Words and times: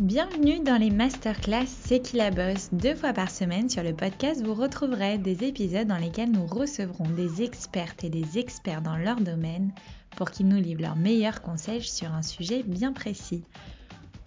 Bienvenue 0.00 0.60
dans 0.60 0.76
les 0.76 0.90
masterclass 0.90 1.64
C'est 1.66 2.00
qui 2.00 2.18
la 2.18 2.30
bosse? 2.30 2.68
Deux 2.70 2.94
fois 2.94 3.14
par 3.14 3.30
semaine 3.30 3.70
sur 3.70 3.82
le 3.82 3.94
podcast, 3.94 4.44
vous 4.44 4.52
retrouverez 4.52 5.16
des 5.16 5.42
épisodes 5.42 5.86
dans 5.86 5.96
lesquels 5.96 6.30
nous 6.30 6.44
recevrons 6.44 7.08
des 7.08 7.40
expertes 7.42 8.04
et 8.04 8.10
des 8.10 8.38
experts 8.38 8.82
dans 8.82 8.98
leur 8.98 9.18
domaine 9.18 9.72
pour 10.14 10.30
qu'ils 10.30 10.48
nous 10.48 10.60
livrent 10.60 10.82
leurs 10.82 10.96
meilleurs 10.96 11.40
conseils 11.40 11.82
sur 11.82 12.12
un 12.12 12.20
sujet 12.20 12.62
bien 12.62 12.92
précis. 12.92 13.42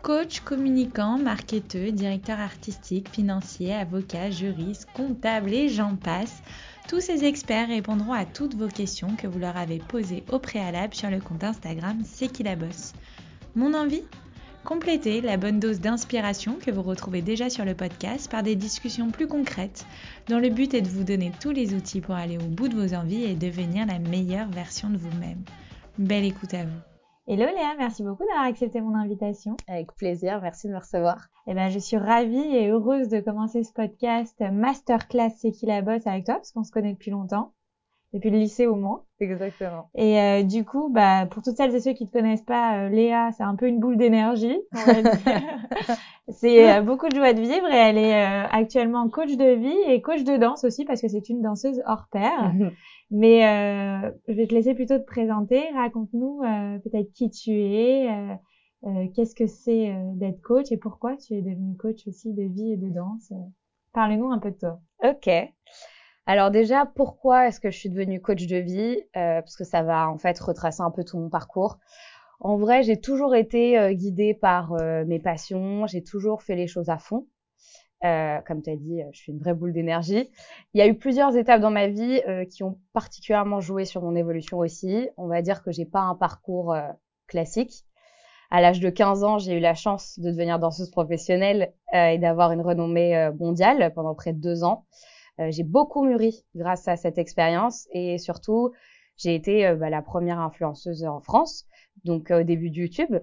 Coach, 0.02 0.40
communicant, 0.40 1.20
marketeur, 1.20 1.92
directeur 1.92 2.40
artistique, 2.40 3.08
financier, 3.08 3.76
avocat, 3.76 4.32
juriste, 4.32 4.88
comptable 4.96 5.54
et 5.54 5.70
j'en 5.70 5.96
passe. 5.96 6.42
Tous 6.88 7.00
ces 7.00 7.26
experts 7.26 7.68
répondront 7.68 8.14
à 8.14 8.26
toutes 8.26 8.56
vos 8.56 8.70
questions 8.70 9.16
que 9.16 9.28
vous 9.28 9.38
leur 9.38 9.56
avez 9.56 9.78
posées 9.78 10.24
au 10.32 10.40
préalable 10.40 10.96
sur 10.96 11.12
le 11.12 11.20
compte 11.20 11.44
Instagram 11.44 12.02
C'est 12.06 12.30
qui 12.30 12.42
la 12.42 12.56
bosse. 12.56 12.94
Mon 13.56 13.76
envie? 13.76 14.02
Complétez 14.70 15.22
la 15.22 15.38
bonne 15.38 15.60
dose 15.60 15.80
d'inspiration 15.80 16.54
que 16.64 16.70
vous 16.70 16.84
retrouvez 16.84 17.24
déjà 17.24 17.50
sur 17.50 17.66
le 17.66 17.74
podcast 17.74 18.30
par 18.30 18.44
des 18.44 18.56
discussions 18.56 19.10
plus 19.10 19.26
concrètes, 19.26 19.88
dont 20.28 20.38
le 20.38 20.50
but 20.50 20.76
est 20.76 20.84
de 20.84 20.88
vous 20.88 21.04
donner 21.04 21.32
tous 21.42 21.50
les 21.50 21.74
outils 21.74 22.02
pour 22.02 22.14
aller 22.14 22.38
au 22.38 22.48
bout 22.48 22.68
de 22.68 22.76
vos 22.76 22.94
envies 22.94 23.24
et 23.24 23.34
devenir 23.34 23.88
la 23.88 23.98
meilleure 23.98 24.48
version 24.50 24.92
de 24.92 24.98
vous-même. 24.98 25.44
Belle 25.98 26.24
écoute 26.24 26.54
à 26.54 26.66
vous. 26.66 26.80
Hello 27.26 27.46
Léa, 27.48 27.74
merci 27.80 28.04
beaucoup 28.04 28.24
d'avoir 28.28 28.46
accepté 28.46 28.80
mon 28.80 28.94
invitation. 28.94 29.58
Avec 29.68 29.92
plaisir, 29.94 30.40
merci 30.40 30.68
de 30.68 30.74
me 30.74 30.78
recevoir. 30.78 31.30
Eh 31.48 31.56
ben, 31.56 31.72
je 31.72 31.80
suis 31.80 31.98
ravie 31.98 32.38
et 32.38 32.70
heureuse 32.70 33.10
de 33.10 33.22
commencer 33.22 33.64
ce 33.64 33.74
podcast 33.74 34.40
Masterclass 34.40 35.32
C'est 35.36 35.50
qui 35.50 35.66
la 35.66 35.82
bosse 35.82 36.06
avec 36.06 36.26
toi 36.26 36.36
parce 36.36 36.52
qu'on 36.52 36.64
se 36.64 36.72
connaît 36.72 36.94
depuis 36.94 37.10
longtemps 37.10 37.54
depuis 38.14 38.30
le 38.30 38.40
lycée 38.40 38.66
au 38.66 38.76
moins. 38.76 39.04
Exactement. 39.20 39.90
Et 39.96 40.20
euh, 40.20 40.44
du 40.44 40.66
coup, 40.66 40.90
bah, 40.90 41.26
pour 41.28 41.44
toutes 41.44 41.58
celles 41.58 41.76
et 41.76 41.80
ceux 41.80 41.94
qui 41.94 42.06
ne 42.06 42.10
te 42.10 42.14
connaissent 42.14 42.44
pas, 42.44 42.86
euh, 42.86 42.90
Léa, 42.90 43.32
c'est 43.34 43.44
un 43.44 43.56
peu 43.56 43.68
une 43.68 43.80
boule 43.80 43.98
d'énergie. 43.98 44.58
c'est 46.30 46.78
euh, 46.78 46.82
beaucoup 46.82 47.08
de 47.10 47.16
joie 47.16 47.34
de 47.34 47.42
vivre 47.42 47.68
et 47.72 47.76
elle 47.76 47.98
est 47.98 48.24
actuellement 48.52 49.08
coach 49.10 49.36
de 49.36 49.56
vie 49.56 49.92
et 49.92 50.02
coach 50.02 50.24
de 50.24 50.38
danse 50.38 50.64
aussi 50.64 50.86
parce 50.86 51.02
que 51.02 51.08
c'est 51.08 51.30
une 51.30 51.42
danseuse 51.42 51.82
hors 51.86 52.08
pair. 52.12 52.54
Mais 53.12 53.42
je 54.28 54.34
vais 54.34 54.48
te 54.48 54.54
laisser 54.54 54.76
plutôt 54.76 54.98
te 54.98 55.06
présenter. 55.06 55.64
Raconte-nous 55.76 56.42
peut-être 56.84 57.12
qui 57.14 57.32
tu 57.32 57.52
es, 57.52 58.08
qu'est-ce 59.16 59.34
que 59.34 59.48
c'est 59.48 59.96
d'être 60.14 60.42
coach 60.42 60.72
et 60.72 60.78
pourquoi 60.78 61.18
tu 61.18 61.34
es 61.34 61.42
devenue 61.42 61.76
coach 61.76 62.08
aussi 62.08 62.34
de 62.34 62.44
vie 62.44 62.74
et 62.74 62.78
de 62.78 62.90
danse. 62.90 63.34
Parlez-nous 63.94 64.32
un 64.32 64.38
peu 64.38 64.52
de 64.52 64.58
toi. 64.58 64.80
Ok. 65.04 65.28
Alors 66.30 66.52
déjà, 66.52 66.86
pourquoi 66.86 67.48
est-ce 67.48 67.60
que 67.60 67.72
je 67.72 67.78
suis 67.80 67.90
devenue 67.90 68.22
coach 68.22 68.46
de 68.46 68.58
vie? 68.58 69.00
Euh, 69.18 69.42
Parce 69.42 69.56
que 69.56 69.64
ça 69.64 69.82
va 69.82 70.08
en 70.08 70.20
fait 70.20 70.40
retracer 70.40 70.84
un 70.84 70.92
peu 70.92 71.04
tout 71.04 71.18
mon 71.18 71.28
parcours. 71.28 71.80
En 72.40 72.56
vrai, 72.56 72.84
j'ai 72.84 73.02
toujours 73.02 73.36
été 73.36 73.80
euh, 73.80 73.94
guidée 73.94 74.36
par 74.36 74.74
euh, 74.74 75.04
mes 75.06 75.18
passions, 75.18 75.88
j'ai 75.88 76.04
toujours 76.04 76.44
fait 76.44 76.56
les 76.56 76.68
choses 76.68 76.90
à 76.90 77.00
fond. 77.00 77.26
comme 78.04 78.62
tu 78.62 78.70
as 78.70 78.76
dit, 78.76 79.02
je 79.12 79.18
suis 79.18 79.32
une 79.32 79.40
vraie 79.40 79.56
boule 79.56 79.74
d'énergie. 79.74 80.30
Il 80.76 80.78
y 80.78 80.84
a 80.84 80.88
eu 80.88 80.94
plusieurs 80.94 81.36
étapes 81.36 81.62
dans 81.62 81.72
ma 81.72 81.88
vie 81.88 82.22
qui 82.52 82.62
ont 82.64 82.78
particulièrement 82.94 83.60
joué 83.60 83.86
sur 83.86 84.04
mon 84.04 84.16
évolution 84.16 84.60
aussi. 84.60 85.10
On 85.18 85.28
va 85.28 85.42
dire 85.42 85.64
que 85.64 85.72
j'ai 85.72 85.86
pas 85.86 86.02
un 86.02 86.14
parcours 86.14 86.78
classique. 87.26 87.86
À 88.52 88.62
l'âge 88.62 88.80
de 88.80 88.92
15 88.92 89.24
ans, 89.24 89.40
j'ai 89.40 89.58
eu 89.58 89.60
la 89.60 89.74
chance 89.74 90.20
de 90.20 90.30
devenir 90.30 90.60
danseuse 90.60 90.92
professionnelle 90.92 91.74
et 91.92 92.20
d'avoir 92.20 92.52
une 92.52 92.62
renommée 92.62 93.32
mondiale 93.40 93.92
pendant 93.96 94.14
près 94.14 94.32
de 94.32 94.40
deux 94.40 94.64
ans. 94.64 94.86
Euh, 95.40 95.52
j'ai 95.52 95.64
beaucoup 95.64 96.04
mûri 96.04 96.44
grâce 96.56 96.88
à 96.88 96.96
cette 96.98 97.18
expérience 97.18 97.88
et 97.92 98.18
surtout, 98.18 98.72
j'ai 99.18 99.36
été 99.36 99.66
euh, 99.66 99.76
bah, 99.76 99.90
la 99.90 100.02
première 100.02 100.40
influenceuse 100.40 101.04
en 101.06 101.22
France, 101.22 101.66
donc 102.04 102.32
euh, 102.32 102.42
au 102.42 102.44
début 102.44 102.70
de 102.70 102.76
YouTube. 102.76 103.20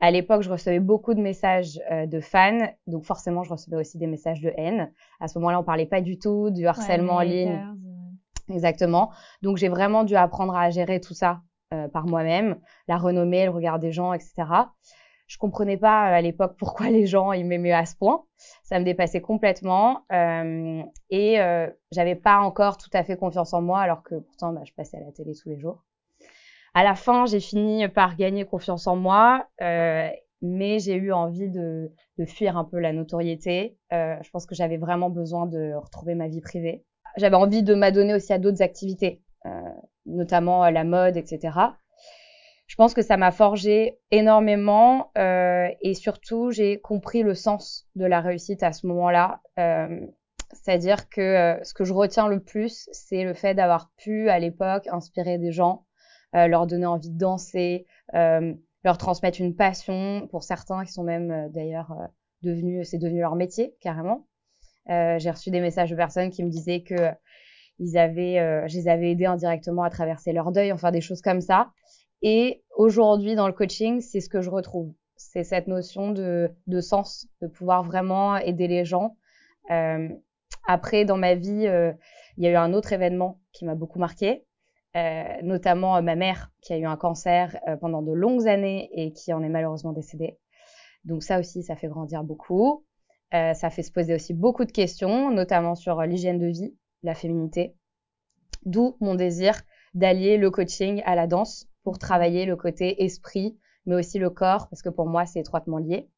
À 0.00 0.10
l'époque, 0.10 0.42
je 0.42 0.50
recevais 0.50 0.80
beaucoup 0.80 1.14
de 1.14 1.22
messages 1.22 1.80
de 1.90 2.20
fans, 2.20 2.68
donc 2.86 3.06
forcément, 3.06 3.44
je 3.44 3.50
recevais 3.50 3.76
aussi 3.76 3.96
des 3.96 4.06
messages 4.06 4.42
de 4.42 4.52
haine. 4.58 4.92
À 5.20 5.28
ce 5.28 5.38
moment-là, 5.38 5.58
on 5.58 5.64
parlait 5.64 5.86
pas 5.86 6.02
du 6.02 6.18
tout 6.18 6.50
du 6.50 6.66
harcèlement 6.66 7.14
en 7.14 7.20
ligne. 7.20 7.58
Exactement. 8.50 9.10
Donc, 9.40 9.56
j'ai 9.56 9.70
vraiment 9.70 10.04
dû 10.04 10.16
apprendre 10.16 10.54
à 10.54 10.68
gérer 10.68 11.00
tout 11.00 11.14
ça 11.14 11.40
par 11.94 12.06
moi-même, 12.06 12.58
la 12.88 12.98
renommée, 12.98 13.46
le 13.46 13.52
regard 13.52 13.78
des 13.78 13.90
gens, 13.90 14.12
etc. 14.12 14.34
Je 15.26 15.38
comprenais 15.38 15.76
pas 15.76 16.02
à 16.02 16.20
l'époque 16.20 16.56
pourquoi 16.58 16.90
les 16.90 17.06
gens 17.06 17.32
ils 17.32 17.46
m'aimaient 17.46 17.72
à 17.72 17.86
ce 17.86 17.96
point 17.96 18.24
ça 18.62 18.78
me 18.78 18.84
dépassait 18.84 19.20
complètement 19.20 20.04
euh, 20.12 20.82
et 21.10 21.40
euh, 21.40 21.68
j'avais 21.92 22.14
pas 22.14 22.38
encore 22.38 22.76
tout 22.76 22.90
à 22.92 23.04
fait 23.04 23.16
confiance 23.16 23.52
en 23.54 23.62
moi 23.62 23.80
alors 23.80 24.02
que 24.02 24.16
pourtant 24.16 24.52
bah, 24.52 24.62
je 24.64 24.72
passais 24.72 24.96
à 24.96 25.00
la 25.00 25.12
télé 25.12 25.32
tous 25.34 25.48
les 25.48 25.58
jours. 25.58 25.84
À 26.74 26.82
la 26.82 26.96
fin, 26.96 27.24
j'ai 27.26 27.38
fini 27.38 27.86
par 27.88 28.16
gagner 28.16 28.44
confiance 28.44 28.88
en 28.88 28.96
moi, 28.96 29.46
euh, 29.62 30.08
mais 30.42 30.80
j'ai 30.80 30.94
eu 30.96 31.12
envie 31.12 31.48
de, 31.48 31.92
de, 32.18 32.24
fuir 32.24 32.56
un 32.56 32.64
peu 32.64 32.80
la 32.80 32.92
notoriété. 32.92 33.78
Euh, 33.92 34.16
je 34.22 34.30
pense 34.30 34.44
que 34.44 34.56
j'avais 34.56 34.76
vraiment 34.76 35.08
besoin 35.08 35.46
de 35.46 35.72
retrouver 35.74 36.16
ma 36.16 36.26
vie 36.26 36.40
privée. 36.40 36.84
J'avais 37.16 37.36
envie 37.36 37.62
de 37.62 37.74
m'adonner 37.74 38.12
aussi 38.12 38.32
à 38.32 38.38
d'autres 38.38 38.60
activités, 38.60 39.22
euh, 39.46 39.50
notamment 40.04 40.68
la 40.68 40.82
mode, 40.82 41.16
etc 41.16 41.52
je 42.66 42.76
pense 42.76 42.94
que 42.94 43.02
ça 43.02 43.16
m'a 43.16 43.30
forgé 43.30 43.98
énormément 44.10 45.10
euh, 45.18 45.68
et 45.82 45.94
surtout 45.94 46.50
j'ai 46.50 46.80
compris 46.80 47.22
le 47.22 47.34
sens 47.34 47.86
de 47.94 48.06
la 48.06 48.20
réussite 48.20 48.62
à 48.62 48.72
ce 48.72 48.86
moment-là. 48.86 49.42
Euh, 49.58 50.00
C'est-à-dire 50.52 51.08
que 51.08 51.20
euh, 51.20 51.62
ce 51.64 51.74
que 51.74 51.84
je 51.84 51.92
retiens 51.92 52.28
le 52.28 52.40
plus, 52.40 52.88
c'est 52.92 53.24
le 53.24 53.34
fait 53.34 53.54
d'avoir 53.54 53.90
pu 53.96 54.28
à 54.30 54.38
l'époque 54.38 54.86
inspirer 54.90 55.36
des 55.38 55.52
gens, 55.52 55.84
euh, 56.34 56.46
leur 56.46 56.66
donner 56.66 56.86
envie 56.86 57.10
de 57.10 57.18
danser, 57.18 57.86
euh, 58.14 58.54
leur 58.82 58.98
transmettre 58.98 59.40
une 59.40 59.56
passion. 59.56 60.26
Pour 60.30 60.42
certains 60.42 60.84
qui 60.84 60.92
sont 60.92 61.04
même 61.04 61.50
d'ailleurs 61.52 61.92
devenus, 62.42 62.88
c'est 62.88 62.98
devenu 62.98 63.20
leur 63.20 63.34
métier 63.34 63.74
carrément. 63.80 64.26
j'ai 64.88 65.30
reçu 65.30 65.50
des 65.50 65.60
messages 65.60 65.90
de 65.90 65.96
personnes 65.96 66.30
qui 66.30 66.44
me 66.44 66.50
disaient 66.50 66.82
que 66.82 67.10
ils 67.80 67.98
avaient, 67.98 68.68
je 68.68 68.76
les 68.76 68.86
avais 68.86 69.10
aidés 69.10 69.26
indirectement 69.26 69.82
à 69.82 69.90
traverser 69.90 70.32
leur 70.32 70.52
deuil, 70.52 70.70
enfin 70.70 70.92
des 70.92 71.00
choses 71.00 71.22
comme 71.22 71.40
ça. 71.40 71.72
Et 72.26 72.64
aujourd'hui, 72.74 73.34
dans 73.34 73.46
le 73.46 73.52
coaching, 73.52 74.00
c'est 74.00 74.20
ce 74.20 74.30
que 74.30 74.40
je 74.40 74.48
retrouve. 74.48 74.94
C'est 75.14 75.44
cette 75.44 75.66
notion 75.66 76.10
de, 76.10 76.48
sens, 76.80 77.28
de 77.42 77.46
pouvoir 77.46 77.84
vraiment 77.84 78.38
aider 78.38 78.66
les 78.66 78.86
gens. 78.86 79.18
Euh, 79.70 80.08
après, 80.66 81.04
dans 81.04 81.18
ma 81.18 81.34
vie, 81.34 81.66
euh, 81.66 81.92
il 82.38 82.44
y 82.44 82.46
a 82.46 82.50
eu 82.50 82.56
un 82.56 82.72
autre 82.72 82.94
événement 82.94 83.42
qui 83.52 83.66
m'a 83.66 83.74
beaucoup 83.74 83.98
marqué, 83.98 84.46
euh, 84.96 85.22
notamment 85.42 86.00
ma 86.00 86.16
mère 86.16 86.50
qui 86.62 86.72
a 86.72 86.78
eu 86.78 86.86
un 86.86 86.96
cancer 86.96 87.58
pendant 87.82 88.00
de 88.00 88.12
longues 88.12 88.48
années 88.48 88.88
et 88.94 89.12
qui 89.12 89.34
en 89.34 89.42
est 89.42 89.50
malheureusement 89.50 89.92
décédée. 89.92 90.38
Donc 91.04 91.22
ça 91.22 91.38
aussi, 91.38 91.62
ça 91.62 91.76
fait 91.76 91.88
grandir 91.88 92.24
beaucoup. 92.24 92.86
ça 93.32 93.68
fait 93.68 93.82
se 93.82 93.92
poser 93.92 94.14
aussi 94.14 94.32
beaucoup 94.32 94.64
de 94.64 94.72
questions, 94.72 95.30
notamment 95.30 95.74
sur 95.74 96.00
l'hygiène 96.00 96.38
de 96.38 96.46
vie, 96.46 96.74
la 97.02 97.14
féminité. 97.14 97.76
D'où 98.64 98.96
mon 99.00 99.14
désir 99.14 99.60
d'allier 99.92 100.38
le 100.38 100.50
coaching 100.50 101.02
à 101.04 101.16
la 101.16 101.26
danse 101.26 101.68
pour 101.84 101.98
travailler 101.98 102.46
le 102.46 102.56
côté 102.56 103.04
esprit, 103.04 103.56
mais 103.86 103.94
aussi 103.94 104.18
le 104.18 104.30
corps, 104.30 104.68
parce 104.68 104.82
que 104.82 104.88
pour 104.88 105.06
moi, 105.06 105.26
c'est 105.26 105.40
étroitement 105.40 105.78
lié. 105.78 106.08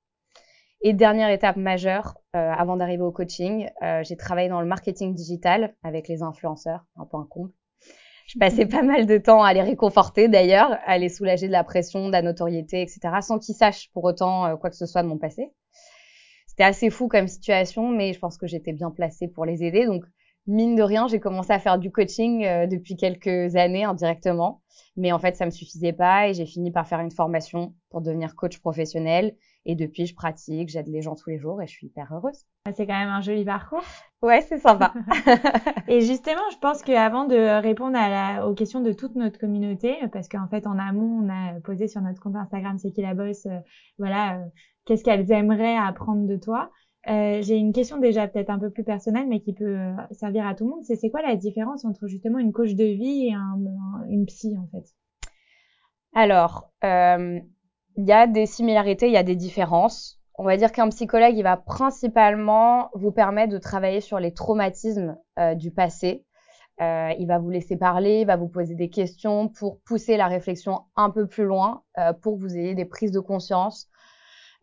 Et 0.81 0.93
dernière 0.93 1.31
étape 1.31 1.57
majeure, 1.57 2.17
euh, 2.35 2.53
avant 2.53 2.77
d'arriver 2.77 3.03
au 3.03 3.13
coaching, 3.13 3.69
euh, 3.83 4.03
j'ai 4.05 4.17
travaillé 4.17 4.49
dans 4.49 4.61
le 4.61 4.67
marketing 4.67 5.15
digital 5.15 5.75
avec 5.83 6.09
les 6.09 6.23
influenceurs, 6.23 6.87
un 6.97 7.07
point 7.07 7.27
comble. 7.29 7.53
Je 8.27 8.39
passais 8.39 8.67
pas 8.67 8.83
mal 8.83 9.07
de 9.07 9.19
temps 9.19 9.43
à 9.43 9.53
les 9.53 9.63
réconforter 9.63 10.29
d'ailleurs, 10.29 10.77
à 10.85 10.99
les 10.99 11.09
soulager 11.09 11.47
de 11.47 11.53
la 11.53 11.63
pression, 11.63 12.07
de 12.07 12.13
la 12.13 12.23
notoriété, 12.23 12.83
etc., 12.83 13.01
sans 13.21 13.39
qu'ils 13.39 13.55
sachent 13.55 13.91
pour 13.93 14.05
autant 14.05 14.47
euh, 14.47 14.57
quoi 14.57 14.71
que 14.71 14.77
ce 14.77 14.87
soit 14.87 15.03
de 15.03 15.09
mon 15.09 15.19
passé. 15.19 15.53
C'était 16.49 16.65
assez 16.65 16.91
fou 16.91 17.07
comme 17.07 17.29
situation, 17.29 17.89
mais 17.89 18.13
je 18.13 18.19
pense 18.19 18.37
que 18.37 18.47
j'étais 18.47 18.73
bien 18.73 18.91
placée 18.91 19.29
pour 19.29 19.45
les 19.45 19.63
aider. 19.63 19.87
Donc, 19.87 20.05
mine 20.47 20.75
de 20.75 20.83
rien, 20.83 21.07
j'ai 21.07 21.21
commencé 21.21 21.53
à 21.53 21.59
faire 21.59 21.79
du 21.79 21.93
coaching 21.93 22.45
euh, 22.45 22.67
depuis 22.67 22.97
quelques 22.97 23.55
années 23.57 23.85
indirectement. 23.85 24.63
Mais 24.97 25.13
en 25.13 25.19
fait, 25.19 25.37
ça 25.37 25.45
me 25.45 25.51
suffisait 25.51 25.93
pas 25.93 26.29
et 26.29 26.35
j'ai 26.35 26.47
fini 26.47 26.71
par 26.71 26.87
faire 26.87 27.01
une 27.01 27.11
formation 27.11 27.75
pour 27.91 28.01
devenir 28.01 28.35
coach 28.35 28.59
professionnel. 28.59 29.37
Et 29.67 29.75
depuis, 29.75 30.07
je 30.07 30.15
pratique, 30.15 30.69
j'aide 30.69 30.87
les 30.87 31.03
gens 31.03 31.17
tous 31.17 31.29
les 31.29 31.39
jours 31.39 31.61
et 31.61 31.67
je 31.67 31.73
suis 31.73 31.89
hyper 31.89 32.13
heureuse. 32.13 32.47
Ah, 32.67 32.73
c'est 32.73 32.87
quand 32.87 32.99
même 32.99 33.09
un 33.09 33.21
joli 33.21 33.45
parcours. 33.45 33.83
Ouais, 34.23 34.41
c'est 34.41 34.59
sympa. 34.59 34.95
et 35.89 36.01
justement, 36.01 36.49
je 36.53 36.59
pense 36.59 36.83
qu'avant 36.83 37.27
de 37.27 37.61
répondre 37.61 37.99
à 37.99 38.09
la, 38.09 38.47
aux 38.47 38.55
questions 38.55 38.81
de 38.81 38.93
toute 38.93 39.17
notre 39.17 39.39
communauté, 39.39 39.97
parce 40.13 40.29
qu'en 40.29 40.47
fait, 40.49 40.67
en 40.67 40.79
amont, 40.79 41.25
on 41.25 41.29
a 41.29 41.61
posé 41.61 41.89
sur 41.89 42.01
notre 42.01 42.21
compte 42.21 42.37
Instagram, 42.37 42.79
c'est 42.79 42.93
qui 42.93 43.03
la 43.03 43.15
bosse, 43.15 43.47
euh, 43.47 43.59
voilà, 43.99 44.39
euh, 44.39 44.45
qu'est-ce 44.85 45.05
qu'elles 45.05 45.31
aimeraient 45.33 45.77
apprendre 45.77 46.27
de 46.27 46.37
toi. 46.37 46.71
Euh, 47.09 47.41
j'ai 47.41 47.57
une 47.57 47.73
question 47.73 47.99
déjà 47.99 48.27
peut-être 48.27 48.51
un 48.51 48.59
peu 48.59 48.71
plus 48.71 48.83
personnelle, 48.83 49.27
mais 49.29 49.41
qui 49.41 49.53
peut 49.53 49.79
euh, 49.79 49.93
servir 50.11 50.47
à 50.47 50.55
tout 50.55 50.65
le 50.65 50.71
monde. 50.71 50.85
C'est 50.85 51.11
quoi 51.11 51.23
la 51.23 51.37
différence 51.37 51.85
entre 51.85 52.09
justement 52.09 52.39
une 52.39 52.53
coach 52.53 52.75
de 52.75 52.85
vie 52.85 53.29
et 53.29 53.33
un, 53.33 53.59
une 54.09 54.27
psy 54.27 54.57
en 54.59 54.67
fait? 54.67 54.85
Alors, 56.15 56.71
euh, 56.83 57.39
il 57.97 58.05
y 58.05 58.13
a 58.13 58.27
des 58.27 58.47
similarités, 58.47 59.07
il 59.07 59.13
y 59.13 59.19
a 59.19 59.23
des 59.23 59.37
différences. 59.37 60.21
On 60.35 60.45
va 60.45 60.57
dire 60.57 60.73
qu'un 60.73 60.89
psychologue, 60.89 61.35
il 61.37 61.43
va 61.43 61.57
principalement 61.57 62.91
vous 62.95 63.13
permettre 63.13 63.53
de 63.53 63.59
travailler 63.59 64.01
sur 64.01 64.19
les 64.19 64.35
traumatismes 64.35 65.17
du 65.57 65.71
passé. 65.71 66.27
il 66.79 67.25
va 67.27 67.39
vous 67.39 67.49
laisser 67.49 67.79
parler, 67.79 68.21
il 68.21 68.27
va 68.27 68.37
vous 68.37 68.49
poser 68.49 68.75
des 68.75 68.91
questions 68.91 69.49
pour 69.49 69.81
pousser 69.81 70.19
la 70.19 70.27
réflexion 70.27 70.83
un 70.95 71.09
peu 71.09 71.27
plus 71.27 71.45
loin, 71.45 71.85
pour 72.21 72.37
que 72.37 72.41
vous 72.43 72.55
ayez 72.55 72.75
des 72.75 72.85
prises 72.85 73.13
de 73.13 73.21
conscience 73.21 73.89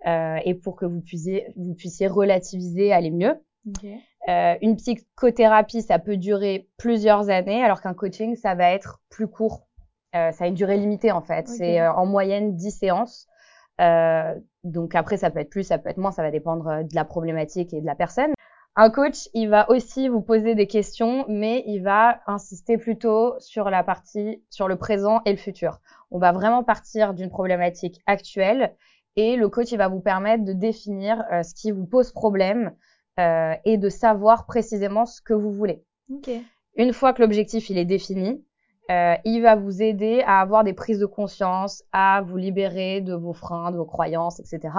et 0.05 0.53
pour 0.53 0.75
que 0.75 0.85
vous 0.85 1.01
puissiez, 1.01 1.53
vous 1.55 1.73
puissiez 1.73 2.07
relativiser, 2.07 2.91
aller 2.91 3.11
mieux. 3.11 3.35
Euh, 4.29 4.55
une 4.61 4.77
psychothérapie, 4.77 5.81
ça 5.81 5.99
peut 5.99 6.17
durer 6.17 6.69
plusieurs 6.77 7.29
années, 7.29 7.63
alors 7.63 7.81
qu'un 7.81 7.93
coaching, 7.93 8.35
ça 8.35 8.55
va 8.55 8.71
être 8.71 9.01
plus 9.09 9.27
court. 9.27 9.67
Euh, 10.15 10.31
ça 10.31 10.45
a 10.45 10.47
une 10.47 10.53
durée 10.53 10.77
limitée 10.77 11.11
en 11.11 11.21
fait. 11.21 11.47
C'est 11.47 11.81
euh, 11.81 11.91
en 11.91 12.05
moyenne 12.05 12.55
10 12.55 12.71
séances. 12.71 13.27
Euh, 13.81 14.35
donc 14.63 14.95
après, 14.95 15.17
ça 15.17 15.31
peut 15.31 15.39
être 15.39 15.49
plus, 15.49 15.63
ça 15.63 15.77
peut 15.77 15.89
être 15.89 15.97
moins, 15.97 16.11
ça 16.11 16.21
va 16.21 16.31
dépendre 16.31 16.67
euh, 16.67 16.83
de 16.83 16.95
la 16.95 17.05
problématique 17.05 17.73
et 17.73 17.81
de 17.81 17.85
la 17.85 17.95
personne. 17.95 18.33
Un 18.75 18.89
coach, 18.89 19.29
il 19.33 19.49
va 19.49 19.69
aussi 19.69 20.07
vous 20.07 20.21
poser 20.21 20.55
des 20.55 20.67
questions, 20.67 21.25
mais 21.27 21.63
il 21.67 21.81
va 21.81 22.21
insister 22.25 22.77
plutôt 22.77 23.35
sur 23.39 23.69
la 23.69 23.83
partie, 23.83 24.43
sur 24.49 24.67
le 24.67 24.77
présent 24.77 25.21
et 25.25 25.31
le 25.31 25.37
futur. 25.37 25.79
On 26.09 26.17
va 26.17 26.31
vraiment 26.31 26.63
partir 26.63 27.13
d'une 27.13 27.29
problématique 27.29 28.01
actuelle 28.07 28.75
et 29.15 29.35
le 29.35 29.49
coach, 29.49 29.71
il 29.71 29.77
va 29.77 29.87
vous 29.87 29.99
permettre 29.99 30.43
de 30.43 30.53
définir 30.53 31.23
euh, 31.31 31.43
ce 31.43 31.53
qui 31.53 31.71
vous 31.71 31.85
pose 31.85 32.11
problème 32.11 32.73
euh, 33.19 33.53
et 33.65 33.77
de 33.77 33.89
savoir 33.89 34.45
précisément 34.45 35.05
ce 35.05 35.21
que 35.21 35.33
vous 35.33 35.51
voulez. 35.51 35.83
Okay. 36.11 36.41
Une 36.75 36.93
fois 36.93 37.13
que 37.13 37.21
l'objectif 37.21 37.69
il 37.69 37.77
est 37.77 37.85
défini, 37.85 38.43
euh, 38.91 39.15
il 39.23 39.41
va 39.41 39.55
vous 39.55 39.81
aider 39.81 40.23
à 40.25 40.41
avoir 40.41 40.63
des 40.63 40.73
prises 40.73 40.99
de 40.99 41.05
conscience, 41.05 41.83
à 41.91 42.21
vous 42.21 42.37
libérer 42.37 43.01
de 43.01 43.13
vos 43.13 43.33
freins, 43.33 43.71
de 43.71 43.77
vos 43.77 43.85
croyances, 43.85 44.39
etc. 44.39 44.73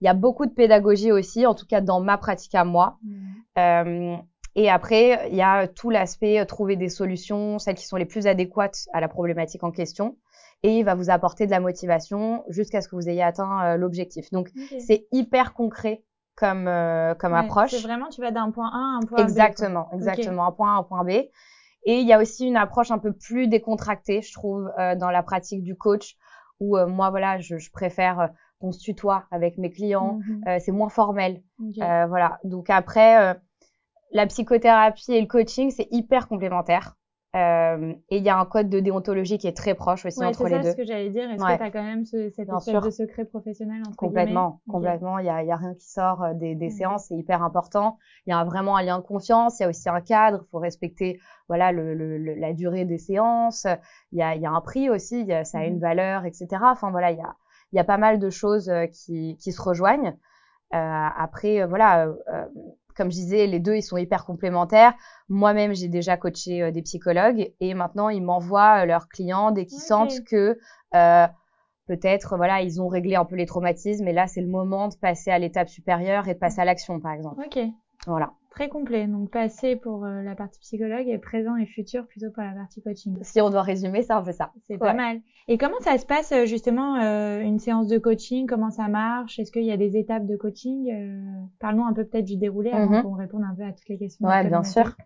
Il 0.00 0.06
y 0.06 0.08
a 0.08 0.14
beaucoup 0.14 0.46
de 0.46 0.52
pédagogie 0.52 1.12
aussi, 1.12 1.46
en 1.46 1.54
tout 1.54 1.66
cas 1.66 1.80
dans 1.80 2.00
ma 2.00 2.18
pratique 2.18 2.54
à 2.54 2.64
moi. 2.64 2.98
Mmh. 3.02 3.58
Euh, 3.58 4.16
et 4.56 4.68
après, 4.68 5.28
il 5.30 5.36
y 5.36 5.42
a 5.42 5.68
tout 5.68 5.90
l'aspect 5.90 6.40
euh, 6.40 6.44
trouver 6.44 6.76
des 6.76 6.88
solutions, 6.88 7.58
celles 7.58 7.76
qui 7.76 7.86
sont 7.86 7.96
les 7.96 8.04
plus 8.04 8.26
adéquates 8.26 8.88
à 8.92 9.00
la 9.00 9.08
problématique 9.08 9.62
en 9.62 9.70
question. 9.70 10.16
Et 10.62 10.78
il 10.78 10.84
va 10.84 10.94
vous 10.94 11.10
apporter 11.10 11.46
de 11.46 11.50
la 11.50 11.60
motivation 11.60 12.44
jusqu'à 12.48 12.80
ce 12.82 12.88
que 12.88 12.96
vous 12.96 13.08
ayez 13.08 13.22
atteint 13.22 13.64
euh, 13.64 13.76
l'objectif. 13.76 14.30
Donc, 14.30 14.50
okay. 14.54 14.80
c'est 14.80 15.06
hyper 15.10 15.54
concret 15.54 16.04
comme, 16.36 16.68
euh, 16.68 17.14
comme 17.14 17.32
ouais, 17.32 17.38
approche. 17.38 17.70
C'est 17.70 17.82
vraiment, 17.82 18.08
tu 18.08 18.20
vas 18.20 18.30
d'un 18.30 18.50
point 18.50 18.68
A 18.68 18.76
à 18.76 18.98
un 18.98 19.06
point 19.06 19.18
exactement, 19.18 19.88
B. 19.90 19.94
Exactement, 19.94 19.94
exactement. 19.94 20.42
Okay. 20.42 20.52
Un 20.52 20.56
point 20.56 20.72
A 20.72 20.76
à 20.76 20.78
un 20.80 20.82
point 20.82 21.04
B. 21.04 21.10
Et 21.84 22.00
il 22.00 22.06
y 22.06 22.12
a 22.12 22.20
aussi 22.20 22.46
une 22.46 22.56
approche 22.56 22.90
un 22.90 22.98
peu 22.98 23.12
plus 23.12 23.48
décontractée, 23.48 24.20
je 24.20 24.32
trouve, 24.32 24.70
euh, 24.78 24.94
dans 24.96 25.10
la 25.10 25.22
pratique 25.22 25.62
du 25.62 25.76
coach, 25.76 26.16
où 26.60 26.76
euh, 26.76 26.86
moi, 26.86 27.08
voilà, 27.10 27.38
je, 27.38 27.56
je 27.56 27.70
préfère 27.70 28.20
euh, 28.20 28.26
qu'on 28.60 28.72
se 28.72 28.80
tutoie 28.80 29.24
avec 29.30 29.56
mes 29.56 29.70
clients. 29.70 30.18
Mm 30.18 30.42
-hmm. 30.44 30.60
c'est 30.60 30.72
moins 30.72 30.90
formel. 30.90 31.42
Okay. 31.68 31.80
voilà. 32.08 32.38
Donc 32.44 32.68
après, 32.68 33.34
la 34.12 34.26
psychothérapie 34.26 35.12
et 35.12 35.20
le 35.22 35.26
coaching, 35.26 35.70
c'est 35.70 35.88
hyper 35.90 36.28
complémentaire. 36.28 36.96
Euh, 37.36 37.94
et 38.08 38.16
il 38.16 38.24
y 38.24 38.28
a 38.28 38.36
un 38.36 38.44
code 38.44 38.68
de 38.68 38.80
déontologie 38.80 39.38
qui 39.38 39.46
est 39.46 39.56
très 39.56 39.74
proche 39.74 40.04
aussi 40.04 40.18
ouais, 40.18 40.26
entre 40.26 40.48
les 40.48 40.50
ça, 40.50 40.58
deux. 40.58 40.64
C'est 40.64 40.70
ce 40.72 40.76
que 40.78 40.84
j'allais 40.84 41.10
dire. 41.10 41.30
Est-ce 41.30 41.42
ouais. 41.44 41.52
que 41.52 41.58
tu 41.58 41.62
as 41.62 41.70
quand 41.70 41.82
même 41.84 42.04
ce, 42.04 42.28
cette 42.30 42.46
Bien 42.48 42.58
espèce 42.58 42.72
sûr. 42.72 42.80
de 42.82 42.90
secret 42.90 43.24
professionnel 43.24 43.82
entre 43.86 43.96
Complètement, 43.96 44.60
guillemets? 44.66 44.72
Complètement. 44.72 45.18
Il 45.20 45.28
okay. 45.28 45.46
y, 45.46 45.50
a, 45.50 45.54
a 45.54 45.56
rien 45.58 45.74
qui 45.74 45.88
sort 45.88 46.24
euh, 46.24 46.34
des, 46.34 46.56
des 46.56 46.70
séances, 46.70 47.04
c'est 47.06 47.16
hyper 47.16 47.44
important. 47.44 47.98
Il 48.26 48.30
y 48.30 48.32
a 48.32 48.42
vraiment 48.44 48.76
un 48.76 48.82
lien 48.82 48.98
de 48.98 49.04
confiance. 49.04 49.60
Il 49.60 49.62
y 49.62 49.66
a 49.66 49.68
aussi 49.68 49.88
un 49.88 50.00
cadre. 50.00 50.42
Il 50.44 50.50
faut 50.50 50.58
respecter 50.58 51.20
voilà 51.46 51.70
le, 51.70 51.94
le, 51.94 52.18
le, 52.18 52.34
la 52.34 52.52
durée 52.52 52.84
des 52.84 52.98
séances. 52.98 53.64
Il 54.10 54.18
y 54.18 54.22
a, 54.22 54.34
y 54.34 54.44
a 54.44 54.50
un 54.50 54.60
prix 54.60 54.90
aussi. 54.90 55.22
Y 55.22 55.32
a, 55.32 55.44
ça 55.44 55.60
a 55.60 55.64
une 55.66 55.78
valeur, 55.78 56.24
etc. 56.24 56.48
Enfin 56.64 56.90
voilà, 56.90 57.12
il 57.12 57.18
y 57.18 57.22
a, 57.22 57.36
y 57.72 57.78
a 57.78 57.84
pas 57.84 57.98
mal 57.98 58.18
de 58.18 58.28
choses 58.30 58.68
euh, 58.68 58.86
qui, 58.86 59.36
qui 59.40 59.52
se 59.52 59.62
rejoignent. 59.62 60.16
Euh, 60.74 61.06
après, 61.16 61.66
voilà, 61.66 62.06
euh, 62.06 62.46
comme 63.00 63.10
je 63.10 63.16
disais, 63.16 63.46
les 63.46 63.60
deux, 63.60 63.76
ils 63.76 63.82
sont 63.82 63.96
hyper 63.96 64.26
complémentaires. 64.26 64.92
Moi-même, 65.30 65.74
j'ai 65.74 65.88
déjà 65.88 66.18
coaché 66.18 66.60
euh, 66.60 66.70
des 66.70 66.82
psychologues 66.82 67.50
et 67.58 67.72
maintenant, 67.72 68.10
ils 68.10 68.22
m'envoient 68.22 68.82
euh, 68.82 68.84
leurs 68.84 69.08
clients 69.08 69.52
dès 69.52 69.64
qu'ils 69.64 69.78
okay. 69.78 69.86
sentent 69.86 70.24
que 70.26 70.58
euh, 70.94 71.26
peut-être, 71.86 72.36
voilà, 72.36 72.60
ils 72.60 72.82
ont 72.82 72.88
réglé 72.88 73.16
un 73.16 73.24
peu 73.24 73.36
les 73.36 73.46
traumatismes 73.46 74.06
et 74.06 74.12
là, 74.12 74.26
c'est 74.26 74.42
le 74.42 74.48
moment 74.48 74.88
de 74.88 74.96
passer 74.96 75.30
à 75.30 75.38
l'étape 75.38 75.70
supérieure 75.70 76.28
et 76.28 76.34
de 76.34 76.38
passer 76.38 76.60
à 76.60 76.66
l'action, 76.66 77.00
par 77.00 77.12
exemple. 77.12 77.42
Ok. 77.42 77.58
Voilà. 78.06 78.34
Très 78.50 78.68
complet. 78.68 79.06
Donc, 79.06 79.30
passer 79.30 79.76
pour 79.76 80.04
euh, 80.04 80.22
la 80.22 80.34
partie 80.34 80.58
psychologue 80.60 81.06
et 81.08 81.18
présent 81.18 81.56
et 81.56 81.66
futur 81.66 82.06
plutôt 82.06 82.30
pour 82.30 82.42
la 82.42 82.52
partie 82.52 82.82
coaching. 82.82 83.16
Si 83.22 83.40
on 83.40 83.48
doit 83.48 83.62
résumer, 83.62 84.02
c'est 84.02 84.12
un 84.12 84.22
peu 84.22 84.32
ça. 84.32 84.52
C'est 84.66 84.74
ouais. 84.74 84.78
pas 84.78 84.92
mal. 84.92 85.20
Et 85.46 85.56
comment 85.56 85.78
ça 85.80 85.96
se 85.98 86.06
passe, 86.06 86.32
euh, 86.32 86.46
justement, 86.46 86.96
euh, 86.96 87.40
une 87.40 87.58
séance 87.58 87.86
de 87.86 87.98
coaching? 87.98 88.46
Comment 88.46 88.70
ça 88.70 88.88
marche? 88.88 89.38
Est-ce 89.38 89.52
qu'il 89.52 89.64
y 89.64 89.72
a 89.72 89.76
des 89.76 89.96
étapes 89.96 90.26
de 90.26 90.36
coaching? 90.36 90.90
Euh, 90.90 91.46
Parlons 91.60 91.86
un 91.86 91.92
peu 91.92 92.04
peut-être 92.04 92.24
du 92.24 92.36
déroulé 92.36 92.70
avant 92.70 92.86
mm 92.86 92.94
-hmm. 92.94 93.02
qu'on 93.02 93.14
réponde 93.14 93.44
un 93.44 93.54
peu 93.54 93.62
à 93.62 93.72
toutes 93.72 93.88
les 93.88 93.98
questions. 93.98 94.26
Ouais, 94.26 94.44
bien 94.44 94.64
sûr. 94.64 94.96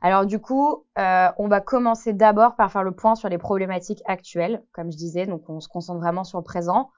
Alors 0.00 0.26
du 0.26 0.38
coup, 0.38 0.84
euh, 0.98 1.28
on 1.38 1.48
va 1.48 1.60
commencer 1.60 2.12
d'abord 2.12 2.54
par 2.56 2.70
faire 2.70 2.84
le 2.84 2.92
point 2.92 3.14
sur 3.14 3.28
les 3.28 3.38
problématiques 3.38 4.02
actuelles, 4.06 4.62
comme 4.72 4.92
je 4.92 4.96
disais, 4.96 5.26
donc 5.26 5.48
on 5.48 5.60
se 5.60 5.68
concentre 5.68 6.00
vraiment 6.00 6.24
sur 6.24 6.38
le 6.38 6.44
présent. 6.44 6.90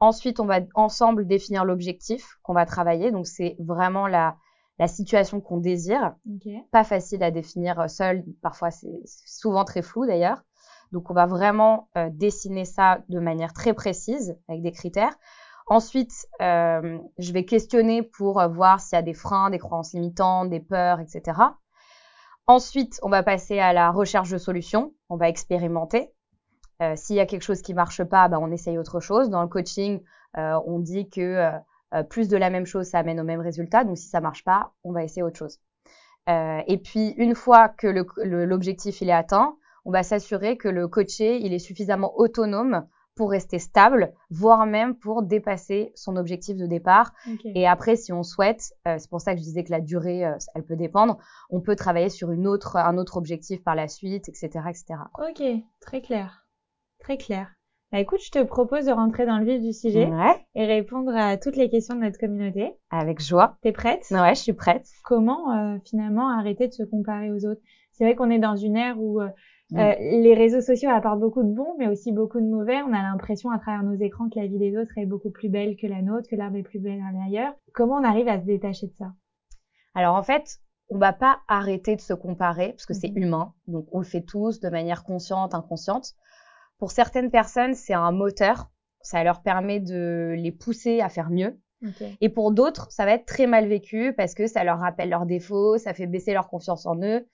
Ensuite, 0.00 0.40
on 0.40 0.46
va 0.46 0.58
ensemble 0.74 1.26
définir 1.26 1.64
l'objectif 1.64 2.38
qu'on 2.42 2.54
va 2.54 2.66
travailler, 2.66 3.12
donc 3.12 3.26
c'est 3.26 3.56
vraiment 3.60 4.06
la, 4.08 4.36
la 4.80 4.88
situation 4.88 5.42
qu'on 5.42 5.58
désire. 5.58 6.14
Okay. 6.36 6.64
Pas 6.72 6.84
facile 6.84 7.22
à 7.22 7.30
définir 7.30 7.88
seul, 7.90 8.24
parfois 8.40 8.70
c'est 8.70 9.02
souvent 9.04 9.64
très 9.64 9.82
flou 9.82 10.06
d'ailleurs. 10.06 10.42
Donc 10.90 11.10
on 11.10 11.14
va 11.14 11.26
vraiment 11.26 11.90
euh, 11.98 12.08
dessiner 12.10 12.64
ça 12.64 13.02
de 13.10 13.20
manière 13.20 13.52
très 13.52 13.74
précise 13.74 14.38
avec 14.48 14.62
des 14.62 14.72
critères. 14.72 15.14
Ensuite, 15.66 16.26
euh, 16.40 16.98
je 17.18 17.32
vais 17.32 17.44
questionner 17.44 18.02
pour 18.02 18.42
voir 18.48 18.80
s'il 18.80 18.96
y 18.96 18.98
a 18.98 19.02
des 19.02 19.14
freins, 19.14 19.50
des 19.50 19.58
croyances 19.58 19.92
limitantes, 19.92 20.48
des 20.48 20.60
peurs, 20.60 20.98
etc. 20.98 21.38
Ensuite, 22.46 22.98
on 23.02 23.10
va 23.10 23.22
passer 23.22 23.60
à 23.60 23.74
la 23.74 23.90
recherche 23.90 24.30
de 24.30 24.38
solutions. 24.38 24.94
On 25.10 25.16
va 25.16 25.28
expérimenter. 25.28 26.10
Euh, 26.82 26.96
s'il 26.96 27.16
y 27.16 27.20
a 27.20 27.26
quelque 27.26 27.42
chose 27.42 27.60
qui 27.60 27.74
marche 27.74 28.02
pas, 28.02 28.28
bah, 28.28 28.38
on 28.40 28.50
essaye 28.50 28.78
autre 28.78 28.98
chose. 28.98 29.28
Dans 29.28 29.42
le 29.42 29.48
coaching, 29.48 30.00
euh, 30.38 30.58
on 30.66 30.78
dit 30.78 31.10
que 31.10 31.52
euh, 31.94 32.02
plus 32.02 32.28
de 32.28 32.36
la 32.36 32.50
même 32.50 32.66
chose, 32.66 32.86
ça 32.86 32.98
amène 32.98 33.20
au 33.20 33.24
même 33.24 33.40
résultat. 33.40 33.84
Donc, 33.84 33.98
si 33.98 34.08
ça 34.08 34.20
marche 34.20 34.44
pas, 34.44 34.72
on 34.84 34.92
va 34.92 35.04
essayer 35.04 35.22
autre 35.22 35.38
chose. 35.38 35.60
Euh, 36.28 36.60
et 36.66 36.78
puis, 36.78 37.14
une 37.16 37.34
fois 37.34 37.68
que 37.68 37.86
l'objectif 37.86 39.00
il 39.00 39.08
est 39.08 39.12
atteint, 39.12 39.56
on 39.84 39.90
va 39.90 40.02
s'assurer 40.02 40.56
que 40.56 40.68
le 40.68 40.88
coaché 40.88 41.38
il 41.38 41.52
est 41.52 41.58
suffisamment 41.58 42.12
autonome 42.18 42.86
pour 43.16 43.30
rester 43.30 43.58
stable, 43.58 44.14
voire 44.30 44.66
même 44.66 44.94
pour 44.94 45.22
dépasser 45.22 45.92
son 45.94 46.16
objectif 46.16 46.56
de 46.56 46.66
départ. 46.66 47.12
Okay. 47.30 47.52
Et 47.54 47.66
après, 47.66 47.96
si 47.96 48.12
on 48.12 48.22
souhaite, 48.22 48.72
euh, 48.86 48.96
c'est 48.98 49.10
pour 49.10 49.20
ça 49.20 49.34
que 49.34 49.40
je 49.40 49.44
disais 49.44 49.64
que 49.64 49.70
la 49.70 49.80
durée, 49.80 50.24
euh, 50.24 50.36
elle 50.54 50.64
peut 50.64 50.76
dépendre, 50.76 51.18
on 51.50 51.60
peut 51.60 51.76
travailler 51.76 52.08
sur 52.08 52.30
une 52.30 52.46
autre, 52.46 52.76
un 52.76 52.96
autre 52.96 53.16
objectif 53.16 53.62
par 53.62 53.74
la 53.74 53.88
suite, 53.88 54.28
etc., 54.28 54.48
etc. 54.68 55.00
Ok, 55.18 55.42
très 55.80 56.00
clair, 56.00 56.46
très 56.98 57.18
clair. 57.18 57.52
Bah 57.92 57.98
écoute, 57.98 58.20
je 58.24 58.30
te 58.30 58.44
propose 58.44 58.86
de 58.86 58.92
rentrer 58.92 59.26
dans 59.26 59.38
le 59.38 59.44
vif 59.44 59.60
du 59.60 59.72
sujet 59.72 60.06
ouais. 60.06 60.46
et 60.54 60.64
répondre 60.64 61.10
à 61.12 61.36
toutes 61.36 61.56
les 61.56 61.68
questions 61.68 61.96
de 61.96 62.02
notre 62.02 62.20
communauté. 62.20 62.72
Avec 62.90 63.20
joie. 63.20 63.56
T'es 63.62 63.72
prête? 63.72 64.06
Ouais, 64.12 64.36
je 64.36 64.40
suis 64.40 64.52
prête. 64.52 64.86
Comment 65.02 65.52
euh, 65.52 65.78
finalement 65.84 66.28
arrêter 66.28 66.68
de 66.68 66.72
se 66.72 66.84
comparer 66.84 67.32
aux 67.32 67.44
autres? 67.44 67.60
C'est 67.90 68.04
vrai 68.04 68.14
qu'on 68.14 68.30
est 68.30 68.38
dans 68.38 68.54
une 68.54 68.76
ère 68.76 69.00
où 69.00 69.20
euh, 69.20 69.28
les 69.72 70.34
réseaux 70.34 70.60
sociaux 70.60 70.88
apportent 70.88 71.18
beaucoup 71.18 71.42
de 71.42 71.52
bons, 71.52 71.74
mais 71.78 71.88
aussi 71.88 72.12
beaucoup 72.12 72.38
de 72.38 72.46
mauvais. 72.46 72.80
On 72.82 72.92
a 72.92 73.02
l'impression 73.02 73.50
à 73.50 73.58
travers 73.58 73.82
nos 73.82 73.96
écrans 73.96 74.28
que 74.28 74.38
la 74.38 74.46
vie 74.46 74.58
des 74.58 74.76
autres 74.76 74.96
est 74.96 75.06
beaucoup 75.06 75.30
plus 75.30 75.48
belle 75.48 75.74
que 75.76 75.88
la 75.88 76.00
nôtre, 76.00 76.28
que 76.30 76.36
l'herbe 76.36 76.54
est 76.54 76.62
plus 76.62 76.78
belle 76.78 77.02
ailleurs. 77.26 77.54
Comment 77.74 77.96
on 77.96 78.04
arrive 78.04 78.28
à 78.28 78.40
se 78.40 78.46
détacher 78.46 78.86
de 78.86 78.94
ça? 78.94 79.12
Alors 79.96 80.14
en 80.14 80.22
fait, 80.22 80.60
on 80.90 80.98
va 80.98 81.12
pas 81.12 81.40
arrêter 81.48 81.96
de 81.96 82.00
se 82.00 82.14
comparer 82.14 82.68
parce 82.68 82.86
que 82.86 82.92
mmh. 82.92 83.00
c'est 83.00 83.12
humain. 83.16 83.52
Donc 83.66 83.86
on 83.90 83.98
le 83.98 84.04
fait 84.04 84.22
tous 84.22 84.60
de 84.60 84.68
manière 84.68 85.02
consciente, 85.02 85.54
inconsciente. 85.54 86.14
Pour 86.80 86.90
certaines 86.90 87.30
personnes, 87.30 87.74
c'est 87.74 87.94
un 87.94 88.10
moteur. 88.10 88.70
Ça 89.02 89.22
leur 89.22 89.42
permet 89.42 89.80
de 89.80 90.34
les 90.36 90.50
pousser 90.50 91.00
à 91.00 91.08
faire 91.08 91.30
mieux. 91.30 91.60
Okay. 91.86 92.16
Et 92.20 92.28
pour 92.28 92.52
d'autres, 92.52 92.90
ça 92.90 93.04
va 93.04 93.12
être 93.12 93.26
très 93.26 93.46
mal 93.46 93.66
vécu 93.66 94.12
parce 94.14 94.34
que 94.34 94.46
ça 94.46 94.64
leur 94.64 94.78
rappelle 94.78 95.08
leurs 95.08 95.26
défauts, 95.26 95.78
ça 95.78 95.94
fait 95.94 96.06
baisser 96.06 96.32
leur 96.32 96.48
confiance 96.48 96.86
en 96.86 97.00
eux. 97.02 97.26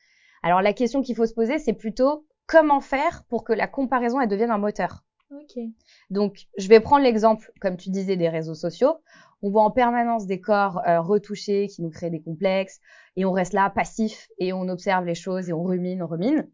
Alors 0.43 0.63
la 0.63 0.73
question 0.73 1.03
qu'il 1.03 1.17
faut 1.17 1.27
se 1.27 1.35
poser, 1.35 1.59
c'est 1.59 1.73
plutôt 1.73 2.27
comment 2.47 2.81
faire 2.81 3.25
pour 3.29 3.43
que 3.43 3.53
la 3.53 3.67
comparaison 3.67 4.21
elle 4.21 4.29
devienne 4.29 4.51
un 4.51 4.59
moteur. 4.59 5.05
Okay. 5.43 5.73
Donc 6.11 6.47
je 6.59 6.69
vais 6.69 6.79
prendre 6.79 7.03
l'exemple, 7.03 7.51
comme 7.61 7.77
tu 7.77 7.91
disais, 7.91 8.17
des 8.17 8.29
réseaux 8.29 8.55
sociaux. 8.55 8.99
On 9.43 9.51
voit 9.51 9.65
en 9.65 9.73
permanence 9.73 10.27
des 10.27 10.41
corps 10.41 10.81
euh, 10.87 11.01
retouchés 11.01 11.67
qui 11.67 11.83
nous 11.83 11.91
créent 11.91 12.11
des 12.11 12.23
complexes 12.23 12.81
et 13.17 13.25
on 13.25 13.33
reste 13.33 13.53
là 13.53 13.71
passif 13.71 14.29
et 14.39 14.53
on 14.53 14.69
observe 14.69 15.05
les 15.05 15.17
choses 15.17 15.49
et 15.49 15.53
on 15.53 15.65
rumine, 15.65 16.03
on 16.03 16.07
rumine. 16.07 16.49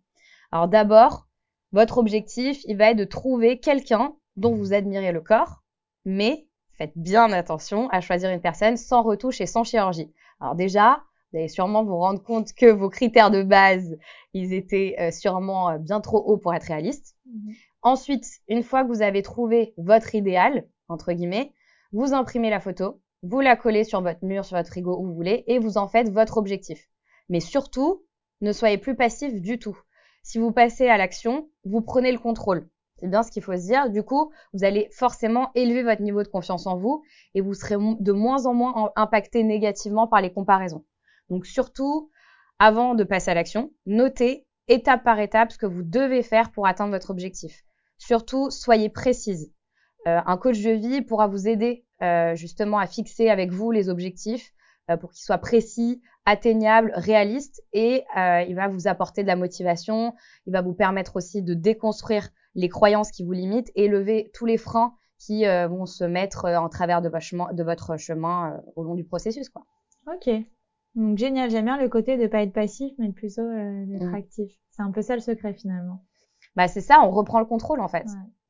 Alors 0.51 0.69
d'abord, 0.69 1.29
votre 1.73 1.99
objectif, 1.99 2.63
il 2.65 2.77
va 2.77 2.91
être 2.91 2.99
de 2.99 3.05
trouver 3.05 3.59
quelqu'un 3.59 4.15
dont 4.37 4.55
vous 4.55 4.73
admirez 4.73 5.13
le 5.13 5.21
corps, 5.21 5.63
mais 6.05 6.47
faites 6.77 6.93
bien 6.97 7.33
attention 7.33 7.89
à 7.91 8.01
choisir 8.01 8.31
une 8.31 8.41
personne 8.41 8.77
sans 8.77 9.03
retouche 9.03 9.41
et 9.41 9.47
sans 9.47 9.65
chirurgie. 9.65 10.13
Alors 10.41 10.55
déjà, 10.55 11.03
vous 11.33 11.39
allez 11.39 11.49
sûrement 11.49 11.85
vous 11.85 11.97
rendre 11.97 12.23
compte 12.23 12.53
que 12.53 12.67
vos 12.67 12.91
critères 12.91 13.31
de 13.31 13.43
base, 13.43 13.97
ils 14.35 14.53
étaient 14.53 14.97
euh, 14.99 15.11
sûrement 15.11 15.71
euh, 15.71 15.79
bien 15.79 16.01
trop 16.01 16.19
hauts 16.19 16.37
pour 16.37 16.55
être 16.55 16.65
réalistes. 16.65 17.17
Mmh. 17.27 17.53
Ensuite, 17.83 18.27
une 18.49 18.63
fois 18.63 18.83
que 18.83 18.89
vous 18.89 19.03
avez 19.03 19.23
trouvé 19.23 19.75
votre 19.77 20.15
idéal, 20.15 20.67
entre 20.89 21.13
guillemets, 21.13 21.53
vous 21.93 22.13
imprimez 22.13 22.51
la 22.51 22.61
photo, 22.61 23.01
vous 23.23 23.41
la 23.41 23.57
collez 23.57 23.85
sur 23.85 24.03
votre 24.03 24.25
mur, 24.25 24.45
sur 24.45 24.57
votre 24.57 24.69
frigo 24.69 24.97
où 24.99 25.07
vous 25.07 25.15
voulez, 25.15 25.45
et 25.47 25.59
vous 25.59 25.79
en 25.79 25.89
faites 25.89 26.11
votre 26.11 26.37
objectif. 26.37 26.89
Mais 27.29 27.41
surtout, 27.41 28.05
ne 28.41 28.53
soyez 28.53 28.79
plus 28.79 28.97
passif 28.97 29.41
du 29.41 29.59
tout. 29.59 29.79
Si 30.23 30.39
vous 30.39 30.53
passez 30.53 30.89
à 30.89 30.97
l'action, 30.97 31.49
vous 31.65 31.81
prenez 31.81 32.13
le 32.13 32.19
contrôle. 32.19 32.69
C'est 32.99 33.09
bien 33.09 33.23
ce 33.25 33.33
qu'il 33.33 33.43
faut 33.43 33.57
se 33.57 33.67
dire. 33.67 33.91
Du 33.91 34.05
coup, 34.05 34.33
vous 34.53 34.65
allez 34.65 34.89
forcément 34.93 35.51
élever 35.55 35.83
votre 35.83 36.03
niveau 36.03 36.23
de 36.23 36.29
confiance 36.29 36.67
en 36.67 36.77
vous 36.77 37.03
et 37.35 37.41
vous 37.41 37.55
serez 37.55 37.75
de 37.77 38.13
moins 38.13 38.47
en 38.47 38.55
moins 38.55 38.93
impacté 38.95 39.43
négativement 39.43 40.07
par 40.07 40.21
les 40.21 40.33
comparaisons. 40.33 40.85
Donc 41.29 41.45
surtout, 41.47 42.11
avant 42.61 42.95
de 42.95 43.03
passer 43.03 43.33
à 43.33 43.35
l'action, 43.35 43.73
notez 43.87 44.47
étape 44.69 45.03
par 45.03 45.19
étape 45.19 45.51
ce 45.51 45.59
que 45.59 45.67
vous 45.67 45.83
devez 45.83 46.23
faire 46.23 46.53
pour 46.53 46.67
atteindre 46.67 46.93
votre 46.93 47.11
objectif. 47.11 47.65
Surtout, 47.99 48.51
soyez 48.51 48.89
précise. 48.89 49.53
Euh, 50.07 50.21
un 50.25 50.37
coach 50.37 50.61
de 50.61 50.71
vie 50.71 51.03
pourra 51.03 51.27
vous 51.27 51.49
aider 51.49 51.85
euh, 52.03 52.35
justement 52.37 52.79
à 52.79 52.87
fixer 52.87 53.29
avec 53.29 53.51
vous 53.51 53.71
les 53.73 53.89
objectifs 53.89 54.53
pour 54.97 55.13
qu'ils 55.13 55.25
soient 55.25 55.39
précis, 55.39 56.03
atteignables, 56.25 56.93
réalistes 56.95 57.63
et 57.73 58.05
il 58.17 58.55
va 58.55 58.69
vous 58.69 58.87
apporter 58.89 59.23
de 59.23 59.29
la 59.29 59.37
motivation, 59.37 60.15
il 60.47 60.53
va 60.53 60.63
vous 60.63 60.75
permettre 60.75 61.17
aussi 61.17 61.43
de 61.43 61.55
déconstruire 61.55 62.29
les 62.55 62.69
croyances 62.69 63.11
qui 63.11 63.25
vous 63.25 63.33
limitent 63.33 63.73
et 63.75 63.89
lever 63.89 64.31
tous 64.35 64.47
les 64.47 64.59
freins 64.59 64.95
qui 65.19 65.45
vont 65.45 65.87
se 65.87 66.05
mettre 66.05 66.47
en 66.47 66.69
travers 66.69 67.03
de 67.03 67.09
votre 67.09 67.25
chemin, 67.25 67.53
de 67.53 67.63
votre 67.63 67.97
chemin 67.97 68.61
au 68.77 68.83
long 68.83 68.95
du 68.95 69.05
processus. 69.05 69.49
Quoi. 69.49 69.65
Ok. 70.13 70.31
Donc 70.95 71.17
génial, 71.17 71.51
j'aime 71.51 71.65
bien 71.65 71.81
le 71.81 71.89
côté 71.89 72.17
de 72.19 72.27
pas 72.27 72.43
être 72.43 72.53
passif 72.53 72.93
mais 72.99 73.11
plutôt 73.13 73.49
d'être 73.49 74.11
mmh. 74.11 74.15
actif. 74.15 74.53
C'est 74.71 74.83
un 74.83 74.91
peu 74.91 75.03
ça 75.03 75.15
le 75.15 75.23
secret 75.23 75.55
finalement. 75.55 76.05
Bah 76.55 76.69
c'est 76.69 76.81
ça, 76.81 77.01
on 77.03 77.11
reprend 77.11 77.41
le 77.41 77.47
contrôle 77.47 77.81
en 77.81 77.89
fait. 77.89 78.07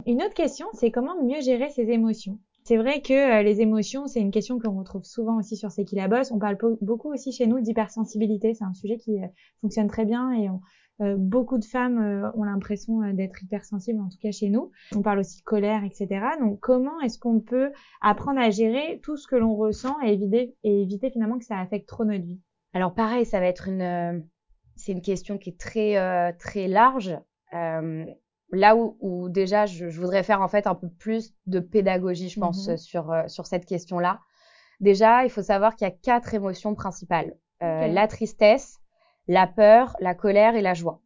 Une 0.06 0.22
autre 0.22 0.34
question, 0.34 0.66
c'est 0.72 0.90
comment 0.90 1.22
mieux 1.22 1.40
gérer 1.40 1.70
ses 1.70 1.90
émotions? 1.90 2.38
C'est 2.64 2.76
vrai 2.76 3.00
que 3.02 3.12
euh, 3.12 3.42
les 3.42 3.61
émotions, 3.61 4.07
c'est 4.07 4.21
une 4.21 4.31
question 4.31 4.61
qu'on 4.61 4.78
retrouve 4.78 5.04
souvent 5.04 5.38
aussi 5.38 5.57
sur 5.57 5.73
C'est 5.73 5.85
qui 5.85 5.97
la 5.97 6.07
bosse. 6.07 6.31
On 6.31 6.38
parle 6.38 6.57
beaucoup 6.81 7.12
aussi 7.12 7.33
chez 7.33 7.47
nous 7.47 7.61
d'hypersensibilité. 7.61 8.54
C'est 8.54 8.64
un 8.64 8.75
sujet 8.75 8.99
qui 8.99 9.21
euh, 9.21 9.26
fonctionne 9.61 9.88
très 9.88 10.04
bien 10.04 10.33
et 10.33 10.49
euh, 11.00 11.16
beaucoup 11.19 11.59
de 11.59 11.64
femmes 11.64 12.33
ont 12.37 12.45
l'impression 12.45 13.00
d'être 13.12 13.42
hypersensibles, 13.42 14.00
en 14.00 14.09
tout 14.09 14.19
cas 14.23 14.31
chez 14.31 14.49
nous. 14.49 14.71
On 14.95 15.02
parle 15.02 15.19
aussi 15.19 15.40
de 15.40 15.45
colère, 15.45 15.83
etc. 15.83 16.25
Donc 16.38 16.61
comment 16.61 17.00
est-ce 17.00 17.19
qu'on 17.19 17.40
peut 17.40 17.73
apprendre 18.00 18.38
à 18.38 18.50
gérer 18.50 19.00
tout 19.02 19.16
ce 19.16 19.26
que 19.26 19.35
l'on 19.35 19.57
ressent 19.57 19.97
et 20.04 20.12
éviter 20.62 21.11
finalement 21.11 21.38
que 21.38 21.45
ça 21.45 21.59
affecte 21.59 21.88
trop 21.88 22.04
notre 22.04 22.25
vie? 22.25 22.40
Alors 22.73 22.95
pareil, 22.95 23.26
ça 23.26 23.40
va 23.40 23.47
être 23.47 23.69
une, 23.69 24.23
c'est 24.76 24.92
une 24.92 25.02
question 25.02 25.38
qui 25.38 25.50
est 25.50 25.59
très 25.59 26.35
très 26.35 26.69
large 26.69 27.19
là 28.52 28.76
où, 28.76 29.28
déjà 29.28 29.66
je, 29.66 29.87
voudrais 29.87 30.23
faire 30.23 30.42
en 30.42 30.49
fait 30.49 30.66
un 30.66 30.75
peu 30.75 30.88
plus 30.88 31.35
de 31.47 31.59
pédagogie, 31.59 32.28
je 32.28 32.38
pense, 32.38 32.68
mmh 32.68 32.76
sur, 32.76 33.11
euh, 33.11 33.26
sur 33.26 33.47
cette 33.47 33.66
question-là. 33.66 34.21
Déjà, 34.80 35.25
il 35.25 35.30
faut 35.30 35.42
savoir 35.42 35.76
qu'il 35.76 35.87
y 35.87 35.90
a 35.90 35.94
quatre 35.94 36.35
émotions 36.35 36.75
principales. 36.75 37.35
Euh, 37.62 37.87
la 37.87 38.09
tristesse, 38.09 38.80
la 39.28 39.47
peur, 39.47 39.97
la 40.00 40.14
colère 40.14 40.56
et 40.56 40.62
la 40.62 40.75
joie. 40.75 41.00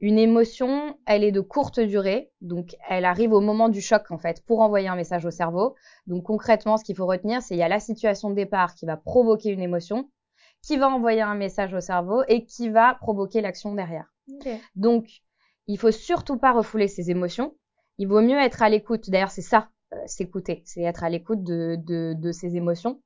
Une 0.00 0.18
émotion, 0.18 0.98
elle 1.06 1.24
est 1.24 1.32
de 1.32 1.40
courte 1.40 1.80
durée, 1.80 2.30
donc 2.42 2.76
elle 2.88 3.06
arrive 3.06 3.32
au 3.32 3.40
moment 3.40 3.70
du 3.70 3.80
choc 3.80 4.10
en 4.10 4.18
fait 4.18 4.44
pour 4.44 4.60
envoyer 4.60 4.88
un 4.88 4.96
message 4.96 5.24
au 5.24 5.30
cerveau. 5.30 5.74
Donc 6.06 6.24
concrètement, 6.24 6.76
ce 6.76 6.84
qu'il 6.84 6.96
faut 6.96 7.06
retenir, 7.06 7.40
c'est 7.40 7.54
il 7.54 7.58
y 7.58 7.62
a 7.62 7.68
la 7.68 7.80
situation 7.80 8.28
de 8.28 8.34
départ 8.34 8.74
qui 8.74 8.84
va 8.84 8.98
provoquer 8.98 9.50
une 9.50 9.62
émotion, 9.62 10.10
qui 10.60 10.76
va 10.76 10.88
envoyer 10.88 11.22
un 11.22 11.34
message 11.34 11.72
au 11.72 11.80
cerveau 11.80 12.22
et 12.28 12.44
qui 12.44 12.68
va 12.68 12.94
provoquer 12.94 13.40
l'action 13.40 13.74
derrière. 13.74 14.12
Donc 14.74 15.22
il 15.68 15.78
faut 15.78 15.90
surtout 15.90 16.38
pas 16.38 16.52
refouler 16.52 16.88
ses 16.88 17.10
émotions. 17.10 17.54
Il 17.98 18.08
vaut 18.08 18.20
mieux 18.20 18.38
être 18.38 18.62
à 18.62 18.68
l'écoute. 18.68 19.10
D'ailleurs, 19.10 19.30
c'est 19.30 19.42
ça, 19.42 19.68
euh, 19.94 19.96
s'écouter, 20.06 20.62
c'est 20.64 20.82
être 20.82 21.04
à 21.04 21.08
l'écoute 21.08 21.42
de, 21.42 22.32
ses 22.32 22.56
émotions. 22.56 23.00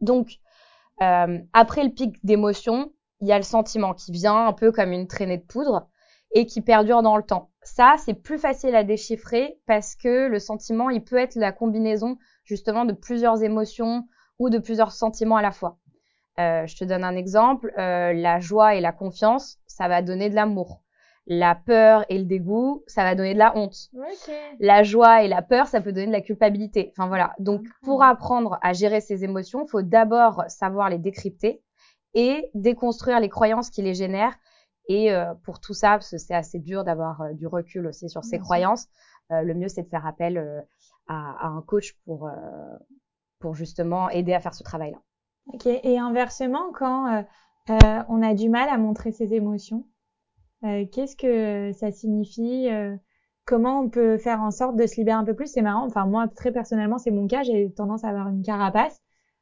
Donc, 0.00 0.38
euh, 1.00 1.38
après 1.52 1.84
le 1.84 1.90
pic 1.90 2.24
d'émotion, 2.24 2.92
il 3.20 3.28
y 3.28 3.32
a 3.32 3.38
le 3.38 3.44
sentiment 3.44 3.94
qui 3.94 4.12
vient 4.12 4.46
un 4.46 4.52
peu 4.52 4.72
comme 4.72 4.92
une 4.92 5.06
traînée 5.06 5.38
de 5.38 5.44
poudre 5.44 5.88
et 6.34 6.46
qui 6.46 6.60
perdure 6.60 7.02
dans 7.02 7.16
le 7.16 7.22
temps. 7.22 7.50
Ça, 7.62 7.94
c'est 7.98 8.14
plus 8.14 8.38
facile 8.38 8.74
à 8.74 8.84
déchiffrer 8.84 9.58
parce 9.66 9.94
que 9.94 10.26
le 10.28 10.38
sentiment, 10.38 10.90
il 10.90 11.04
peut 11.04 11.18
être 11.18 11.36
la 11.36 11.52
combinaison 11.52 12.18
justement 12.44 12.84
de 12.84 12.92
plusieurs 12.92 13.42
émotions 13.42 14.08
ou 14.38 14.50
de 14.50 14.58
plusieurs 14.58 14.92
sentiments 14.92 15.36
à 15.36 15.42
la 15.42 15.52
fois. 15.52 15.78
Euh, 16.40 16.66
je 16.66 16.76
te 16.76 16.84
donne 16.84 17.04
un 17.04 17.14
exemple. 17.14 17.72
La 17.76 18.40
joie 18.40 18.74
et 18.74 18.80
la 18.80 18.92
confiance, 18.92 19.58
ça 19.66 19.86
va 19.88 20.02
donner 20.02 20.30
de 20.30 20.34
l'amour. 20.34 20.82
La 21.26 21.54
peur 21.54 22.04
et 22.08 22.18
le 22.18 22.24
dégoût, 22.24 22.82
ça 22.88 23.04
va 23.04 23.14
donner 23.14 23.34
de 23.34 23.38
la 23.38 23.56
honte. 23.56 23.90
La 24.58 24.82
joie 24.82 25.22
et 25.22 25.28
la 25.28 25.40
peur, 25.40 25.68
ça 25.68 25.80
peut 25.80 25.92
donner 25.92 26.08
de 26.08 26.12
la 26.12 26.20
culpabilité. 26.20 26.92
Enfin 26.92 27.06
voilà. 27.06 27.34
Donc 27.38 27.64
pour 27.82 28.02
apprendre 28.02 28.58
à 28.60 28.72
gérer 28.72 29.00
ces 29.00 29.22
émotions, 29.22 29.64
il 29.64 29.70
faut 29.70 29.82
d'abord 29.82 30.42
savoir 30.48 30.90
les 30.90 30.98
décrypter 30.98 31.62
et 32.14 32.50
déconstruire 32.54 33.20
les 33.20 33.28
croyances 33.28 33.70
qui 33.70 33.82
les 33.82 33.94
génèrent. 33.94 34.34
Et 34.88 35.12
euh, 35.12 35.32
pour 35.44 35.60
tout 35.60 35.74
ça, 35.74 35.90
parce 35.90 36.10
que 36.10 36.18
c'est 36.18 36.34
assez 36.34 36.58
dur 36.58 36.82
d'avoir 36.82 37.20
euh, 37.22 37.32
du 37.34 37.46
recul 37.46 37.86
aussi 37.86 38.08
sur 38.08 38.24
ces 38.24 38.40
croyances, 38.40 38.88
euh, 39.30 39.42
le 39.42 39.54
mieux 39.54 39.68
c'est 39.68 39.82
de 39.82 39.88
faire 39.88 40.04
appel 40.04 40.64
à, 41.06 41.46
à, 41.46 41.46
un 41.46 41.62
coach 41.62 41.94
pour 42.04 42.28
pour 43.38 43.54
justement 43.54 44.10
aider 44.10 44.34
à 44.34 44.40
faire 44.40 44.54
ce 44.54 44.64
travail-là. 44.64 44.98
Ok. 45.52 45.66
Et 45.66 45.98
inversement, 45.98 46.72
quand 46.72 47.24
on 47.68 48.22
a 48.22 48.34
du 48.34 48.48
mal 48.48 48.68
à 48.68 48.76
montrer 48.76 49.12
ses 49.12 49.34
émotions, 49.34 49.84
euh, 49.84 49.91
qu'est-ce 50.62 51.16
que 51.16 51.72
ça 51.72 51.90
signifie 51.90 52.68
euh, 52.70 52.96
Comment 53.44 53.80
on 53.80 53.88
peut 53.88 54.18
faire 54.18 54.40
en 54.40 54.52
sorte 54.52 54.76
de 54.76 54.86
se 54.86 54.96
libérer 54.96 55.16
un 55.16 55.24
peu 55.24 55.34
plus? 55.34 55.48
C'est 55.48 55.62
marrant. 55.62 55.84
Enfin, 55.86 56.06
moi, 56.06 56.28
très 56.28 56.52
personnellement, 56.52 56.98
c'est 56.98 57.10
mon 57.10 57.26
cas. 57.26 57.42
J'ai 57.42 57.72
tendance 57.72 58.04
à 58.04 58.08
avoir 58.08 58.28
une 58.28 58.42
carapace. 58.42 59.00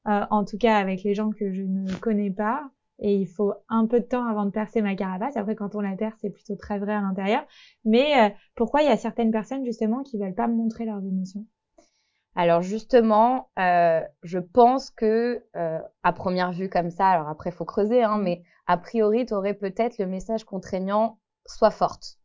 Euh, 0.08 0.24
en 0.30 0.44
tout 0.44 0.56
cas, 0.58 0.78
avec 0.78 1.02
les 1.02 1.14
gens 1.14 1.30
que 1.30 1.52
je 1.52 1.62
ne 1.62 1.92
connais 1.96 2.30
pas. 2.30 2.70
Et 2.98 3.16
il 3.16 3.26
faut 3.26 3.52
un 3.68 3.86
peu 3.86 4.00
de 4.00 4.04
temps 4.06 4.26
avant 4.26 4.46
de 4.46 4.50
percer 4.50 4.82
ma 4.82 4.94
carapace. 4.94 5.36
Après, 5.36 5.54
quand 5.54 5.74
on 5.74 5.80
la 5.80 5.96
perce, 5.96 6.18
c'est 6.20 6.30
plutôt 6.30 6.56
très 6.56 6.78
vrai 6.78 6.94
à 6.94 7.00
l'intérieur. 7.02 7.46
Mais 7.84 8.34
pourquoi 8.54 8.82
il 8.82 8.86
y 8.86 8.90
a 8.90 8.96
certaines 8.96 9.30
personnes, 9.30 9.64
justement, 9.64 10.02
qui 10.02 10.18
veulent 10.18 10.34
pas 10.34 10.48
montrer 10.48 10.84
leurs 10.86 11.04
émotions? 11.04 11.46
Alors 12.36 12.62
justement, 12.62 13.50
euh, 13.58 14.00
je 14.22 14.38
pense 14.38 14.90
que 14.90 15.44
euh, 15.56 15.78
à 16.02 16.12
première 16.12 16.52
vue 16.52 16.68
comme 16.68 16.90
ça, 16.90 17.08
alors 17.08 17.28
après 17.28 17.50
faut 17.50 17.64
creuser, 17.64 18.02
hein, 18.02 18.18
mais 18.18 18.42
a 18.66 18.76
priori 18.76 19.26
tu 19.26 19.34
aurais 19.34 19.54
peut-être 19.54 19.98
le 19.98 20.06
message 20.06 20.44
contraignant 20.44 21.18
soit 21.46 21.72
forte. 21.72 22.18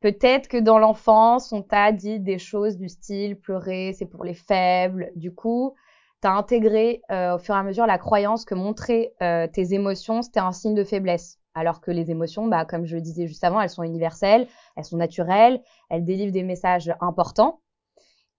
Peut-être 0.00 0.48
que 0.48 0.56
dans 0.56 0.78
l'enfance 0.78 1.52
on 1.52 1.62
t'a 1.62 1.92
dit 1.92 2.18
des 2.18 2.38
choses 2.38 2.76
du 2.76 2.88
style 2.88 3.38
pleurer 3.38 3.94
c'est 3.96 4.06
pour 4.06 4.24
les 4.24 4.34
faibles. 4.34 5.12
Du 5.14 5.32
coup, 5.32 5.74
tu 6.20 6.28
as 6.28 6.32
intégré 6.32 7.02
euh, 7.10 7.36
au 7.36 7.38
fur 7.38 7.54
et 7.54 7.58
à 7.58 7.62
mesure 7.62 7.86
la 7.86 7.98
croyance 7.98 8.44
que 8.44 8.54
montrer 8.54 9.14
euh, 9.22 9.46
tes 9.46 9.72
émotions 9.72 10.22
c'était 10.22 10.40
un 10.40 10.52
signe 10.52 10.74
de 10.74 10.84
faiblesse. 10.84 11.38
Alors 11.54 11.80
que 11.80 11.90
les 11.90 12.10
émotions, 12.10 12.48
bah, 12.48 12.66
comme 12.66 12.84
je 12.84 12.96
le 12.96 13.00
disais 13.00 13.26
juste 13.26 13.42
avant, 13.42 13.62
elles 13.62 13.70
sont 13.70 13.82
universelles, 13.82 14.46
elles 14.76 14.84
sont 14.84 14.98
naturelles, 14.98 15.62
elles 15.88 16.04
délivrent 16.04 16.32
des 16.32 16.42
messages 16.42 16.92
importants. 17.00 17.62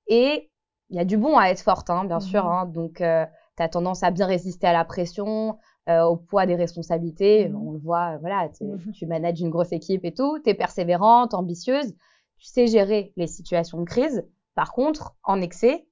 Et 0.08 0.52
il 0.90 0.96
y 0.96 1.00
a 1.00 1.06
du 1.06 1.18
bon 1.18 1.38
à 1.38 1.48
être 1.48 1.62
forte, 1.62 1.90
hein, 1.90 2.06
bien 2.06 2.20
sûr. 2.20 2.46
Mhm. 2.46 2.52
Hein, 2.52 2.66
donc, 2.66 3.02
euh, 3.02 3.26
tu 3.58 3.64
as 3.64 3.70
tendance 3.70 4.04
à 4.04 4.12
bien 4.12 4.26
résister 4.26 4.68
à 4.68 4.74
la 4.74 4.86
pression, 4.86 5.58
euh, 5.90 6.04
au 6.04 6.18
poids 6.18 6.46
des 6.46 6.56
responsabilités. 6.56 7.50
Mhm. 7.50 7.56
On 7.56 7.72
le 7.72 7.80
voit, 7.80 8.16
euh, 8.16 8.18
voilà, 8.20 8.50
mhm. 8.62 8.92
tu 8.94 9.06
manages 9.06 9.42
une 9.42 9.50
grosse 9.50 9.72
équipe 9.72 10.06
et 10.06 10.14
tout. 10.14 10.40
Tu 10.44 10.50
es 10.50 10.54
persévérante, 10.54 11.34
ambitieuse. 11.34 11.94
Tu 12.38 12.46
sais 12.48 12.68
gérer 12.68 13.14
les 13.18 13.28
situations 13.28 13.80
de 13.80 13.86
crise. 13.86 14.26
Par 14.56 14.72
contre, 14.72 15.16
en 15.24 15.42
excès, 15.42 15.88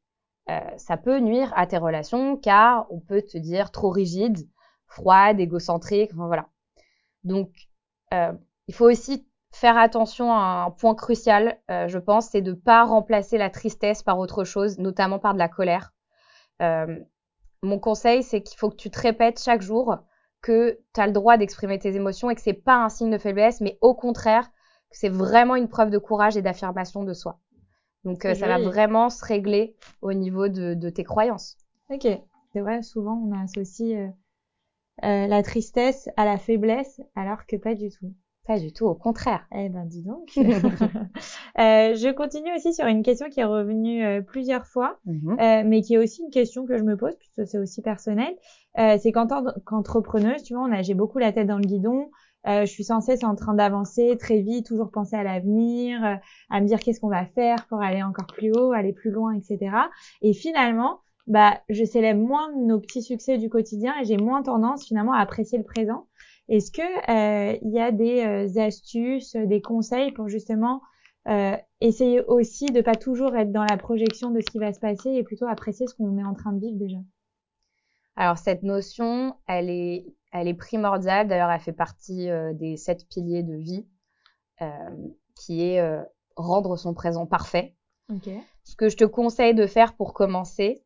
euh, 0.50 0.60
ça 0.78 0.98
peut 0.98 1.20
nuire 1.20 1.52
à 1.56 1.66
tes 1.66 1.78
relations 1.78 2.38
car 2.38 2.86
on 2.92 3.00
peut 3.00 3.24
te 3.24 3.38
dire 3.38 3.72
trop 3.72 3.90
rigide, 3.90 4.38
froide, 4.88 5.40
égocentrique. 5.40 6.12
Enfin, 6.14 6.28
voilà. 6.28 6.48
Donc, 7.24 7.50
il 8.68 8.74
faut 8.74 8.90
aussi 8.90 9.28
faire 9.56 9.78
attention 9.78 10.34
à 10.34 10.66
un 10.66 10.72
point 10.72 10.96
crucial, 10.96 11.58
euh, 11.72 11.88
je 11.88 11.98
pense, 11.98 12.28
c'est 12.28 12.42
de 12.42 12.52
ne 12.52 12.56
pas 12.56 12.84
remplacer 12.84 13.38
la 13.38 13.50
tristesse 13.50 14.04
par 14.04 14.20
autre 14.20 14.44
chose, 14.44 14.80
notamment 14.80 15.18
par 15.18 15.34
de 15.34 15.40
la 15.40 15.48
colère. 15.48 15.94
Euh, 16.62 17.00
mon 17.64 17.80
conseil, 17.80 18.22
c'est 18.22 18.42
qu'il 18.42 18.58
faut 18.58 18.70
que 18.70 18.76
tu 18.76 18.92
te 18.92 19.00
répètes 19.00 19.42
chaque 19.42 19.62
jour 19.62 19.98
que 20.42 20.78
tu 20.94 21.00
as 21.00 21.08
le 21.08 21.14
droit 21.14 21.38
d'exprimer 21.38 21.80
tes 21.80 21.96
émotions 21.96 22.30
et 22.30 22.36
que 22.36 22.42
c'est 22.42 22.54
pas 22.54 22.76
un 22.76 22.90
signe 22.90 23.10
de 23.10 23.18
faiblesse, 23.18 23.62
mais 23.62 23.78
au 23.80 23.96
contraire, 23.96 24.50
que 24.90 24.98
c'est 24.98 25.10
vraiment 25.10 25.56
une 25.56 25.70
preuve 25.70 25.90
de 25.90 25.98
courage 26.00 26.36
et 26.36 26.42
d'affirmation 26.42 27.04
de 27.04 27.14
soi. 27.14 27.40
Donc 28.04 28.26
euh, 28.26 28.36
ça 28.36 28.48
va 28.48 28.60
vraiment 28.60 29.10
se 29.10 29.24
régler 29.24 29.78
au 30.02 30.12
niveau 30.12 30.50
de, 30.50 30.74
de 30.74 30.90
tes 30.90 31.06
croyances. 31.06 31.58
Ok, 31.90 32.08
c'est 32.52 32.60
vrai, 32.60 32.84
souvent 32.84 33.16
on 33.26 33.32
associe 33.32 34.12
la 35.02 35.44
tristesse 35.44 36.10
à 36.18 36.26
la 36.26 36.38
faiblesse, 36.38 37.02
alors 37.16 37.46
que 37.48 37.56
pas 37.56 37.74
du 37.74 37.90
tout. 37.90 38.14
Pas 38.46 38.60
du 38.60 38.72
tout, 38.72 38.86
au 38.86 38.94
contraire. 38.94 39.48
Eh 39.56 39.70
ben, 39.70 39.86
dis 39.86 40.04
donc. 40.04 40.30
euh, 40.38 41.96
je 41.96 42.14
continue 42.14 42.54
aussi 42.56 42.74
sur 42.74 42.86
une 42.86 43.02
question 43.02 43.28
qui 43.30 43.40
est 43.40 43.46
revenue 43.46 44.06
euh, 44.06 44.22
plusieurs 44.22 44.68
fois, 44.68 45.00
mhm. 45.06 45.38
euh, 45.40 45.64
mais 45.66 45.82
qui 45.82 45.96
est 45.96 45.98
aussi 45.98 46.22
une 46.22 46.30
question 46.30 46.68
que 46.68 46.78
je 46.78 46.84
me 46.84 46.96
pose, 46.96 47.16
puisque 47.18 47.48
c'est 47.50 47.58
aussi 47.58 47.82
personnel. 47.82 48.36
Euh, 48.78 48.98
c'est 49.02 49.12
qu'en 49.12 49.26
tant 49.26 49.44
qu'entrepreneuse, 49.66 50.44
tu 50.44 50.54
vois, 50.54 50.64
on 50.64 50.72
a, 50.72 50.84
j'ai 50.84 50.94
beaucoup 50.94 51.18
la 51.18 51.32
tête 51.32 51.48
dans 51.48 51.58
le 51.58 51.66
guidon. 51.66 52.12
je 52.46 52.66
suis 52.66 52.84
sans 52.84 53.02
cesse 53.02 53.24
en 53.24 53.34
train 53.34 53.56
d'avancer 53.56 54.16
très 54.20 54.42
vite, 54.42 54.68
toujours 54.68 54.92
penser 54.92 55.16
à 55.16 55.24
l'avenir, 55.24 56.20
à 56.52 56.62
me 56.62 56.68
dire 56.68 56.80
qu'est-ce 56.80 57.00
qu'on 57.00 57.10
va 57.10 57.26
faire 57.26 57.66
pour 57.68 57.82
aller 57.82 58.04
encore 58.04 58.28
plus 58.28 58.52
haut, 58.52 58.74
aller 58.74 58.94
plus 58.94 59.10
loin, 59.10 59.34
etc. 59.34 59.76
Et 60.22 60.34
finalement, 60.34 61.00
bah, 61.26 61.60
je 61.70 61.84
célèbre 61.84 62.22
moins 62.22 62.52
nos 62.56 62.80
petits 62.80 63.02
succès 63.02 63.40
du 63.40 63.50
quotidien 63.50 63.96
et 64.00 64.06
j'ai 64.06 64.18
moins 64.18 64.44
tendance 64.44 64.86
finalement 64.86 65.14
à 65.14 65.20
apprécier 65.20 65.58
le 65.58 65.64
présent. 65.64 66.06
Est-ce 66.48 66.72
que 66.72 66.82
euh, 66.82 67.58
il 67.62 67.72
y 67.72 67.80
a 67.80 67.92
des 67.92 68.24
euh, 68.24 68.62
astuces, 68.62 69.36
des 69.36 69.62
conseils 69.62 70.12
pour 70.12 70.28
justement 70.30 70.82
euh, 71.28 71.58
essayer 71.82 72.22
aussi 72.22 72.68
de 72.68 72.82
pas 72.82 72.94
toujours 72.96 73.36
être 73.36 73.52
dans 73.52 73.64
la 73.64 73.78
projection 73.78 74.30
de 74.30 74.42
ce 74.42 74.46
qui 74.46 74.60
va 74.60 74.72
se 74.72 74.80
passer 74.80 75.10
et 75.10 75.24
plutôt 75.24 75.48
apprécier 75.48 75.88
ce 75.88 75.96
qu'on 75.96 76.18
est 76.18 76.24
en 76.24 76.36
train 76.36 76.54
de 76.54 76.60
vivre 76.60 76.78
déjà? 76.78 77.00
Alors 78.16 78.38
cette 78.38 78.64
notion, 78.64 79.36
elle 79.48 79.70
est, 79.70 80.06
elle 80.32 80.48
est 80.48 80.54
primordiale. 80.54 81.28
D'ailleurs, 81.28 81.50
elle 81.50 81.60
fait 81.60 81.74
partie 81.74 82.30
euh, 82.30 82.54
des 82.54 82.78
sept 82.78 83.08
piliers 83.10 83.44
de 83.44 83.56
vie, 83.56 83.86
euh, 84.62 84.68
qui 85.36 85.64
est 85.64 85.80
euh, 85.82 86.02
rendre 86.36 86.78
son 86.78 86.94
présent 86.94 87.26
parfait. 87.26 87.76
Okay. 88.10 88.40
Ce 88.64 88.76
que 88.76 88.88
je 88.88 88.98
te 88.98 89.04
conseille 89.04 89.56
de 89.56 89.66
faire 89.66 89.96
pour 89.96 90.14
commencer, 90.14 90.84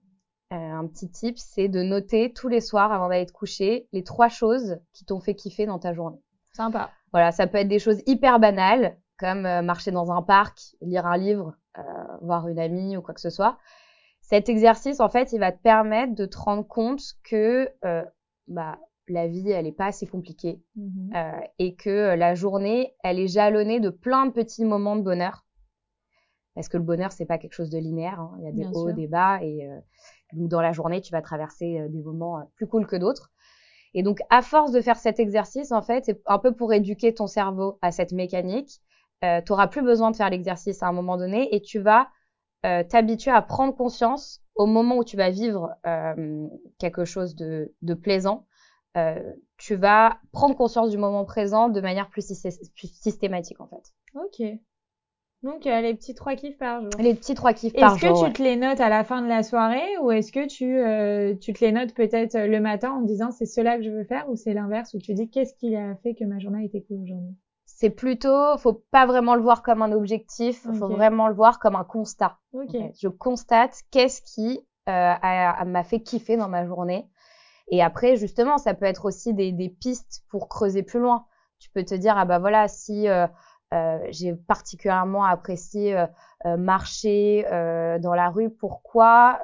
un 0.52 0.88
petit 0.88 1.10
tip, 1.10 1.38
c'est 1.38 1.68
de 1.68 1.84
noter 1.84 2.34
tous 2.34 2.48
les 2.48 2.62
soirs 2.62 2.92
avant 2.92 3.10
d'aller 3.10 3.26
te 3.26 3.32
coucher 3.32 3.88
les 3.92 4.04
trois 4.04 4.30
choses 4.30 4.80
qui 4.94 5.06
t'ont 5.06 5.20
fait 5.20 5.36
kiffer 5.36 5.66
dans 5.66 5.80
ta 5.80 5.94
journée. 5.94 6.22
Sympa. 6.54 6.90
Voilà, 7.12 7.32
ça 7.32 7.48
peut 7.48 7.58
être 7.58 7.68
des 7.68 7.80
choses 7.80 8.02
hyper 8.08 8.40
banales, 8.40 8.98
comme 9.18 9.42
marcher 9.42 9.92
dans 9.92 10.12
un 10.12 10.22
parc, 10.22 10.76
lire 10.82 11.06
un 11.06 11.18
livre, 11.18 11.56
voir 12.22 12.48
une 12.48 12.60
amie 12.60 12.98
ou 12.98 13.02
quoi 13.02 13.14
que 13.14 13.22
ce 13.22 13.30
soit. 13.30 13.58
Cet 14.30 14.48
exercice, 14.48 15.00
en 15.00 15.10
fait, 15.10 15.34
il 15.34 15.40
va 15.40 15.52
te 15.52 15.60
permettre 15.60 16.14
de 16.14 16.28
te 16.28 16.38
rendre 16.38 16.68
compte 16.68 17.02
que 17.24 17.68
euh, 17.84 18.04
bah, 18.48 18.78
la 19.08 19.28
vie, 19.28 19.50
elle 19.50 19.66
n'est 19.66 19.72
pas 19.72 19.88
assez 19.88 20.06
compliquée 20.06 20.62
mmh 20.76 21.16
euh, 21.16 21.40
et 21.58 21.74
que 21.74 21.90
euh, 21.90 22.16
la 22.16 22.36
journée, 22.36 22.94
elle 23.04 23.20
est 23.20 23.28
jalonnée 23.28 23.80
de 23.80 23.90
plein 23.90 24.28
de 24.28 24.32
petits 24.32 24.66
moments 24.66 24.96
de 24.96 25.02
bonheur. 25.02 25.48
Parce 26.54 26.70
que 26.70 26.78
le 26.78 26.84
bonheur, 26.84 27.12
c'est 27.12 27.26
pas 27.26 27.40
quelque 27.40 27.54
chose 27.54 27.72
de 27.72 27.80
linéaire. 27.80 28.20
Hein. 28.20 28.36
Il 28.38 28.46
y 28.46 28.48
a 28.48 28.52
des 28.52 28.68
hauts, 28.72 28.92
des 28.92 29.08
bas, 29.08 29.40
et 29.42 29.68
donc 30.34 30.50
dans 30.50 30.62
la 30.62 30.72
journée, 30.72 31.02
tu 31.02 31.12
vas 31.12 31.22
traverser 31.22 31.86
des 31.90 32.02
moments 32.02 32.50
plus 32.56 32.68
cool 32.68 32.86
que 32.86 32.96
d'autres. 32.96 33.32
Et 33.94 34.04
donc, 34.04 34.20
à 34.30 34.42
force 34.42 34.72
de 34.72 34.82
faire 34.82 34.98
cet 34.98 35.20
exercice, 35.20 35.72
en 35.72 35.82
fait, 35.82 36.06
c'est 36.06 36.22
un 36.26 36.38
peu 36.38 36.54
pour 36.54 36.74
éduquer 36.74 37.14
ton 37.14 37.28
cerveau 37.28 37.80
à 37.82 37.92
cette 37.92 38.12
mécanique. 38.12 38.82
Euh, 39.24 39.42
tu 39.42 39.52
auras 39.52 39.68
plus 39.68 39.82
besoin 39.82 40.12
de 40.12 40.16
faire 40.16 40.30
l'exercice 40.30 40.82
à 40.84 40.88
un 40.88 40.94
moment 40.94 41.18
donné 41.18 41.54
et 41.54 41.62
tu 41.62 41.80
vas 41.80 42.08
euh, 42.66 42.84
t'habituer 42.84 43.32
à 43.32 43.42
prendre 43.42 43.76
conscience 43.76 44.42
au 44.56 44.66
moment 44.66 44.98
où 44.98 45.04
tu 45.04 45.18
vas 45.18 45.30
vivre 45.30 45.76
euh, 45.86 46.48
quelque 46.78 47.06
chose 47.06 47.36
de, 47.36 47.74
plaisant. 48.02 48.46
Euh, 48.98 49.34
tu 49.58 49.76
vas 49.76 50.20
prendre 50.32 50.56
conscience 50.56 50.90
du 50.90 50.98
moment 50.98 51.26
présent 51.26 51.70
de 51.70 51.82
manière 51.82 52.10
plus, 52.10 52.26
systématique 52.76 53.60
en 53.60 53.68
fait. 53.68 53.94
Ok. 54.16 54.60
Donc 55.42 55.66
euh, 55.68 55.80
les 55.82 55.94
petits 55.94 56.16
trois 56.16 56.36
kiffs 56.36 56.58
par 56.58 56.82
jour. 56.82 56.92
Les 57.00 57.16
petits 57.16 57.34
trois 57.34 57.54
kiffs 57.54 57.74
par 57.74 57.98
jour. 57.98 58.10
Est-ce 58.10 58.22
que 58.24 58.28
tu 58.28 58.34
te 58.34 58.44
les 58.44 58.58
notes 58.58 58.82
à 58.82 58.90
la 58.90 59.06
fin 59.06 59.22
de 59.22 59.28
la 59.28 59.42
soirée 59.42 59.98
ou 60.02 60.12
est-ce 60.12 60.34
que 60.34 60.46
tu 60.48 60.80
euh, 60.80 61.34
tu 61.36 61.54
te 61.54 61.64
les 61.64 61.72
notes 61.72 61.94
peut-être 61.94 62.38
le 62.38 62.60
matin 62.60 62.92
en 62.92 63.02
disant 63.02 63.32
c'est 63.32 63.46
cela 63.46 63.78
que 63.78 63.84
je 63.84 63.90
veux 63.90 64.04
faire 64.04 64.30
ou 64.30 64.36
c'est 64.36 64.54
l'inverse 64.54 64.94
où 64.94 65.00
tu 65.00 65.14
dis 65.14 65.30
qu'est-ce 65.30 65.54
qui 65.54 65.76
a 65.78 65.96
fait 66.04 66.14
que 66.14 66.26
ma 66.26 66.40
journée 66.40 66.64
a 66.64 66.66
été 66.66 66.84
cool 66.84 67.04
aujourd'hui? 67.04 67.36
C'est 67.66 67.92
plutôt, 67.92 68.58
faut 68.58 68.84
pas 68.92 69.06
vraiment 69.06 69.36
le 69.36 69.42
voir 69.42 69.64
comme 69.64 69.82
un 69.82 69.94
objectif, 69.94 70.64
faut 70.64 70.90
vraiment 70.90 71.30
le 71.30 71.34
voir 71.34 71.60
comme 71.60 71.78
un 71.78 71.86
constat. 71.86 72.38
Je 72.54 73.08
constate 73.08 73.84
qu'est-ce 73.92 74.22
qui 74.22 74.60
euh, 74.90 75.14
m'a 75.66 75.84
fait 75.86 76.02
kiffer 76.02 76.36
dans 76.36 76.50
ma 76.50 76.66
journée. 76.66 77.08
Et 77.72 77.82
après, 77.82 78.18
justement, 78.18 78.58
ça 78.58 78.74
peut 78.74 78.86
être 78.86 79.06
aussi 79.06 79.34
des, 79.34 79.54
des, 79.54 79.70
pistes 79.70 80.26
pour 80.30 80.50
creuser 80.50 80.84
plus 80.84 81.00
loin. 81.00 81.26
Tu 81.60 81.70
peux 81.70 81.86
te 81.86 81.96
dire, 81.96 82.18
ah 82.18 82.26
bah 82.26 82.40
voilà, 82.40 82.68
si 82.68 83.08
euh, 83.74 84.00
j'ai 84.10 84.34
particulièrement 84.34 85.24
apprécié 85.24 85.96
euh, 85.96 86.08
euh 86.46 86.58
marcher 86.58 87.46
euh, 87.52 88.00
dans 88.00 88.16
la 88.16 88.30
rue, 88.30 88.50
pourquoi 88.50 89.40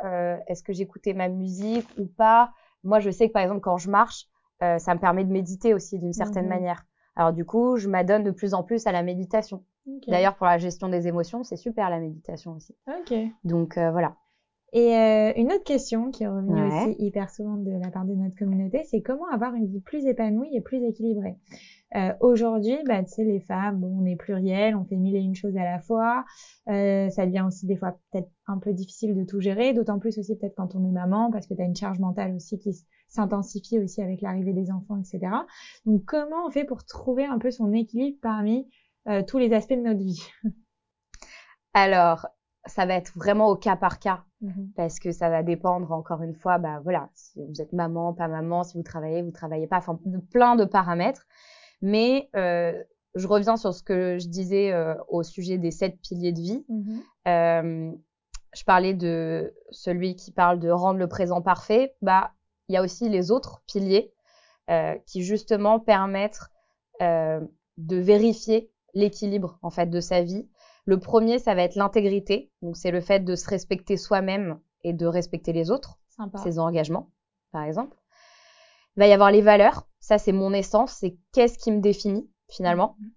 Est-ce 0.48 0.64
que 0.64 0.74
j'écoutais 0.74 1.14
ma 1.14 1.30
musique 1.30 1.88
ou 1.98 2.06
pas? 2.06 2.52
Moi, 2.84 3.00
je 3.00 3.10
sais 3.10 3.28
que 3.28 3.34
par 3.34 3.42
exemple, 3.42 3.62
quand 3.62 3.78
je 3.78 3.90
marche, 3.90 4.28
ça 4.62 4.94
me 4.94 5.00
permet 5.00 5.26
de 5.26 5.32
méditer 5.32 5.74
aussi 5.74 6.00
d'une 6.00 6.14
certaine 6.14 6.46
mmh 6.46 6.50
manière. 6.50 6.86
Alors 7.16 7.34
du 7.34 7.46
coup, 7.46 7.78
je 7.78 7.88
m'adonne 7.88 8.24
de 8.24 8.32
plus 8.32 8.54
en 8.54 8.64
plus 8.64 8.88
à 8.88 8.92
la 8.92 9.04
méditation. 9.04 9.64
D'ailleurs, 10.08 10.36
pour 10.36 10.48
la 10.48 10.58
gestion 10.58 10.90
des 10.90 11.08
émotions, 11.08 11.44
c'est 11.44 11.58
super 11.58 11.90
la 11.90 12.00
méditation 12.00 12.54
aussi. 12.54 12.76
Ok. 12.88 13.14
Donc 13.44 13.78
voilà. 13.78 14.16
Et 14.76 14.94
euh, 14.94 15.32
une 15.38 15.54
autre 15.54 15.64
question 15.64 16.12
qui 16.12 16.24
est 16.24 16.28
revenue 16.28 16.68
aussi 16.68 16.98
hyper 17.00 17.30
souvent 17.30 17.56
de 17.56 17.72
la 17.82 17.90
part 17.92 18.04
de 18.04 18.14
notre 18.14 18.36
communauté, 18.36 18.84
c'est 18.84 19.02
comment 19.02 19.26
avoir 19.32 19.54
une 19.54 19.68
vie 19.68 19.80
plus 19.80 20.06
épanouie 20.06 20.54
et 20.54 20.60
plus 20.60 20.84
équilibrée? 20.84 21.38
Euh, 21.96 22.12
Aujourd'hui, 22.20 22.76
bah, 22.86 23.02
tu 23.02 23.10
sais, 23.10 23.24
les 23.24 23.40
femmes, 23.40 23.80
bon, 23.80 24.02
on 24.02 24.06
est 24.06 24.18
pluriel, 24.18 24.76
on 24.76 24.84
fait 24.84 24.98
mille 24.98 25.16
et 25.16 25.22
une 25.22 25.34
choses 25.34 25.56
à 25.56 25.64
la 25.64 25.80
fois. 25.80 26.26
Euh, 26.68 27.10
ça 27.10 27.26
devient 27.26 27.46
aussi 27.48 27.66
des 27.68 27.78
fois 27.78 27.98
peut-être 28.12 28.30
un 28.48 28.58
peu 28.58 28.74
difficile 28.74 29.16
de 29.16 29.24
tout 29.24 29.40
gérer, 29.40 29.72
d'autant 29.72 29.98
plus 29.98 30.18
aussi 30.18 30.36
peut-être 30.36 30.56
quand 30.58 30.76
on 30.76 30.84
est 30.84 30.92
maman, 30.92 31.32
parce 31.32 31.48
que 31.48 31.54
tu 31.54 31.62
as 31.62 31.66
une 31.66 31.76
charge 31.78 32.00
mentale 32.00 32.36
aussi 32.36 32.60
qui 32.60 32.76
s'intensifie 33.08 33.80
aussi 33.80 34.02
avec 34.02 34.20
l'arrivée 34.20 34.52
des 34.52 34.72
enfants, 34.72 34.98
etc. 34.98 35.20
Donc 35.86 36.04
comment 36.04 36.46
on 36.46 36.52
fait 36.52 36.66
pour 36.66 36.84
trouver 36.84 37.24
un 37.24 37.40
peu 37.40 37.50
son 37.50 37.72
équilibre 37.72 38.18
parmi 38.22 38.68
euh, 39.08 39.24
tous 39.26 39.38
les 39.38 39.54
aspects 39.54 39.72
de 39.72 39.84
notre 39.84 40.04
vie? 40.04 40.22
Alors, 41.74 42.28
ça 42.66 42.86
va 42.86 42.96
être 42.96 43.14
vraiment 43.16 43.48
au 43.48 43.56
cas 43.56 43.76
par 43.76 44.00
cas 44.00 44.24
mmh 44.46 44.66
parce 44.76 45.00
que 45.00 45.12
ça 45.12 45.30
va 45.30 45.44
dépendre 45.44 45.92
encore 45.92 46.22
une 46.22 46.36
fois, 46.36 46.58
bah 46.58 46.80
voilà, 46.84 47.10
si 47.16 47.40
vous 47.44 47.62
êtes 47.62 47.74
maman, 47.74 48.14
pas 48.14 48.28
maman, 48.28 48.64
si 48.64 48.78
vous 48.78 48.84
travaillez, 48.84 49.22
vous 49.22 49.32
travaillez 49.32 49.68
pas, 49.68 49.78
enfin 49.78 50.00
plein 50.32 50.56
de 50.56 50.66
paramètres. 50.66 51.26
Mais 51.82 52.30
euh, 52.36 52.74
je 53.16 53.28
reviens 53.28 53.58
sur 53.58 53.74
ce 53.74 53.84
que 53.84 54.18
je 54.20 54.28
disais 54.28 54.72
euh, 54.72 54.96
au 55.08 55.24
sujet 55.24 55.58
des 55.58 55.72
sept 55.72 56.00
piliers 56.02 56.32
de 56.34 56.40
vie. 56.40 56.66
Mmh 56.70 57.00
euh, 57.28 57.92
je 58.54 58.64
parlais 58.64 58.94
de 58.94 59.54
celui 59.72 60.16
qui 60.16 60.32
parle 60.32 60.60
de 60.60 60.70
rendre 60.70 60.98
le 60.98 61.08
présent 61.08 61.42
parfait. 61.42 61.94
Bah, 62.02 62.32
il 62.70 62.76
y 62.76 62.78
a 62.78 62.84
aussi 62.84 63.10
les 63.10 63.30
autres 63.30 63.62
piliers 63.68 64.14
qui 65.06 65.24
justement 65.24 65.78
permettent 65.82 66.40
de 67.02 67.98
vérifier 67.98 68.72
l'équilibre 68.94 69.60
en 69.62 69.70
fait 69.70 69.88
de 69.88 70.00
sa 70.00 70.22
vie. 70.22 70.48
Le 70.86 71.00
premier, 71.00 71.40
ça 71.40 71.56
va 71.56 71.64
être 71.64 71.76
l'intégrité. 71.76 72.52
Donc 72.62 72.78
c'est 72.78 72.92
le 72.92 73.02
fait 73.02 73.20
de 73.20 73.36
se 73.36 73.50
respecter 73.50 73.98
soi-même 73.98 74.60
et 74.84 74.94
de 74.94 75.06
respecter 75.06 75.52
les 75.52 75.72
autres, 75.72 76.00
ses 76.44 76.60
engagements, 76.60 77.10
par 77.52 77.64
exemple. 77.64 77.98
Il 78.96 79.00
va 79.00 79.08
y 79.08 79.14
avoir 79.14 79.32
les 79.32 79.42
valeurs. 79.42 79.88
Ça, 80.00 80.18
c'est 80.18 80.32
mon 80.32 80.54
essence. 80.54 80.94
C'est 80.94 81.18
qu'est-ce 81.34 81.58
qui 81.58 81.72
me 81.72 81.82
définit 81.82 82.30
finalement. 82.48 82.96
Mm-hmm. 83.00 83.10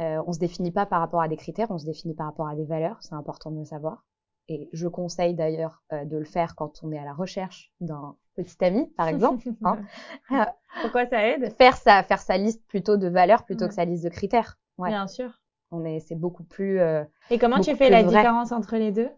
Euh, 0.00 0.22
on 0.26 0.32
se 0.32 0.38
définit 0.38 0.70
pas 0.70 0.86
par 0.86 1.00
rapport 1.00 1.20
à 1.20 1.28
des 1.28 1.36
critères, 1.36 1.70
on 1.70 1.78
se 1.78 1.84
définit 1.84 2.14
par 2.14 2.26
rapport 2.26 2.48
à 2.48 2.54
des 2.54 2.64
valeurs. 2.64 2.98
C'est 3.00 3.14
important 3.14 3.50
de 3.50 3.58
le 3.58 3.64
savoir. 3.64 4.04
Et 4.48 4.68
je 4.72 4.88
conseille 4.88 5.34
d'ailleurs 5.34 5.82
euh, 5.92 6.04
de 6.04 6.16
le 6.16 6.24
faire 6.24 6.56
quand 6.56 6.82
on 6.82 6.92
est 6.92 6.98
à 6.98 7.04
la 7.04 7.14
recherche 7.14 7.72
d'un 7.80 8.16
petit 8.34 8.62
ami, 8.64 8.88
par 8.96 9.08
exemple. 9.08 9.48
Hein. 9.64 10.46
Pourquoi 10.82 11.06
ça 11.06 11.26
aide? 11.26 11.52
Faire 11.56 11.76
sa 11.76 12.02
faire 12.02 12.20
sa 12.20 12.36
liste 12.36 12.66
plutôt 12.66 12.96
de 12.96 13.08
valeurs 13.08 13.44
plutôt 13.44 13.68
que 13.68 13.74
sa 13.74 13.84
liste 13.84 14.04
de 14.04 14.08
critères. 14.08 14.58
Ouais. 14.78 14.88
Bien 14.88 15.06
sûr. 15.06 15.41
On 15.72 15.84
est 15.84 16.00
c'est 16.00 16.14
beaucoup 16.14 16.44
plus. 16.44 16.78
Euh, 16.78 17.02
Et 17.30 17.38
comment 17.38 17.60
tu 17.60 17.74
fais 17.74 17.90
la 17.90 18.02
différence 18.02 18.52
entre 18.52 18.76
les 18.76 18.92
deux? 18.92 19.10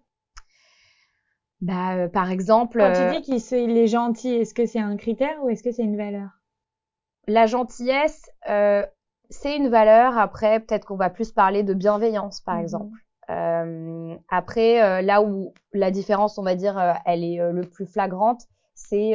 Bah 1.60 1.96
euh, 1.96 2.08
par 2.08 2.30
exemple. 2.30 2.78
Quand 2.78 2.92
tu 2.92 3.20
dis 3.20 3.40
qu'il 3.40 3.76
est 3.76 3.86
gentil, 3.86 4.34
est-ce 4.34 4.54
que 4.54 4.64
c'est 4.64 4.80
un 4.80 4.96
critère 4.96 5.42
ou 5.42 5.50
est-ce 5.50 5.62
que 5.62 5.72
c'est 5.72 5.82
une 5.84 5.96
valeur? 5.96 6.30
La 7.26 7.46
gentillesse. 7.46 8.30
c'est 8.46 9.56
une 9.56 9.68
valeur. 9.68 10.16
Après, 10.16 10.60
peut-être 10.60 10.86
qu'on 10.86 10.96
va 10.96 11.10
plus 11.10 11.32
parler 11.32 11.62
de 11.62 11.74
bienveillance, 11.74 12.40
par 12.40 12.56
mmh 12.56 12.60
exemple. 12.60 13.04
Euh, 13.30 14.16
après, 14.28 14.82
euh, 14.82 15.02
là 15.02 15.22
où 15.22 15.54
la 15.72 15.90
différence, 15.90 16.38
on 16.38 16.42
va 16.42 16.54
dire, 16.54 16.78
euh, 16.78 16.92
elle 17.06 17.24
est 17.24 17.38
le 17.52 17.62
plus 17.62 17.86
flagrante, 17.86 18.42
c'est 18.74 19.14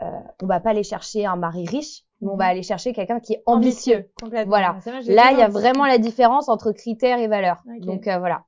on 0.00 0.46
va 0.46 0.60
pas 0.60 0.70
aller 0.70 0.82
chercher 0.82 1.26
un 1.26 1.36
mari 1.36 1.66
riche, 1.66 2.04
on 2.22 2.36
va 2.36 2.44
mhm. 2.44 2.50
aller 2.50 2.62
chercher 2.62 2.92
quelqu'un 2.92 3.20
qui 3.20 3.34
est 3.34 3.42
ambitieux. 3.46 4.10
Voilà. 4.46 4.78
là, 5.06 5.32
il 5.32 5.38
y 5.38 5.42
a 5.42 5.48
vraiment 5.48 5.86
la 5.86 5.98
différence 5.98 6.48
entre 6.48 6.72
critères 6.72 7.18
et 7.18 7.28
valeurs. 7.28 7.62
Donc 7.80 8.04
voilà. 8.04 8.44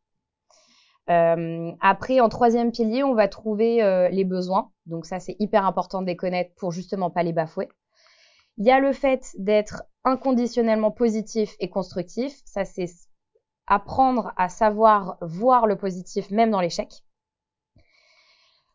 Euh, 1.10 1.72
après, 1.80 2.20
en 2.20 2.28
troisième 2.28 2.70
pilier, 2.70 3.02
on 3.02 3.14
va 3.14 3.28
trouver 3.28 4.08
les 4.10 4.24
besoins. 4.24 4.70
Donc 4.86 5.06
ça, 5.06 5.20
c'est 5.20 5.36
hyper 5.38 5.66
important 5.66 6.02
de 6.02 6.06
les 6.06 6.16
connaître 6.16 6.54
pour 6.56 6.72
justement 6.72 7.10
pas 7.10 7.22
les 7.22 7.32
bafouer. 7.32 7.68
Il 8.56 8.66
y 8.66 8.70
a 8.70 8.80
le 8.80 8.92
fait 8.92 9.34
d'être 9.38 9.84
inconditionnellement 10.04 10.90
positif 10.90 11.54
et 11.60 11.70
constructif. 11.70 12.40
Ça, 12.44 12.64
c'est 12.64 12.88
apprendre 13.68 14.32
à 14.36 14.48
savoir 14.48 15.18
voir 15.20 15.66
le 15.66 15.76
positif 15.76 16.30
même 16.30 16.50
dans 16.50 16.60
l'échec. 16.60 17.04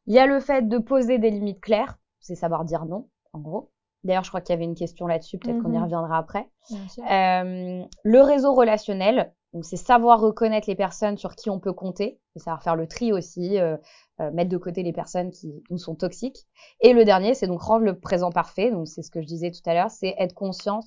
Il 0.05 0.13
y 0.13 0.19
a 0.19 0.25
le 0.25 0.39
fait 0.39 0.67
de 0.67 0.77
poser 0.77 1.17
des 1.17 1.31
limites 1.31 1.61
claires, 1.61 1.97
c'est 2.19 2.35
savoir 2.35 2.65
dire 2.65 2.85
non, 2.85 3.09
en 3.33 3.39
gros. 3.39 3.72
D'ailleurs, 4.03 4.23
je 4.23 4.29
crois 4.29 4.41
qu'il 4.41 4.53
y 4.53 4.57
avait 4.57 4.65
une 4.65 4.75
question 4.75 5.07
là-dessus, 5.07 5.37
peut-être 5.37 5.61
qu'on 5.61 5.71
y 5.71 5.77
mhm. 5.77 5.83
reviendra 5.83 6.17
après. 6.17 6.49
Euh, 6.71 7.83
le 8.03 8.21
réseau 8.21 8.53
relationnel, 8.53 9.33
donc 9.53 9.63
c'est 9.63 9.77
savoir 9.77 10.19
reconnaître 10.19 10.67
les 10.67 10.75
personnes 10.75 11.17
sur 11.17 11.35
qui 11.35 11.49
on 11.49 11.59
peut 11.59 11.73
compter, 11.73 12.19
et 12.35 12.39
savoir 12.39 12.63
faire 12.63 12.75
le 12.75 12.87
tri 12.87 13.13
aussi, 13.13 13.59
euh, 13.59 13.77
euh, 14.19 14.31
mettre 14.31 14.49
de 14.49 14.57
côté 14.57 14.83
les 14.83 14.91
personnes 14.91 15.31
qui 15.31 15.63
nous 15.69 15.77
sont 15.77 15.95
toxiques. 15.95 16.45
Et 16.81 16.91
le 16.93 17.05
dernier, 17.05 17.33
c'est 17.33 17.47
donc 17.47 17.61
rendre 17.61 17.85
le 17.85 17.97
présent 17.97 18.31
parfait, 18.31 18.71
donc 18.71 18.87
c'est 18.87 19.03
ce 19.03 19.11
que 19.11 19.21
je 19.21 19.27
disais 19.27 19.51
tout 19.51 19.61
à 19.65 19.73
l'heure, 19.73 19.91
c'est 19.91 20.15
être 20.17 20.33
consciente 20.33 20.85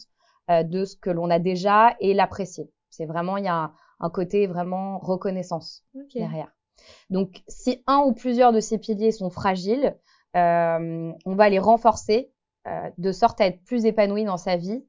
de 0.48 0.84
ce 0.84 0.94
que 0.94 1.10
l'on 1.10 1.28
a 1.28 1.40
déjà 1.40 1.96
et 1.98 2.14
l'apprécier. 2.14 2.70
C'est 2.88 3.06
vraiment, 3.06 3.36
il 3.36 3.44
y 3.44 3.48
a 3.48 3.72
un 3.98 4.10
côté 4.10 4.46
vraiment 4.46 4.98
reconnaissance 4.98 5.84
derrière. 6.14 6.52
Donc, 7.10 7.42
si 7.48 7.82
un 7.88 7.98
ou 7.98 8.12
plusieurs 8.12 8.52
de 8.52 8.60
ces 8.60 8.78
piliers 8.78 9.10
sont 9.10 9.28
fragiles, 9.28 9.96
on 10.34 11.14
va 11.24 11.48
les 11.48 11.58
renforcer 11.58 12.30
de 12.98 13.12
sorte 13.12 13.40
à 13.40 13.46
être 13.46 13.62
plus 13.64 13.84
épanoui 13.84 14.24
dans 14.24 14.36
sa 14.36 14.56
vie 14.56 14.84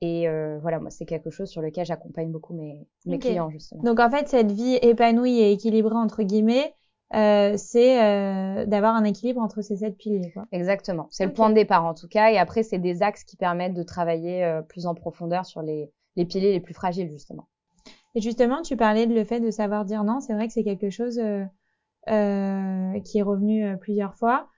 Et 0.00 0.28
euh, 0.28 0.58
voilà, 0.60 0.78
moi, 0.78 0.90
c'est 0.90 1.06
quelque 1.06 1.30
chose 1.30 1.48
sur 1.48 1.62
lequel 1.62 1.86
j'accompagne 1.86 2.30
beaucoup 2.30 2.54
mes, 2.54 2.86
mes 3.06 3.18
clients, 3.18 3.50
justement. 3.50 3.82
Donc, 3.82 4.00
en 4.00 4.10
fait, 4.10 4.28
cette 4.28 4.52
vie 4.52 4.78
épanouie 4.82 5.38
et 5.38 5.52
équilibrée, 5.52 5.94
entre 5.94 6.22
guillemets, 6.22 6.74
euh, 7.14 7.54
c'est 7.56 8.02
euh, 8.02 8.66
d'avoir 8.66 8.94
un 8.96 9.04
équilibre 9.04 9.40
entre 9.40 9.62
ces 9.62 9.76
sept 9.76 9.96
piliers. 9.96 10.32
Quoi. 10.32 10.46
Exactement. 10.52 11.06
C'est 11.10 11.24
le 11.24 11.32
point 11.32 11.48
de 11.48 11.54
départ, 11.54 11.84
en 11.84 11.94
tout 11.94 12.08
cas. 12.08 12.30
Et 12.30 12.38
après, 12.38 12.62
c'est 12.62 12.78
des 12.78 13.02
axes 13.02 13.24
qui 13.24 13.36
permettent 13.36 13.74
de 13.74 13.82
travailler 13.84 14.44
euh, 14.44 14.62
plus 14.62 14.86
en 14.86 14.94
profondeur 14.94 15.46
sur 15.46 15.62
les, 15.62 15.90
les 16.16 16.24
piliers 16.24 16.52
les 16.52 16.60
plus 16.60 16.74
fragiles, 16.74 17.10
justement. 17.10 17.48
Et 18.16 18.20
justement, 18.20 18.62
tu 18.62 18.76
parlais 18.76 19.06
de 19.06 19.14
le 19.14 19.24
fait 19.24 19.40
de 19.40 19.50
savoir 19.50 19.84
dire 19.84 20.02
non. 20.02 20.20
C'est 20.20 20.32
vrai 20.32 20.46
que 20.46 20.52
c'est 20.52 20.64
quelque 20.64 20.90
chose 20.90 21.18
euh, 21.18 21.44
euh, 22.08 23.00
qui 23.00 23.18
est 23.18 23.22
revenu 23.22 23.64
euh, 23.64 23.76
plusieurs 23.76 24.14
fois. 24.14 24.48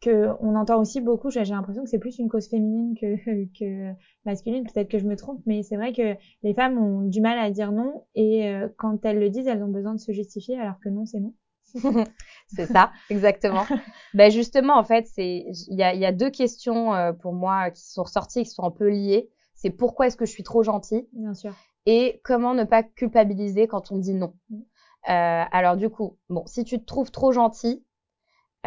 Que 0.00 0.28
on 0.40 0.54
entend 0.54 0.78
aussi 0.80 1.00
beaucoup. 1.00 1.30
J'ai 1.30 1.44
l'impression 1.44 1.82
que 1.82 1.90
c'est 1.90 1.98
plus 1.98 2.18
une 2.18 2.28
cause 2.28 2.48
féminine 2.48 2.94
que, 2.96 3.16
que 3.58 3.92
masculine. 4.24 4.64
Peut-être 4.64 4.88
que 4.88 4.98
je 4.98 5.06
me 5.06 5.16
trompe, 5.16 5.42
mais 5.46 5.62
c'est 5.62 5.76
vrai 5.76 5.92
que 5.92 6.14
les 6.42 6.54
femmes 6.54 6.78
ont 6.78 7.02
du 7.02 7.20
mal 7.20 7.38
à 7.38 7.50
dire 7.50 7.72
non 7.72 8.04
et 8.14 8.48
euh, 8.48 8.68
quand 8.76 9.04
elles 9.04 9.18
le 9.18 9.28
disent, 9.28 9.48
elles 9.48 9.62
ont 9.62 9.68
besoin 9.68 9.94
de 9.94 10.00
se 10.00 10.12
justifier, 10.12 10.58
alors 10.58 10.78
que 10.80 10.88
non, 10.88 11.04
c'est 11.04 11.20
non. 11.20 11.34
c'est 12.48 12.66
ça, 12.66 12.92
exactement. 13.10 13.64
ben 14.14 14.30
justement, 14.30 14.78
en 14.78 14.84
fait, 14.84 15.06
c'est 15.06 15.44
il 15.68 15.76
y 15.76 15.82
a, 15.82 15.94
y 15.94 16.06
a 16.06 16.12
deux 16.12 16.30
questions 16.30 16.94
euh, 16.94 17.12
pour 17.12 17.32
moi 17.32 17.70
qui 17.70 17.82
sont 17.82 18.04
ressorties, 18.04 18.44
qui 18.44 18.50
sont 18.50 18.64
un 18.64 18.70
peu 18.70 18.88
liées. 18.88 19.28
C'est 19.54 19.70
pourquoi 19.70 20.06
est-ce 20.06 20.16
que 20.16 20.24
je 20.24 20.30
suis 20.30 20.44
trop 20.44 20.62
gentille 20.62 21.08
Bien 21.12 21.34
sûr. 21.34 21.54
Et 21.86 22.20
comment 22.24 22.54
ne 22.54 22.64
pas 22.64 22.82
culpabiliser 22.82 23.66
quand 23.66 23.90
on 23.90 23.98
dit 23.98 24.14
non. 24.14 24.34
Mm. 24.50 24.60
Euh, 25.08 25.44
alors 25.52 25.76
du 25.76 25.88
coup, 25.88 26.18
bon, 26.28 26.44
si 26.46 26.64
tu 26.64 26.78
te 26.78 26.84
trouves 26.84 27.10
trop 27.10 27.32
gentil, 27.32 27.84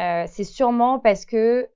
euh, 0.00 0.24
c'est 0.26 0.44
sûrement 0.44 0.98
parce 0.98 1.26
que 1.26 1.68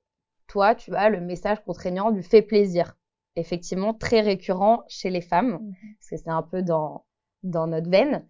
toi, 0.46 0.74
tu 0.74 0.94
as 0.94 1.10
le 1.10 1.20
message 1.20 1.62
contraignant 1.64 2.10
du 2.10 2.22
fait 2.22 2.42
plaisir. 2.42 2.96
Effectivement, 3.36 3.92
très 3.92 4.20
récurrent 4.20 4.84
chez 4.88 5.10
les 5.10 5.20
femmes, 5.20 5.58
mmh. 5.60 5.74
parce 5.98 6.10
que 6.10 6.16
c'est 6.16 6.30
un 6.30 6.42
peu 6.42 6.62
dans, 6.62 7.04
dans 7.42 7.66
notre 7.66 7.88
veine. 7.88 8.26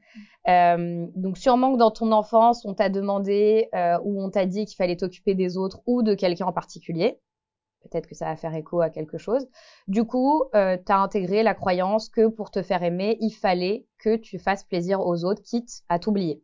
Euh, 0.49 1.07
donc 1.15 1.39
sûrement 1.39 1.73
que 1.73 1.79
dans 1.79 1.91
ton 1.91 2.13
enfance, 2.13 2.65
on 2.65 2.75
t'a 2.75 2.89
demandé 2.89 3.69
euh, 3.75 3.99
ou 4.05 4.23
on 4.23 4.31
t'a 4.31 4.47
dit 4.47 4.65
qu'il 4.67 4.77
fallait 4.77 4.97
t'occuper 4.97 5.35
des 5.35 5.57
autres 5.57 5.81
ou 5.87 6.03
de 6.03 6.15
quelqu'un 6.15 6.47
en 6.47 6.53
particulier. 6.53 7.21
Peut-être 7.83 8.09
que 8.09 8.15
ça 8.15 8.27
va 8.27 8.37
faire 8.37 8.55
écho 8.55 8.81
à 8.81 8.91
quelque 8.91 9.19
chose. 9.19 9.47
Du 9.87 10.05
coup, 10.05 10.45
euh, 10.55 10.77
tu 10.85 10.93
as 10.93 10.99
intégré 10.99 11.43
la 11.43 11.55
croyance 11.55 12.09
que 12.09 12.27
pour 12.27 12.51
te 12.51 12.63
faire 12.63 12.83
aimer, 12.83 13.17
il 13.21 13.31
fallait 13.31 13.87
que 13.99 14.17
tu 14.17 14.39
fasses 14.39 14.65
plaisir 14.65 15.01
aux 15.01 15.25
autres, 15.25 15.43
quitte 15.43 15.83
à 15.89 15.99
t'oublier. 15.99 16.43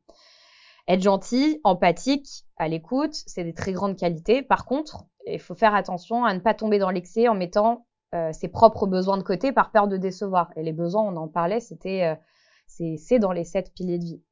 Être 0.88 1.03
gentil, 1.03 1.61
empathique, 1.64 2.45
à 2.57 2.68
l'écoute, 2.68 3.14
c'est 3.27 3.45
des 3.45 3.55
très 3.55 3.73
grandes 3.73 3.97
qualités. 3.97 4.42
Par 4.42 4.64
contre, 4.64 5.07
il 5.27 5.38
faut 5.38 5.55
faire 5.55 5.75
attention 5.75 6.25
à 6.25 6.35
ne 6.35 6.40
pas 6.40 6.55
tomber 6.55 6.79
dans 6.79 6.90
l'excès 6.90 7.29
en 7.29 7.35
mettant 7.35 7.87
euh, 8.14 8.33
ses 8.33 8.49
propres 8.49 8.87
besoins 8.87 9.16
de 9.16 9.23
côté 9.23 9.53
par 9.53 9.71
peur 9.71 9.88
de 9.88 9.97
décevoir. 9.97 10.51
Et 10.57 10.62
les 10.62 10.73
besoins, 10.73 11.03
on 11.03 11.16
en 11.16 11.29
parlait, 11.29 11.61
c'était 11.61 12.05
euh, 12.05 12.14
c'est 12.66 13.18
dans 13.18 13.33
les 13.33 13.45
sept 13.45 13.73
piliers 13.75 13.99
de 13.99 14.05
vie. 14.05 14.23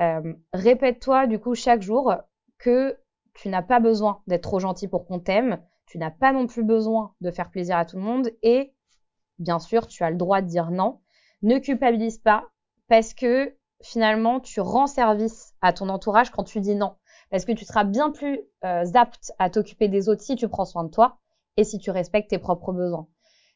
Euh, 0.00 0.34
Répète-toi 0.52 1.26
du 1.26 1.38
coup 1.38 1.54
chaque 1.54 1.82
jour 1.82 2.14
que 2.58 2.98
tu 3.34 3.48
n'as 3.48 3.62
pas 3.62 3.80
besoin 3.80 4.22
d'être 4.26 4.42
trop 4.42 4.58
gentil 4.58 4.88
pour 4.88 5.06
qu'on 5.06 5.20
t'aime, 5.20 5.62
tu 5.86 5.98
n'as 5.98 6.10
pas 6.10 6.32
non 6.32 6.46
plus 6.46 6.62
besoin 6.62 7.14
de 7.20 7.30
faire 7.30 7.50
plaisir 7.50 7.76
à 7.76 7.84
tout 7.84 7.96
le 7.96 8.02
monde 8.02 8.30
et 8.42 8.74
bien 9.38 9.58
sûr, 9.58 9.86
tu 9.86 10.04
as 10.04 10.10
le 10.10 10.16
droit 10.16 10.40
de 10.40 10.46
dire 10.46 10.70
non. 10.70 11.00
Ne 11.42 11.58
culpabilise 11.58 12.18
pas 12.18 12.48
parce 12.88 13.14
que 13.14 13.54
finalement, 13.82 14.40
tu 14.40 14.60
rends 14.60 14.86
service 14.86 15.54
à 15.60 15.72
ton 15.72 15.88
entourage 15.88 16.30
quand 16.30 16.44
tu 16.44 16.60
dis 16.60 16.74
non. 16.74 16.94
Parce 17.30 17.44
que 17.44 17.52
tu 17.52 17.64
seras 17.64 17.84
bien 17.84 18.10
plus 18.10 18.40
euh, 18.64 18.84
apte 18.94 19.32
à 19.38 19.50
t'occuper 19.50 19.88
des 19.88 20.08
autres 20.08 20.22
si 20.22 20.36
tu 20.36 20.48
prends 20.48 20.64
soin 20.64 20.84
de 20.84 20.90
toi 20.90 21.18
et 21.56 21.64
si 21.64 21.78
tu 21.78 21.90
respectes 21.90 22.30
tes 22.30 22.38
propres 22.38 22.72
besoins. 22.72 23.08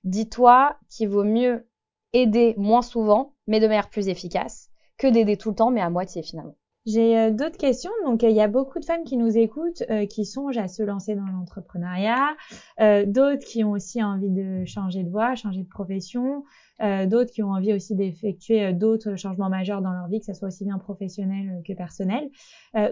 Dis-toi 0.05 0.77
qu'il 0.89 1.09
vaut 1.09 1.25
mieux 1.25 1.69
aider 2.13 2.55
moins 2.57 2.83
souvent, 2.83 3.35
mais 3.47 3.61
de 3.61 3.67
manière 3.67 3.91
plus 3.91 4.09
efficace, 4.09 4.71
que 4.99 5.07
d'aider 5.07 5.37
tout 5.37 5.51
le 5.51 5.57
temps, 5.57 5.71
mais 5.71 5.81
à 5.81 5.91
moitié 5.91 6.23
finalement. 6.23 6.57
J'ai 6.87 7.19
euh, 7.19 7.31
d'autres 7.33 7.59
questions. 7.59 7.91
Donc, 8.05 8.23
il 8.23 8.31
y 8.31 8.41
a 8.41 8.47
beaucoup 8.47 8.79
de 8.79 8.85
femmes 8.85 9.03
qui 9.03 9.17
nous 9.17 9.37
écoutent, 9.37 9.83
euh, 9.91 10.07
qui 10.07 10.25
songent 10.25 10.57
à 10.57 10.69
se 10.69 10.85
lancer 10.85 11.17
dans 11.17 11.27
l'entrepreneuriat, 11.27 12.37
euh, 12.81 13.05
d'autres 13.05 13.45
qui 13.45 13.65
ont 13.65 13.73
aussi 13.73 14.03
envie 14.03 14.31
de 14.31 14.65
changer 14.67 15.03
de 15.03 15.11
voie, 15.11 15.35
changer 15.35 15.65
de 15.65 15.69
profession, 15.69 16.45
euh, 16.81 17.07
d'autres 17.07 17.33
qui 17.33 17.43
ont 17.43 17.51
envie 17.51 17.73
aussi 17.73 17.97
d'effectuer 17.97 18.67
euh, 18.67 18.73
d'autres 18.73 19.17
changements 19.17 19.49
majeurs 19.49 19.83
dans 19.83 19.93
leur 19.93 20.07
vie, 20.07 20.21
que 20.21 20.27
ce 20.27 20.35
soit 20.35 20.49
aussi 20.49 20.65
bien 20.65 20.79
professionnel 20.79 21.61
que 21.67 21.73
personnel. 21.73 22.31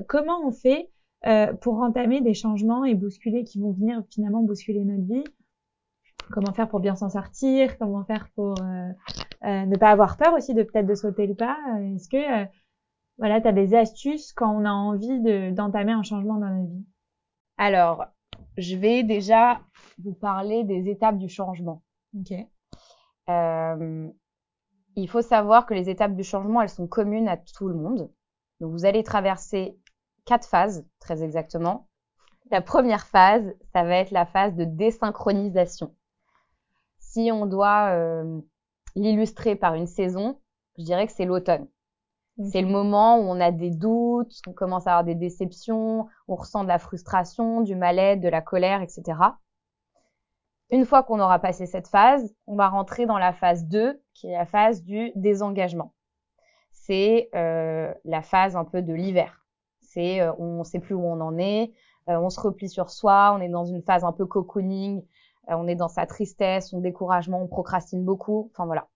comment 0.09 0.45
on 0.45 0.51
fait 0.51 0.91
pour 1.63 1.79
entamer 1.81 2.21
des 2.21 2.35
changements 2.35 2.85
et 2.85 2.95
bousculer, 2.95 3.45
qui 3.45 3.59
vont 3.59 3.73
venir 3.73 4.03
finalement 4.11 4.43
bousculer 4.43 4.85
notre 4.85 5.05
vie? 5.05 5.25
Comment 6.31 6.53
faire 6.53 6.69
pour 6.69 6.81
bien 6.81 6.97
s'en 6.97 7.09
sortir? 7.09 7.79
Comment 7.79 8.05
faire 8.05 8.29
pour 8.35 8.55
ne 9.43 9.77
pas 9.77 9.91
avoir 9.91 10.17
peur 10.19 10.35
aussi 10.35 10.53
de 10.53 10.63
peut-être 10.63 10.87
de 10.87 10.95
sauter 10.95 11.27
le 11.27 11.35
pas? 11.35 11.57
Est-ce 11.95 12.09
que 12.09 12.47
voilà, 13.19 13.41
tu 13.41 13.49
as 13.49 13.53
des 13.53 13.75
astuces 13.75 14.33
quand 14.33 14.51
on 14.51 14.65
a 14.65 14.71
envie 14.71 15.21
d'entamer 15.53 15.93
un 15.93 16.03
changement 16.03 16.35
dans 16.35 16.49
notre 16.49 16.71
vie 16.71 16.85
Alors, 17.59 18.07
je 18.57 18.77
vais 18.77 19.03
déjà 19.03 19.61
vous 20.03 20.15
parler 20.15 20.65
des 20.65 20.89
étapes 20.89 21.19
du 21.19 21.29
changement. 21.29 21.83
Ok. 22.19 22.33
Euh, 23.29 24.09
il 24.97 25.09
faut 25.09 25.23
savoir 25.23 25.67
que 25.67 25.75
les 25.75 25.89
étapes 25.89 26.15
du 26.15 26.25
changement, 26.25 26.63
elles 26.63 26.69
sont 26.69 26.87
communes 26.87 27.29
à 27.29 27.37
tout 27.37 27.69
le 27.69 27.75
monde. 27.75 28.11
Donc, 28.61 28.73
vous 28.73 28.85
allez 28.85 29.03
traverser 29.03 29.79
quatre 30.25 30.49
phases, 30.49 30.87
très 31.01 31.23
exactement. 31.23 31.89
La 32.51 32.61
première 32.61 33.07
phase, 33.07 33.55
ça 33.73 33.85
va 33.85 33.97
être 33.97 34.11
la 34.11 34.27
phase 34.27 34.55
de 34.55 34.65
désynchronisation. 34.65 35.95
Si 36.99 37.31
on 37.33 37.47
doit 37.47 37.91
euh, 37.93 38.41
l'illustrer 38.95 39.57
par 39.57 39.75
une 39.75 39.87
saison, 39.87 40.41
je 40.79 40.85
dirais 40.85 41.07
que 41.07 41.13
c'est 41.13 41.25
l'automne. 41.25 41.67
C'est 42.51 42.63
le 42.63 42.69
moment 42.69 43.19
où 43.19 43.23
on 43.23 43.41
a 43.41 43.53
des 43.53 43.71
doutes, 43.71 44.41
on 44.49 44.53
commence 44.53 44.87
à 44.89 44.91
avoir 44.91 45.05
des 45.05 45.15
déceptions, 45.15 46.09
on 46.27 46.35
ressent 46.35 46.65
de 46.65 46.69
la 46.69 46.81
frustration, 46.81 47.61
du 47.61 47.77
mal-être, 47.77 48.21
de 48.21 48.29
la 48.29 48.43
colère, 48.43 48.83
etc. 48.83 49.19
Une 50.71 50.85
fois 50.85 51.05
qu'on 51.05 51.21
aura 51.21 51.39
passé 51.39 51.67
cette 51.67 51.87
phase, 51.87 52.35
on 52.47 52.57
va 52.57 52.69
rentrer 52.69 53.07
dans 53.07 53.19
la 53.19 53.33
phase 53.33 53.67
2, 53.67 54.03
qui 54.15 54.27
est 54.29 54.33
la 54.37 54.47
phase 54.47 54.83
du 54.83 55.13
désengagement. 55.15 55.95
C'est 56.73 57.29
euh, 57.37 57.95
la 58.05 58.23
phase 58.23 58.57
un 58.57 58.65
peu 58.65 58.83
de 58.83 58.93
l'hiver. 58.93 59.45
C'est 59.81 60.21
euh, 60.21 60.33
on 60.39 60.59
ne 60.59 60.65
sait 60.65 60.81
plus 60.81 60.95
où 60.95 61.05
on 61.05 61.21
en 61.21 61.39
est, 61.39 61.73
euh, 62.09 62.19
on 62.19 62.31
se 62.31 62.41
replie 62.41 62.69
sur 62.69 62.91
soi, 62.91 63.33
on 63.37 63.41
est 63.41 63.49
dans 63.49 63.65
une 63.65 63.83
phase 63.83 64.05
un 64.05 64.13
peu 64.13 64.27
cocooning, 64.27 65.03
euh, 65.51 65.55
on 65.57 65.67
est 65.67 65.75
dans 65.77 65.89
sa 65.89 66.07
tristesse, 66.07 66.71
son 66.71 66.81
découragement, 66.81 67.43
on 67.43 67.47
procrastine 67.47 68.05
beaucoup. 68.05 68.51
Enfin 68.53 68.67
voilà. 68.67 68.89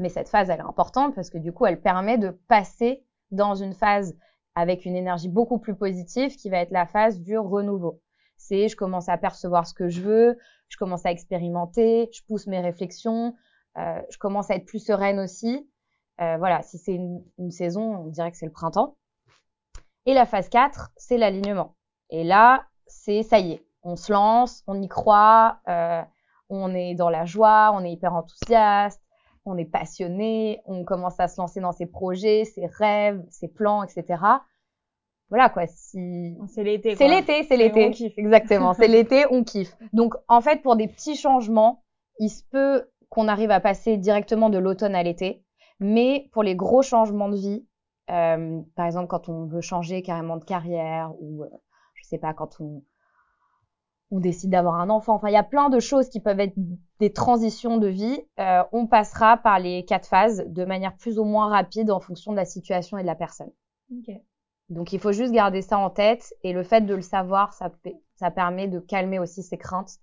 Mais 0.00 0.08
cette 0.08 0.30
phase, 0.30 0.48
elle 0.48 0.60
est 0.60 0.62
importante 0.62 1.14
parce 1.14 1.28
que 1.28 1.36
du 1.36 1.52
coup, 1.52 1.66
elle 1.66 1.80
permet 1.80 2.16
de 2.16 2.30
passer 2.48 3.04
dans 3.30 3.54
une 3.54 3.74
phase 3.74 4.16
avec 4.54 4.86
une 4.86 4.96
énergie 4.96 5.28
beaucoup 5.28 5.58
plus 5.58 5.76
positive 5.76 6.36
qui 6.36 6.48
va 6.48 6.56
être 6.56 6.70
la 6.70 6.86
phase 6.86 7.20
du 7.20 7.36
renouveau. 7.36 8.00
C'est 8.38 8.68
je 8.68 8.76
commence 8.76 9.10
à 9.10 9.18
percevoir 9.18 9.66
ce 9.66 9.74
que 9.74 9.90
je 9.90 10.00
veux, 10.00 10.38
je 10.68 10.78
commence 10.78 11.04
à 11.04 11.10
expérimenter, 11.10 12.08
je 12.14 12.22
pousse 12.26 12.46
mes 12.46 12.60
réflexions, 12.60 13.34
euh, 13.76 14.00
je 14.10 14.16
commence 14.16 14.50
à 14.50 14.54
être 14.54 14.64
plus 14.64 14.82
sereine 14.82 15.20
aussi. 15.20 15.70
Euh, 16.22 16.38
voilà, 16.38 16.62
si 16.62 16.78
c'est 16.78 16.94
une, 16.94 17.50
saison, 17.50 17.96
on 17.96 18.06
dirait 18.06 18.30
que 18.30 18.38
c'est 18.38 18.46
le 18.46 18.52
printemps. 18.52 18.96
Et 20.06 20.14
la 20.14 20.24
phase 20.24 20.48
4, 20.48 20.92
c'est 20.96 21.18
l'alignement. 21.18 21.76
Et 22.08 22.24
là, 22.24 22.64
c'est 22.86 23.22
ça 23.22 23.38
y 23.38 23.52
est, 23.52 23.66
on 23.82 23.96
se 23.96 24.10
lance, 24.10 24.64
on 24.66 24.80
y 24.80 24.88
croit, 24.88 25.60
euh, 25.68 26.02
on 26.48 26.74
est 26.74 26.94
dans 26.94 27.10
la 27.10 27.26
joie, 27.26 27.70
on 27.74 27.84
est 27.84 27.92
hyper 27.92 28.14
enthousiaste, 28.14 28.99
on 29.44 29.56
est 29.56 29.64
passionné, 29.64 30.60
on 30.66 30.84
commence 30.84 31.18
à 31.18 31.28
se 31.28 31.40
lancer 31.40 31.60
dans 31.60 31.72
ses 31.72 31.86
projets, 31.86 32.44
ses 32.44 32.66
rêves, 32.66 33.22
ses 33.30 33.48
plans, 33.48 33.82
etc. 33.82 34.22
Voilà 35.28 35.48
quoi. 35.48 35.66
Si 35.66 36.36
c'est 36.48 36.64
l'été, 36.64 36.96
c'est 36.96 37.08
l'été, 37.08 37.44
c'est 37.44 37.56
l'été, 37.56 38.12
exactement. 38.16 38.74
c'est 38.74 38.88
l'été, 38.88 39.24
on 39.30 39.44
kiffe. 39.44 39.76
Donc 39.92 40.14
en 40.28 40.40
fait, 40.40 40.62
pour 40.62 40.76
des 40.76 40.88
petits 40.88 41.16
changements, 41.16 41.82
il 42.18 42.28
se 42.28 42.42
peut 42.50 42.84
qu'on 43.08 43.28
arrive 43.28 43.50
à 43.50 43.60
passer 43.60 43.96
directement 43.96 44.50
de 44.50 44.58
l'automne 44.58 44.94
à 44.94 45.02
l'été, 45.02 45.44
mais 45.78 46.28
pour 46.32 46.42
les 46.42 46.54
gros 46.56 46.82
changements 46.82 47.28
de 47.28 47.36
vie, 47.36 47.66
euh, 48.10 48.60
par 48.74 48.86
exemple 48.86 49.06
quand 49.06 49.28
on 49.28 49.46
veut 49.46 49.60
changer 49.60 50.02
carrément 50.02 50.36
de 50.36 50.44
carrière 50.44 51.12
ou 51.20 51.44
euh, 51.44 51.48
je 51.94 52.04
sais 52.04 52.18
pas 52.18 52.34
quand 52.34 52.60
on 52.60 52.82
on 54.10 54.18
décide 54.18 54.50
d'avoir 54.50 54.80
un 54.80 54.90
enfant. 54.90 55.14
Enfin, 55.14 55.28
il 55.28 55.34
y 55.34 55.36
a 55.36 55.44
plein 55.44 55.68
de 55.68 55.78
choses 55.78 56.08
qui 56.08 56.20
peuvent 56.20 56.40
être 56.40 56.54
des 56.98 57.12
transitions 57.12 57.78
de 57.78 57.86
vie. 57.86 58.20
Euh, 58.38 58.62
on 58.72 58.86
passera 58.86 59.36
par 59.36 59.58
les 59.58 59.84
quatre 59.84 60.08
phases 60.08 60.44
de 60.46 60.64
manière 60.64 60.96
plus 60.96 61.18
ou 61.18 61.24
moins 61.24 61.48
rapide 61.48 61.90
en 61.90 62.00
fonction 62.00 62.32
de 62.32 62.36
la 62.36 62.44
situation 62.44 62.98
et 62.98 63.02
de 63.02 63.06
la 63.06 63.14
personne. 63.14 63.50
Okay. 64.00 64.22
Donc, 64.68 64.92
il 64.92 64.98
faut 64.98 65.12
juste 65.12 65.32
garder 65.32 65.62
ça 65.62 65.78
en 65.78 65.90
tête 65.90 66.34
et 66.42 66.52
le 66.52 66.62
fait 66.62 66.82
de 66.82 66.94
le 66.94 67.02
savoir, 67.02 67.52
ça, 67.54 67.70
ça 68.16 68.30
permet 68.30 68.68
de 68.68 68.80
calmer 68.80 69.18
aussi 69.18 69.42
ses 69.42 69.58
craintes, 69.58 69.98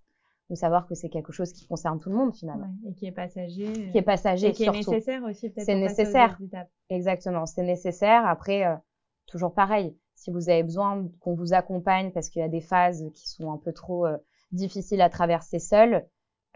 de 0.50 0.56
savoir 0.56 0.88
que 0.88 0.96
c'est 0.96 1.10
quelque 1.10 1.34
chose 1.34 1.52
qui 1.52 1.68
concerne 1.68 2.00
tout 2.00 2.10
le 2.10 2.16
monde 2.16 2.34
finalement. 2.34 2.68
Ouais, 2.84 2.92
et 2.92 2.94
qui 2.94 3.06
est 3.08 3.12
passager. 3.12 3.90
Qui 3.92 3.98
est 3.98 4.02
passager, 4.02 4.48
et 4.48 4.52
qui 4.54 4.64
surtout. 4.64 4.80
est 4.80 4.96
nécessaire 4.96 5.24
aussi 5.24 5.50
peut-être. 5.50 5.66
C'est 5.66 5.76
nécessaire. 5.76 6.38
Exactement, 6.90 7.46
c'est 7.46 7.64
nécessaire. 7.64 8.26
Après, 8.26 8.66
euh, 8.66 8.76
toujours 9.26 9.54
pareil 9.54 9.98
si 10.18 10.32
vous 10.32 10.50
avez 10.50 10.64
besoin 10.64 11.08
qu'on 11.20 11.36
vous 11.36 11.54
accompagne 11.54 12.12
parce 12.12 12.30
qu'il 12.30 12.42
y 12.42 12.46
a 12.46 12.50
des 12.50 12.60
phases 12.60 13.06
qui 13.14 13.30
sont 13.30 13.52
un 13.52 13.58
peu 13.58 13.72
trop 13.72 14.06
euh, 14.08 14.18
difficiles 14.52 15.02
à 15.02 15.10
traverser 15.10 15.60
seul, 15.60 16.06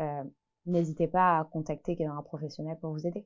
euh, 0.01 0.23
n'hésitez 0.65 1.07
pas 1.07 1.39
à 1.39 1.43
contacter 1.45 1.95
un 2.03 2.21
professionnel 2.23 2.77
pour 2.81 2.91
vous 2.91 3.05
aider. 3.05 3.25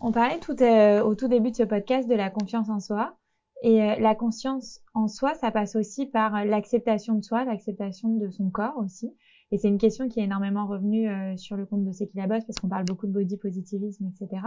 On 0.00 0.12
parlait 0.12 0.38
tout 0.38 0.60
euh, 0.62 1.02
au 1.02 1.14
tout 1.16 1.26
début 1.26 1.50
de 1.50 1.56
ce 1.56 1.62
podcast 1.64 2.08
de 2.08 2.14
la 2.14 2.30
confiance 2.30 2.70
en 2.70 2.80
soi. 2.80 3.16
Et 3.64 3.78
la 3.78 4.16
conscience 4.16 4.80
en 4.92 5.06
soi, 5.06 5.34
ça 5.34 5.52
passe 5.52 5.76
aussi 5.76 6.06
par 6.06 6.44
l'acceptation 6.44 7.14
de 7.14 7.22
soi, 7.22 7.44
l'acceptation 7.44 8.08
de 8.08 8.28
son 8.28 8.50
corps 8.50 8.76
aussi. 8.78 9.14
Et 9.52 9.58
c'est 9.58 9.68
une 9.68 9.78
question 9.78 10.08
qui 10.08 10.18
est 10.18 10.24
énormément 10.24 10.66
revenue 10.66 11.38
sur 11.38 11.56
le 11.56 11.64
compte 11.64 11.84
de 11.84 11.92
C'est 11.92 12.08
qui 12.08 12.16
parce 12.16 12.58
qu'on 12.60 12.68
parle 12.68 12.86
beaucoup 12.86 13.06
de 13.06 13.12
body 13.12 13.36
positivisme, 13.36 14.08
etc. 14.08 14.42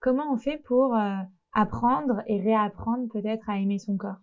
Comment 0.00 0.32
on 0.32 0.36
fait 0.36 0.60
pour 0.66 0.96
apprendre 1.52 2.20
et 2.26 2.40
réapprendre 2.40 3.06
peut-être 3.12 3.48
à 3.48 3.60
aimer 3.60 3.78
son 3.78 3.96
corps? 3.96 4.18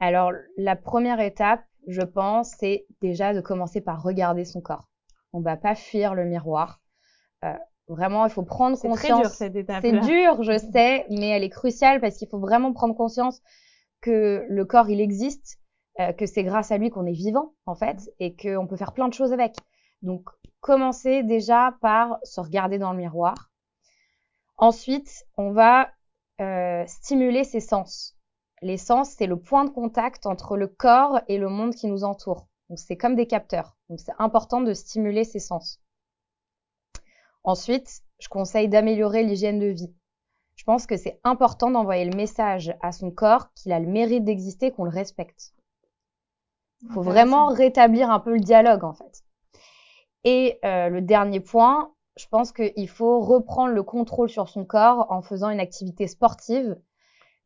Alors, 0.00 0.32
la 0.56 0.76
première 0.76 1.20
étape, 1.20 1.62
je 1.86 2.02
pense, 2.02 2.52
c'est 2.58 2.86
déjà 3.00 3.34
de 3.34 3.40
commencer 3.40 3.80
par 3.80 4.02
regarder 4.02 4.44
son 4.44 4.60
corps. 4.60 4.88
On 5.32 5.40
va 5.40 5.56
pas 5.56 5.74
fuir 5.74 6.14
le 6.14 6.24
miroir. 6.24 6.80
Euh, 7.44 7.54
vraiment, 7.88 8.26
il 8.26 8.30
faut 8.30 8.42
prendre 8.42 8.78
conscience. 8.78 9.00
C'est 9.00 9.22
dur 9.22 9.30
cette 9.30 9.56
étape. 9.56 9.82
C'est 9.82 10.00
dur, 10.00 10.42
je 10.42 10.58
sais, 10.72 11.06
mais 11.10 11.28
elle 11.28 11.44
est 11.44 11.50
cruciale 11.50 12.00
parce 12.00 12.16
qu'il 12.16 12.28
faut 12.28 12.38
vraiment 12.40 12.72
prendre 12.72 12.94
conscience 12.94 13.40
que 14.00 14.44
le 14.48 14.64
corps, 14.64 14.90
il 14.90 15.00
existe, 15.00 15.58
euh, 16.00 16.12
que 16.12 16.26
c'est 16.26 16.44
grâce 16.44 16.70
à 16.72 16.78
lui 16.78 16.90
qu'on 16.90 17.06
est 17.06 17.12
vivant, 17.12 17.54
en 17.66 17.74
fait, 17.74 18.10
et 18.18 18.36
qu'on 18.36 18.66
peut 18.66 18.76
faire 18.76 18.92
plein 18.92 19.08
de 19.08 19.14
choses 19.14 19.32
avec. 19.32 19.54
Donc, 20.02 20.28
commencer 20.60 21.22
déjà 21.22 21.76
par 21.80 22.18
se 22.22 22.40
regarder 22.40 22.78
dans 22.78 22.92
le 22.92 22.98
miroir. 22.98 23.50
Ensuite, 24.56 25.24
on 25.36 25.52
va 25.52 25.90
euh, 26.40 26.84
stimuler 26.86 27.44
ses 27.44 27.60
sens. 27.60 28.16
Les 28.62 28.78
sens, 28.78 29.10
c'est 29.10 29.26
le 29.26 29.38
point 29.38 29.64
de 29.64 29.70
contact 29.70 30.26
entre 30.26 30.56
le 30.56 30.68
corps 30.68 31.20
et 31.28 31.38
le 31.38 31.48
monde 31.48 31.74
qui 31.74 31.86
nous 31.86 32.04
entoure. 32.04 32.46
Donc, 32.68 32.78
c'est 32.78 32.96
comme 32.96 33.14
des 33.14 33.26
capteurs. 33.26 33.76
Donc, 33.88 34.00
c'est 34.00 34.14
important 34.18 34.60
de 34.60 34.72
stimuler 34.72 35.24
ses 35.24 35.40
sens. 35.40 35.80
Ensuite, 37.42 38.02
je 38.20 38.28
conseille 38.28 38.68
d'améliorer 38.68 39.22
l'hygiène 39.22 39.58
de 39.58 39.66
vie. 39.66 39.94
Je 40.56 40.64
pense 40.64 40.86
que 40.86 40.96
c'est 40.96 41.20
important 41.24 41.70
d'envoyer 41.70 42.04
le 42.04 42.16
message 42.16 42.74
à 42.80 42.92
son 42.92 43.10
corps 43.10 43.52
qu'il 43.54 43.72
a 43.72 43.80
le 43.80 43.88
mérite 43.88 44.24
d'exister, 44.24 44.70
qu'on 44.70 44.84
le 44.84 44.90
respecte. 44.90 45.52
Il 46.82 46.92
faut 46.92 47.02
vraiment 47.02 47.48
rétablir 47.48 48.10
un 48.10 48.20
peu 48.20 48.32
le 48.34 48.40
dialogue 48.40 48.84
en 48.84 48.94
fait. 48.94 49.24
Et 50.24 50.58
euh, 50.64 50.88
le 50.88 51.02
dernier 51.02 51.40
point, 51.40 51.92
je 52.16 52.26
pense 52.28 52.52
qu'il 52.52 52.88
faut 52.88 53.20
reprendre 53.20 53.74
le 53.74 53.82
contrôle 53.82 54.30
sur 54.30 54.48
son 54.48 54.64
corps 54.64 55.10
en 55.10 55.20
faisant 55.20 55.50
une 55.50 55.60
activité 55.60 56.06
sportive, 56.06 56.78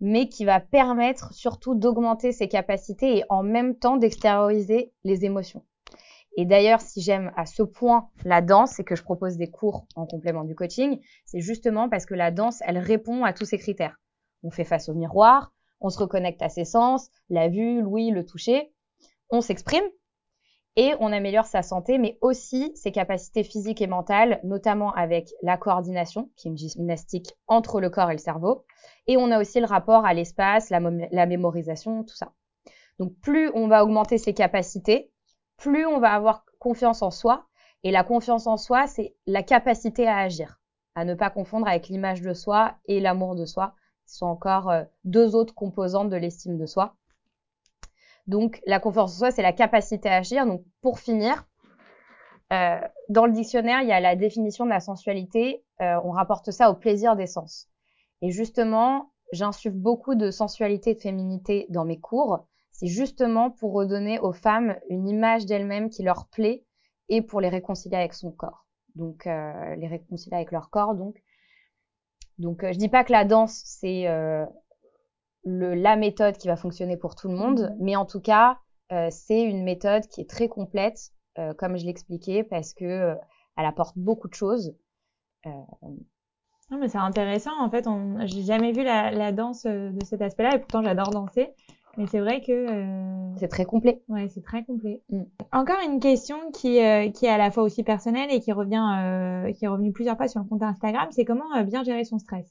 mais 0.00 0.28
qui 0.28 0.44
va 0.44 0.60
permettre 0.60 1.32
surtout 1.32 1.74
d'augmenter 1.74 2.32
ses 2.32 2.48
capacités 2.48 3.18
et 3.18 3.24
en 3.28 3.42
même 3.42 3.76
temps 3.76 3.96
d'extérioriser 3.96 4.92
les 5.04 5.24
émotions. 5.24 5.64
Et 6.36 6.44
d'ailleurs, 6.44 6.80
si 6.80 7.00
j'aime 7.00 7.32
à 7.36 7.46
ce 7.46 7.64
point 7.64 8.10
la 8.24 8.40
danse 8.40 8.78
et 8.78 8.84
que 8.84 8.94
je 8.94 9.02
propose 9.02 9.36
des 9.36 9.50
cours 9.50 9.86
en 9.96 10.06
complément 10.06 10.44
du 10.44 10.54
coaching, 10.54 11.00
c'est 11.24 11.40
justement 11.40 11.88
parce 11.88 12.06
que 12.06 12.14
la 12.14 12.30
danse, 12.30 12.62
elle 12.64 12.78
répond 12.78 13.24
à 13.24 13.32
tous 13.32 13.44
ces 13.44 13.58
critères. 13.58 13.96
On 14.44 14.50
fait 14.50 14.64
face 14.64 14.88
au 14.88 14.94
miroir, 14.94 15.52
on 15.80 15.90
se 15.90 15.98
reconnecte 15.98 16.42
à 16.42 16.48
ses 16.48 16.64
sens, 16.64 17.10
la 17.28 17.48
vue, 17.48 17.82
l'ouïe, 17.82 18.12
le 18.12 18.24
toucher, 18.24 18.72
on 19.30 19.40
s'exprime 19.40 19.84
et 20.78 20.94
on 21.00 21.12
améliore 21.12 21.46
sa 21.46 21.62
santé, 21.62 21.98
mais 21.98 22.18
aussi 22.20 22.70
ses 22.76 22.92
capacités 22.92 23.42
physiques 23.42 23.82
et 23.82 23.88
mentales, 23.88 24.38
notamment 24.44 24.92
avec 24.92 25.34
la 25.42 25.56
coordination, 25.56 26.30
qui 26.36 26.46
est 26.46 26.52
une 26.52 26.56
gymnastique 26.56 27.34
entre 27.48 27.80
le 27.80 27.90
corps 27.90 28.10
et 28.10 28.14
le 28.14 28.20
cerveau. 28.20 28.64
Et 29.08 29.16
on 29.16 29.32
a 29.32 29.40
aussi 29.40 29.58
le 29.58 29.66
rapport 29.66 30.06
à 30.06 30.14
l'espace, 30.14 30.70
la, 30.70 30.78
mémorisation, 31.26 32.04
tout 32.04 32.14
ça. 32.14 32.32
Donc 33.00 33.12
plus 33.20 33.50
on 33.54 33.66
va 33.66 33.82
augmenter 33.82 34.18
ses 34.18 34.34
capacités, 34.34 35.10
plus 35.56 35.84
on 35.84 35.98
va 35.98 36.12
avoir 36.12 36.44
confiance 36.60 37.02
en 37.02 37.10
soi. 37.10 37.46
Et 37.82 37.90
la 37.90 38.04
confiance 38.04 38.46
en 38.46 38.56
soi, 38.56 38.86
c'est 38.86 39.16
la 39.26 39.42
capacité 39.42 40.06
à 40.06 40.18
agir, 40.18 40.60
à 40.94 41.04
ne 41.04 41.14
pas 41.14 41.30
confondre 41.30 41.66
avec 41.66 41.88
l'image 41.88 42.22
de 42.22 42.34
soi 42.34 42.76
et 42.84 43.00
l'amour 43.00 43.34
de 43.34 43.46
soi, 43.46 43.74
qui 44.06 44.14
sont 44.14 44.26
encore 44.26 44.70
euh, 44.70 44.84
deux 45.02 45.34
autres 45.34 45.56
composantes 45.56 46.08
de 46.08 46.16
l'estime 46.16 46.56
de 46.56 46.66
soi. 46.66 46.94
Donc 48.28 48.60
la 48.66 48.78
confiance 48.78 49.14
en 49.14 49.18
soi, 49.18 49.30
c'est 49.30 49.42
la 49.42 49.52
capacité 49.52 50.08
à 50.08 50.16
agir. 50.16 50.46
Donc 50.46 50.62
pour 50.80 51.00
finir, 51.00 51.46
euh, 52.52 52.80
dans 53.08 53.26
le 53.26 53.32
dictionnaire, 53.32 53.82
il 53.82 53.88
y 53.88 53.92
a 53.92 54.00
la 54.00 54.14
définition 54.14 54.64
de 54.64 54.70
la 54.70 54.80
sensualité. 54.80 55.64
Euh, 55.80 55.98
on 56.04 56.10
rapporte 56.10 56.50
ça 56.50 56.70
au 56.70 56.74
plaisir 56.74 57.16
des 57.16 57.26
sens. 57.26 57.68
Et 58.22 58.30
justement, 58.30 59.12
j'insuffle 59.32 59.76
beaucoup 59.76 60.14
de 60.14 60.30
sensualité 60.30 60.90
et 60.90 60.94
de 60.94 61.00
féminité 61.00 61.66
dans 61.70 61.84
mes 61.84 61.98
cours 61.98 62.46
c'est 62.78 62.86
justement 62.86 63.50
pour 63.50 63.72
redonner 63.72 64.20
aux 64.20 64.32
femmes 64.32 64.76
une 64.88 65.08
image 65.08 65.46
d'elles-mêmes 65.46 65.90
qui 65.90 66.04
leur 66.04 66.28
plaît 66.28 66.64
et 67.08 67.22
pour 67.22 67.40
les 67.40 67.48
réconcilier 67.48 67.96
avec 67.96 68.14
son 68.14 68.30
corps. 68.30 68.66
Donc 68.94 69.26
euh, 69.26 69.74
les 69.74 69.88
réconcilier 69.88 70.36
avec 70.36 70.52
leur 70.52 70.70
corps. 70.70 70.94
Donc, 70.94 71.20
donc 72.38 72.62
euh, 72.62 72.72
je 72.72 72.78
dis 72.78 72.88
pas 72.88 73.02
que 73.02 73.10
la 73.10 73.24
danse 73.24 73.62
c'est 73.64 74.06
euh, 74.06 74.46
le, 75.48 75.74
la 75.74 75.96
méthode 75.96 76.36
qui 76.36 76.48
va 76.48 76.56
fonctionner 76.56 76.96
pour 76.96 77.14
tout 77.14 77.28
le 77.28 77.34
monde, 77.34 77.60
mmh. 77.60 77.84
mais 77.84 77.96
en 77.96 78.04
tout 78.04 78.20
cas 78.20 78.58
c'est 79.10 79.42
une 79.42 79.64
méthode 79.64 80.06
qui 80.06 80.22
est 80.22 80.30
très 80.30 80.48
complète, 80.48 81.12
comme 81.58 81.76
je 81.76 81.84
l'expliquais, 81.84 82.42
parce 82.42 82.72
que 82.72 83.14
elle 83.56 83.66
apporte 83.66 83.98
beaucoup 83.98 84.28
de 84.28 84.34
choses. 84.34 84.74
Non, 85.44 86.78
mais 86.78 86.88
c'est 86.88 86.98
intéressant. 86.98 87.50
En 87.60 87.70
fait, 87.70 87.86
on... 87.86 88.26
j'ai 88.26 88.42
jamais 88.42 88.72
vu 88.72 88.82
la, 88.82 89.10
la 89.10 89.32
danse 89.32 89.64
de 89.64 90.04
cet 90.04 90.22
aspect-là, 90.22 90.54
et 90.54 90.58
pourtant 90.58 90.82
j'adore 90.82 91.10
danser. 91.10 91.50
Mais 91.98 92.06
c'est 92.06 92.20
vrai 92.20 92.40
que 92.40 92.52
euh... 92.52 93.36
c'est 93.38 93.48
très 93.48 93.64
complet. 93.64 94.02
Ouais, 94.08 94.28
c'est 94.28 94.42
très 94.42 94.64
complet. 94.64 95.02
Mm. 95.10 95.22
Encore 95.52 95.78
une 95.84 95.98
question 95.98 96.50
qui 96.52 96.80
euh, 96.80 97.10
qui 97.10 97.26
est 97.26 97.30
à 97.30 97.38
la 97.38 97.50
fois 97.50 97.64
aussi 97.64 97.82
personnelle 97.82 98.30
et 98.30 98.40
qui 98.40 98.52
revient 98.52 98.86
euh, 99.02 99.52
qui 99.52 99.64
est 99.64 99.68
revenue 99.68 99.92
plusieurs 99.92 100.16
fois 100.16 100.28
sur 100.28 100.40
le 100.40 100.46
compte 100.46 100.62
Instagram, 100.62 101.08
c'est 101.10 101.24
comment 101.24 101.56
euh, 101.56 101.64
bien 101.64 101.82
gérer 101.82 102.04
son 102.04 102.18
stress? 102.18 102.46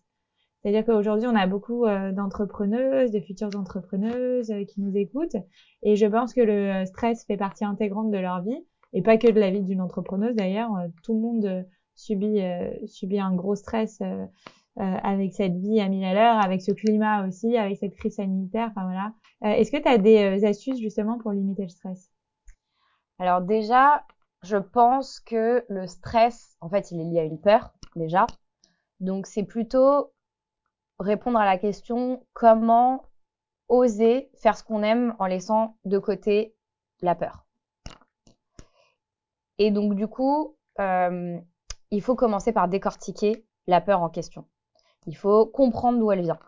C'est-à-dire 0.61 0.85
qu'aujourd'hui, 0.85 1.27
on 1.27 1.35
a 1.35 1.47
beaucoup 1.47 1.85
euh, 1.85 2.11
d'entrepreneuses, 2.11 3.11
de 3.11 3.19
futures 3.19 3.55
entrepreneuses 3.55 4.53
qui 4.67 4.81
nous 4.81 4.95
écoutent, 4.95 5.37
et 5.83 5.95
je 5.95 6.05
pense 6.05 6.33
que 6.33 6.41
le 6.41 6.85
stress 6.85 7.25
fait 7.25 7.37
partie 7.37 7.65
intégrante 7.65 8.11
de 8.11 8.17
leur 8.17 8.41
vie, 8.41 8.65
et 8.93 9.01
pas 9.01 9.17
que 9.17 9.31
de 9.31 9.39
la 9.39 9.51
vie 9.51 9.63
d'une 9.63 9.81
entrepreneuse 9.81 10.35
d'ailleurs. 10.35 10.71
tout 11.03 11.13
le 11.13 11.19
monde 11.19 11.65
subit 11.95 13.19
un 13.19 13.35
gros 13.35 13.55
stress 13.55 14.01
euh, 14.79 14.95
avec 15.01 15.33
cette 15.33 15.55
vie 15.55 15.79
à 15.79 15.89
mille 15.89 16.03
à 16.03 16.13
l'heure, 16.13 16.39
avec 16.39 16.61
ce 16.61 16.71
climat 16.71 17.27
aussi, 17.27 17.57
avec 17.57 17.79
cette 17.79 17.95
crise 17.95 18.17
sanitaire. 18.17 18.67
Enfin 18.69 18.83
voilà. 18.83 19.11
Euh, 19.43 19.59
est-ce 19.59 19.71
que 19.71 19.81
tu 19.81 19.87
as 19.87 19.97
des 19.97 20.43
euh, 20.43 20.47
astuces 20.47 20.79
justement 20.79 21.17
pour 21.17 21.31
limiter 21.31 21.63
le 21.63 21.69
stress? 21.69 22.11
Alors 23.17 23.41
déjà, 23.41 24.05
je 24.43 24.57
pense 24.57 25.19
que 25.19 25.65
le 25.67 25.87
stress, 25.87 26.57
en 26.61 26.69
fait, 26.69 26.91
il 26.91 26.99
est 26.99 27.05
lié 27.05 27.19
à 27.21 27.23
une 27.23 27.41
peur 27.41 27.73
déjà. 27.95 28.27
Donc 28.99 29.25
c'est 29.25 29.45
plutôt 29.45 30.11
répondre 30.99 31.39
à 31.39 31.45
la 31.45 31.57
question 31.57 32.25
comment 32.33 33.03
oser 33.69 34.31
faire 34.35 34.57
ce 34.57 34.63
qu'on 34.63 34.83
aime 34.83 35.15
en 35.19 35.25
laissant 35.25 35.77
de 35.85 35.99
côté 35.99 36.55
la 37.01 37.15
peur. 37.15 37.45
Et 39.57 39.71
donc 39.71 39.95
du 39.95 40.07
coup, 40.07 40.55
euh, 40.79 41.37
il 41.91 42.01
faut 42.01 42.15
commencer 42.15 42.51
par 42.51 42.67
décortiquer 42.67 43.45
la 43.67 43.81
peur 43.81 44.01
en 44.01 44.09
question. 44.09 44.45
Il 45.05 45.15
faut 45.15 45.45
comprendre 45.45 45.99
d'où 45.99 46.11
elle 46.11 46.21
vient, 46.21 46.39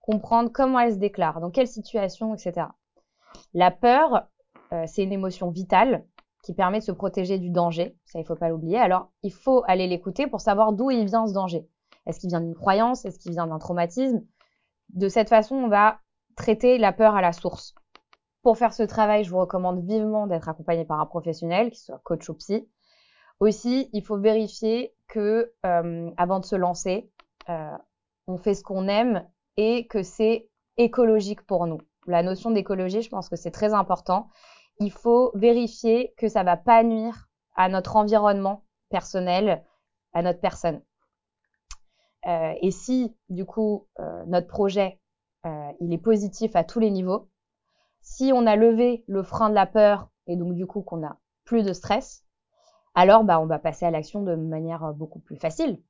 comprendre 0.00 0.50
comment 0.52 0.80
elle 0.80 0.92
se 0.92 0.98
déclare, 0.98 1.40
dans 1.40 1.50
quelle 1.50 1.68
situation, 1.68 2.34
etc. 2.34 2.66
La 3.54 3.70
peur, 3.70 4.28
euh, 4.72 4.84
c'est 4.86 5.02
une 5.02 5.12
émotion 5.12 5.50
vitale 5.50 6.04
qui 6.42 6.54
permet 6.54 6.80
de 6.80 6.84
se 6.84 6.92
protéger 6.92 7.38
du 7.38 7.50
danger. 7.50 7.96
Ça, 8.04 8.18
il 8.18 8.24
faut 8.24 8.34
pas 8.34 8.48
l'oublier. 8.48 8.78
Alors, 8.78 9.10
il 9.22 9.32
faut 9.32 9.62
aller 9.66 9.86
l'écouter 9.86 10.26
pour 10.26 10.40
savoir 10.40 10.72
d'où 10.72 10.90
il 10.90 11.06
vient 11.06 11.26
ce 11.26 11.32
danger. 11.32 11.68
Est-ce 12.06 12.20
qu'il 12.20 12.30
vient 12.30 12.40
d'une 12.40 12.54
croyance? 12.54 13.04
Est-ce 13.04 13.18
qu'il 13.18 13.32
vient 13.32 13.46
d'un 13.46 13.58
traumatisme? 13.58 14.22
De 14.90 15.08
cette 15.08 15.28
façon, 15.28 15.56
on 15.56 15.68
va 15.68 16.00
traiter 16.36 16.78
la 16.78 16.92
peur 16.92 17.14
à 17.14 17.20
la 17.20 17.32
source. 17.32 17.74
Pour 18.42 18.58
faire 18.58 18.72
ce 18.72 18.82
travail, 18.82 19.24
je 19.24 19.30
vous 19.30 19.38
recommande 19.38 19.84
vivement 19.86 20.26
d'être 20.26 20.48
accompagné 20.48 20.84
par 20.84 21.00
un 21.00 21.06
professionnel, 21.06 21.70
qui 21.70 21.80
soit 21.80 22.00
coach 22.04 22.28
ou 22.28 22.34
psy. 22.34 22.68
Aussi, 23.38 23.88
il 23.92 24.04
faut 24.04 24.18
vérifier 24.18 24.94
que, 25.08 25.52
euh, 25.64 26.10
avant 26.16 26.40
de 26.40 26.44
se 26.44 26.56
lancer, 26.56 27.10
euh, 27.48 27.76
on 28.26 28.36
fait 28.38 28.54
ce 28.54 28.62
qu'on 28.62 28.88
aime 28.88 29.26
et 29.56 29.86
que 29.86 30.02
c'est 30.02 30.48
écologique 30.76 31.42
pour 31.46 31.66
nous. 31.66 31.78
La 32.06 32.22
notion 32.22 32.50
d'écologie, 32.50 33.02
je 33.02 33.10
pense 33.10 33.28
que 33.28 33.36
c'est 33.36 33.50
très 33.50 33.74
important. 33.74 34.28
Il 34.80 34.90
faut 34.90 35.30
vérifier 35.34 36.14
que 36.16 36.28
ça 36.28 36.42
va 36.42 36.56
pas 36.56 36.82
nuire 36.82 37.28
à 37.54 37.68
notre 37.68 37.96
environnement 37.96 38.64
personnel, 38.90 39.64
à 40.12 40.22
notre 40.22 40.40
personne. 40.40 40.82
Euh, 42.26 42.54
et 42.60 42.70
si, 42.70 43.16
du 43.28 43.44
coup, 43.44 43.86
euh, 44.00 44.24
notre 44.26 44.46
projet, 44.46 44.98
il 45.80 45.92
est 45.92 45.98
positif 45.98 46.54
à 46.54 46.62
tous 46.62 46.78
les 46.78 46.92
niveaux, 46.92 47.28
si 48.00 48.30
on 48.32 48.46
a 48.46 48.54
levé 48.54 49.02
le 49.08 49.24
frein 49.24 49.50
de 49.50 49.56
la 49.56 49.66
peur 49.66 50.08
et 50.28 50.36
donc 50.36 50.54
du 50.54 50.66
coup 50.68 50.82
qu'on 50.82 51.04
a 51.04 51.18
plus 51.44 51.64
de 51.64 51.72
stress, 51.72 52.24
alors 52.94 53.24
bah, 53.24 53.40
on 53.40 53.46
va 53.46 53.58
passer 53.58 53.84
à 53.84 53.90
l'action 53.90 54.22
de 54.22 54.36
manière 54.36 54.92
beaucoup 54.94 55.18
plus 55.18 55.34
facile 55.34 55.82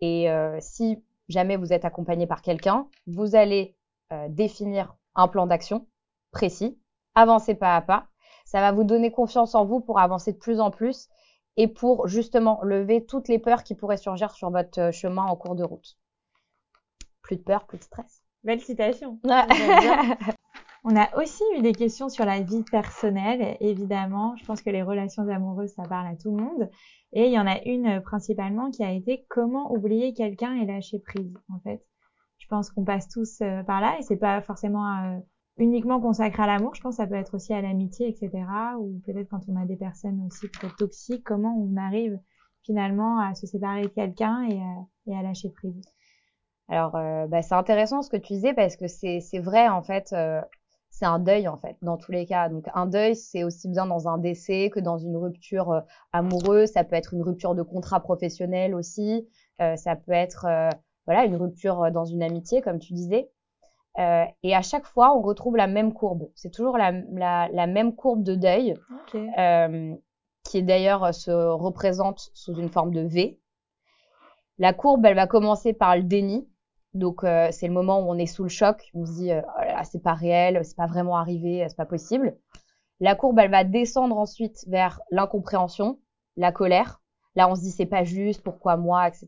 et 0.00 0.30
euh, 0.30 0.58
si 0.60 1.02
jamais 1.28 1.56
vous 1.56 1.72
êtes 1.72 1.84
accompagné 1.84 2.26
par 2.26 2.42
quelqu'un, 2.42 2.88
vous 3.06 3.34
allez 3.34 3.76
euh, 4.12 4.28
définir 4.28 4.96
un 5.14 5.28
plan 5.28 5.46
d'action 5.46 5.86
précis, 6.30 6.78
avancer 7.14 7.54
pas 7.54 7.76
à 7.76 7.80
pas. 7.80 8.06
Ça 8.44 8.60
va 8.60 8.72
vous 8.72 8.84
donner 8.84 9.10
confiance 9.10 9.54
en 9.54 9.64
vous 9.64 9.80
pour 9.80 9.98
avancer 9.98 10.32
de 10.32 10.38
plus 10.38 10.60
en 10.60 10.70
plus 10.70 11.08
et 11.56 11.68
pour 11.68 12.08
justement 12.08 12.60
lever 12.62 13.04
toutes 13.04 13.28
les 13.28 13.38
peurs 13.38 13.62
qui 13.64 13.74
pourraient 13.74 13.96
surgir 13.96 14.30
sur 14.32 14.50
votre 14.50 14.80
euh, 14.80 14.92
chemin 14.92 15.24
en 15.24 15.36
cours 15.36 15.54
de 15.54 15.64
route. 15.64 15.98
Plus 17.22 17.36
de 17.36 17.42
peur, 17.42 17.66
plus 17.66 17.78
de 17.78 17.84
stress. 17.84 18.22
Belle 18.44 18.60
citation. 18.60 19.18
On 20.88 20.94
a 20.94 21.08
aussi 21.16 21.42
eu 21.58 21.62
des 21.62 21.72
questions 21.72 22.08
sur 22.08 22.24
la 22.24 22.40
vie 22.40 22.62
personnelle, 22.62 23.56
évidemment. 23.58 24.36
Je 24.36 24.44
pense 24.44 24.62
que 24.62 24.70
les 24.70 24.82
relations 24.84 25.28
amoureuses, 25.28 25.72
ça 25.72 25.82
parle 25.82 26.06
à 26.06 26.14
tout 26.14 26.30
le 26.30 26.40
monde. 26.40 26.70
Et 27.12 27.26
il 27.26 27.32
y 27.32 27.40
en 27.40 27.46
a 27.48 27.60
une 27.64 27.86
euh, 27.86 28.00
principalement 28.00 28.70
qui 28.70 28.84
a 28.84 28.92
été 28.92 29.26
comment 29.28 29.72
oublier 29.72 30.14
quelqu'un 30.14 30.54
et 30.54 30.64
lâcher 30.64 31.00
prise, 31.00 31.34
en 31.52 31.58
fait. 31.58 31.84
Je 32.38 32.46
pense 32.46 32.70
qu'on 32.70 32.84
passe 32.84 33.08
tous 33.08 33.40
euh, 33.40 33.64
par 33.64 33.80
là 33.80 33.96
et 33.98 34.02
c'est 34.02 34.16
pas 34.16 34.40
forcément 34.42 34.86
euh, 34.86 35.18
uniquement 35.58 36.00
consacré 36.00 36.42
à 36.42 36.46
l'amour. 36.46 36.74
Je 36.74 36.80
pense 36.80 36.96
ça 36.96 37.06
peut 37.06 37.14
être 37.14 37.34
aussi 37.34 37.52
à 37.52 37.62
l'amitié, 37.62 38.08
etc. 38.08 38.30
Ou 38.78 39.00
peut-être 39.04 39.28
quand 39.28 39.40
on 39.48 39.56
a 39.56 39.64
des 39.64 39.76
personnes 39.76 40.24
aussi 40.26 40.48
peut-être 40.48 40.76
toxiques, 40.76 41.24
comment 41.24 41.56
on 41.56 41.76
arrive 41.76 42.18
finalement 42.62 43.20
à 43.20 43.34
se 43.34 43.46
séparer 43.46 43.82
de 43.82 43.88
quelqu'un 43.88 44.46
et, 44.48 44.60
et, 45.10 45.16
à 45.16 45.22
lâcher 45.22 45.50
prise? 45.50 45.80
Alors, 46.68 46.92
bah, 46.92 47.42
c'est 47.42 47.54
intéressant 47.54 48.02
ce 48.02 48.10
que 48.10 48.16
tu 48.16 48.32
disais 48.32 48.52
parce 48.52 48.76
que 48.76 48.88
c'est 48.88 49.38
vrai 49.38 49.68
en 49.68 49.82
fait 49.82 50.12
c'est 50.96 51.04
un 51.04 51.18
deuil 51.18 51.46
en 51.46 51.58
fait 51.58 51.76
dans 51.82 51.98
tous 51.98 52.10
les 52.10 52.26
cas. 52.26 52.48
Donc 52.48 52.66
un 52.74 52.86
deuil, 52.86 53.14
c'est 53.16 53.44
aussi 53.44 53.68
bien 53.68 53.86
dans 53.86 54.08
un 54.08 54.16
décès 54.18 54.70
que 54.70 54.80
dans 54.80 54.96
une 54.96 55.16
rupture 55.16 55.70
euh, 55.72 55.80
amoureuse. 56.12 56.70
Ça 56.70 56.84
peut 56.84 56.96
être 56.96 57.12
une 57.12 57.22
rupture 57.22 57.54
de 57.54 57.62
contrat 57.62 58.00
professionnel 58.00 58.74
aussi. 58.74 59.28
Euh, 59.60 59.76
ça 59.76 59.96
peut 59.96 60.12
être 60.12 60.46
euh, 60.46 60.70
voilà 61.06 61.24
une 61.26 61.36
rupture 61.36 61.90
dans 61.92 62.06
une 62.06 62.22
amitié, 62.22 62.62
comme 62.62 62.78
tu 62.78 62.94
disais. 62.94 63.30
Et 63.98 64.54
à 64.54 64.62
chaque 64.62 64.86
fois, 64.86 65.16
on 65.16 65.22
retrouve 65.22 65.56
la 65.56 65.66
même 65.66 65.92
courbe. 65.92 66.28
C'est 66.34 66.52
toujours 66.52 66.76
la, 66.76 66.92
la, 67.12 67.66
même 67.66 67.94
courbe 67.94 68.22
de 68.22 68.34
deuil, 68.34 68.74
qui 70.44 70.62
d'ailleurs 70.62 71.14
se 71.14 71.30
représente 71.30 72.30
sous 72.34 72.54
une 72.54 72.68
forme 72.68 72.92
de 72.92 73.00
V. 73.00 73.40
La 74.58 74.72
courbe, 74.72 75.04
elle 75.04 75.16
va 75.16 75.26
commencer 75.26 75.72
par 75.72 75.96
le 75.96 76.02
déni. 76.02 76.48
Donc 76.96 77.24
euh, 77.24 77.48
c'est 77.50 77.68
le 77.68 77.74
moment 77.74 78.00
où 78.00 78.10
on 78.10 78.16
est 78.16 78.26
sous 78.26 78.42
le 78.42 78.48
choc, 78.48 78.90
on 78.94 79.04
se 79.04 79.12
dit 79.12 79.30
euh, 79.30 79.42
oh 79.44 79.60
là, 79.60 79.84
c'est 79.84 80.02
pas 80.02 80.14
réel, 80.14 80.64
c'est 80.64 80.76
pas 80.76 80.86
vraiment 80.86 81.18
arrivé, 81.18 81.66
c'est 81.68 81.76
pas 81.76 81.84
possible. 81.84 82.34
La 83.00 83.14
courbe 83.14 83.38
elle 83.38 83.50
va 83.50 83.64
descendre 83.64 84.16
ensuite 84.16 84.64
vers 84.66 85.00
l'incompréhension, 85.10 86.00
la 86.38 86.52
colère. 86.52 87.02
Là 87.34 87.50
on 87.50 87.54
se 87.54 87.60
dit 87.60 87.70
c'est 87.70 87.84
pas 87.84 88.02
juste, 88.02 88.42
pourquoi 88.42 88.78
moi, 88.78 89.06
etc. 89.08 89.26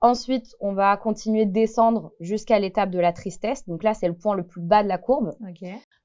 Ensuite 0.00 0.54
on 0.60 0.72
va 0.72 0.96
continuer 0.96 1.46
de 1.46 1.52
descendre 1.52 2.12
jusqu'à 2.20 2.58
l'étape 2.58 2.90
de 2.90 2.98
la 2.98 3.12
tristesse. 3.12 3.66
Donc 3.66 3.82
là 3.82 3.94
c'est 3.94 4.08
le 4.08 4.16
point 4.16 4.34
le 4.34 4.46
plus 4.46 4.60
bas 4.60 4.82
de 4.82 4.88
la 4.88 4.98
courbe. 4.98 5.34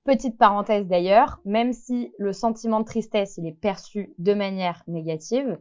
Petite 0.04 0.38
parenthèse 0.38 0.88
d'ailleurs, 0.88 1.39
même 1.45 1.73
si 1.73 2.13
le 2.17 2.34
sentiment 2.34 2.80
de 2.80 2.86
tristesse 2.86 3.38
il 3.38 3.45
est 3.45 3.60
perçu 3.60 4.13
de 4.17 4.34
manière 4.34 4.84
négative, 4.88 5.60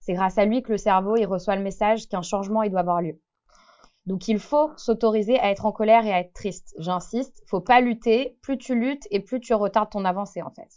c'est 0.00 0.14
grâce 0.14 0.38
à 0.38 0.44
lui 0.44 0.62
que 0.62 0.72
le 0.72 0.78
cerveau 0.78 1.16
il 1.16 1.26
reçoit 1.26 1.56
le 1.56 1.62
message 1.62 2.08
qu'un 2.08 2.22
changement 2.22 2.62
il 2.62 2.70
doit 2.70 2.80
avoir 2.80 3.02
lieu. 3.02 3.20
Donc 4.06 4.28
il 4.28 4.38
faut 4.38 4.70
s'autoriser 4.76 5.38
à 5.40 5.50
être 5.50 5.66
en 5.66 5.72
colère 5.72 6.06
et 6.06 6.12
à 6.12 6.20
être 6.20 6.32
triste. 6.32 6.74
J'insiste, 6.78 7.42
faut 7.46 7.60
pas 7.60 7.80
lutter. 7.80 8.38
Plus 8.40 8.56
tu 8.56 8.78
luttes 8.78 9.06
et 9.10 9.20
plus 9.20 9.40
tu 9.40 9.52
retardes 9.52 9.90
ton 9.90 10.04
avancée 10.04 10.42
en 10.42 10.50
fait. 10.50 10.68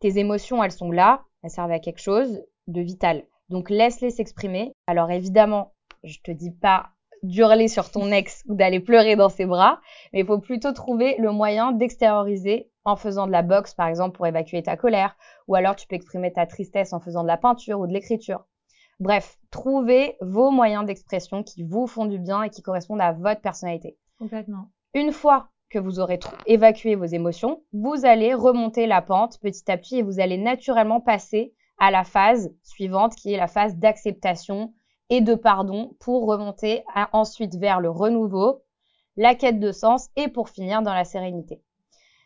Tes 0.00 0.18
émotions, 0.18 0.64
elles 0.64 0.72
sont 0.72 0.90
là, 0.90 1.24
elles 1.42 1.50
servent 1.50 1.72
à 1.72 1.78
quelque 1.78 2.00
chose 2.00 2.42
de 2.66 2.80
vital. 2.80 3.24
Donc 3.50 3.70
laisse-les 3.70 4.10
s'exprimer. 4.10 4.72
Alors 4.86 5.10
évidemment, 5.10 5.74
je 6.04 6.18
te 6.22 6.30
dis 6.30 6.50
pas 6.50 6.90
d'hurler 7.22 7.68
sur 7.68 7.90
ton 7.90 8.10
ex 8.12 8.44
ou 8.48 8.54
d'aller 8.54 8.80
pleurer 8.80 9.16
dans 9.16 9.28
ses 9.28 9.46
bras, 9.46 9.80
mais 10.12 10.20
il 10.20 10.26
faut 10.26 10.38
plutôt 10.38 10.72
trouver 10.72 11.16
le 11.18 11.32
moyen 11.32 11.72
d'extérioriser 11.72 12.70
en 12.84 12.96
faisant 12.96 13.26
de 13.26 13.32
la 13.32 13.42
boxe 13.42 13.74
par 13.74 13.88
exemple 13.88 14.16
pour 14.16 14.26
évacuer 14.26 14.62
ta 14.62 14.76
colère, 14.76 15.16
ou 15.46 15.54
alors 15.54 15.76
tu 15.76 15.86
peux 15.86 15.96
exprimer 15.96 16.32
ta 16.32 16.46
tristesse 16.46 16.92
en 16.92 17.00
faisant 17.00 17.22
de 17.22 17.28
la 17.28 17.36
peinture 17.36 17.80
ou 17.80 17.86
de 17.86 17.92
l'écriture. 17.92 18.44
Bref, 19.00 19.38
trouvez 19.50 20.16
vos 20.20 20.50
moyens 20.50 20.84
d'expression 20.84 21.42
qui 21.42 21.62
vous 21.62 21.86
font 21.86 22.06
du 22.06 22.18
bien 22.18 22.42
et 22.42 22.50
qui 22.50 22.62
correspondent 22.62 23.00
à 23.00 23.12
votre 23.12 23.40
personnalité. 23.40 23.96
Complètement. 24.18 24.70
Une 24.94 25.12
fois 25.12 25.48
que 25.70 25.78
vous 25.78 26.00
aurez 26.00 26.18
évacué 26.46 26.94
vos 26.94 27.04
émotions, 27.04 27.62
vous 27.72 28.04
allez 28.04 28.34
remonter 28.34 28.86
la 28.86 29.02
pente 29.02 29.38
petit 29.40 29.70
à 29.70 29.76
petit 29.76 29.98
et 29.98 30.02
vous 30.02 30.18
allez 30.18 30.38
naturellement 30.38 31.00
passer 31.00 31.54
à 31.78 31.90
la 31.90 32.04
phase 32.04 32.52
suivante 32.62 33.14
qui 33.14 33.32
est 33.32 33.36
la 33.36 33.46
phase 33.46 33.76
d'acceptation 33.76 34.72
et 35.10 35.20
de 35.20 35.34
pardon 35.34 35.94
pour 36.00 36.26
remonter 36.26 36.84
ensuite 37.12 37.56
vers 37.56 37.80
le 37.80 37.90
renouveau, 37.90 38.62
la 39.16 39.34
quête 39.34 39.60
de 39.60 39.72
sens 39.72 40.10
et 40.16 40.28
pour 40.28 40.48
finir 40.48 40.82
dans 40.82 40.94
la 40.94 41.04
sérénité. 41.04 41.62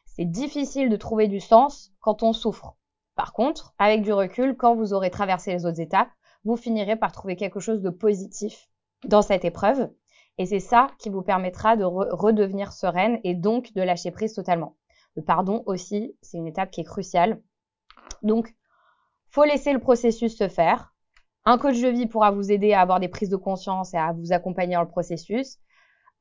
C'est 0.06 0.24
difficile 0.24 0.90
de 0.90 0.96
trouver 0.96 1.28
du 1.28 1.40
sens 1.40 1.92
quand 2.00 2.22
on 2.22 2.32
souffre. 2.32 2.76
Par 3.14 3.32
contre, 3.32 3.74
avec 3.78 4.02
du 4.02 4.12
recul, 4.12 4.56
quand 4.56 4.74
vous 4.74 4.92
aurez 4.92 5.10
traversé 5.10 5.52
les 5.52 5.64
autres 5.64 5.80
étapes, 5.80 6.10
vous 6.44 6.56
finirez 6.56 6.96
par 6.96 7.12
trouver 7.12 7.36
quelque 7.36 7.60
chose 7.60 7.80
de 7.82 7.90
positif 7.90 8.68
dans 9.04 9.22
cette 9.22 9.44
épreuve. 9.44 9.90
Et 10.38 10.46
c'est 10.46 10.60
ça 10.60 10.88
qui 10.98 11.08
vous 11.08 11.22
permettra 11.22 11.76
de 11.76 11.84
redevenir 11.84 12.72
sereine 12.72 13.20
et 13.22 13.34
donc 13.34 13.72
de 13.74 13.82
lâcher 13.82 14.10
prise 14.10 14.34
totalement. 14.34 14.76
Le 15.14 15.22
pardon 15.22 15.62
aussi, 15.66 16.16
c'est 16.22 16.38
une 16.38 16.46
étape 16.46 16.70
qui 16.70 16.80
est 16.80 16.84
cruciale. 16.84 17.42
Donc, 18.22 18.54
faut 19.28 19.44
laisser 19.44 19.72
le 19.72 19.78
processus 19.78 20.36
se 20.36 20.48
faire. 20.48 20.91
Un 21.44 21.58
coach 21.58 21.80
de 21.80 21.88
vie 21.88 22.06
pourra 22.06 22.30
vous 22.30 22.52
aider 22.52 22.72
à 22.72 22.80
avoir 22.80 23.00
des 23.00 23.08
prises 23.08 23.28
de 23.28 23.36
conscience 23.36 23.94
et 23.94 23.98
à 23.98 24.12
vous 24.12 24.32
accompagner 24.32 24.74
dans 24.74 24.82
le 24.82 24.88
processus. 24.88 25.58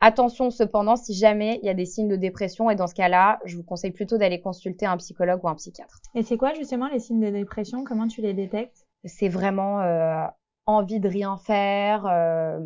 Attention 0.03 0.49
cependant, 0.49 0.95
si 0.95 1.13
jamais 1.13 1.59
il 1.61 1.67
y 1.67 1.69
a 1.69 1.75
des 1.75 1.85
signes 1.85 2.07
de 2.07 2.15
dépression, 2.15 2.71
et 2.71 2.75
dans 2.75 2.87
ce 2.87 2.95
cas-là, 2.95 3.39
je 3.45 3.55
vous 3.55 3.63
conseille 3.63 3.91
plutôt 3.91 4.17
d'aller 4.17 4.41
consulter 4.41 4.87
un 4.87 4.97
psychologue 4.97 5.39
ou 5.43 5.47
un 5.47 5.53
psychiatre. 5.53 5.99
Et 6.15 6.23
c'est 6.23 6.37
quoi 6.37 6.55
justement 6.55 6.87
les 6.87 6.97
signes 6.97 7.19
de 7.19 7.29
dépression? 7.29 7.83
Comment 7.83 8.07
tu 8.07 8.21
les 8.21 8.33
détectes? 8.33 8.87
C'est 9.05 9.29
vraiment 9.29 9.79
euh, 9.81 10.25
envie 10.65 10.99
de 10.99 11.07
rien 11.07 11.37
faire, 11.37 12.07
euh, 12.07 12.59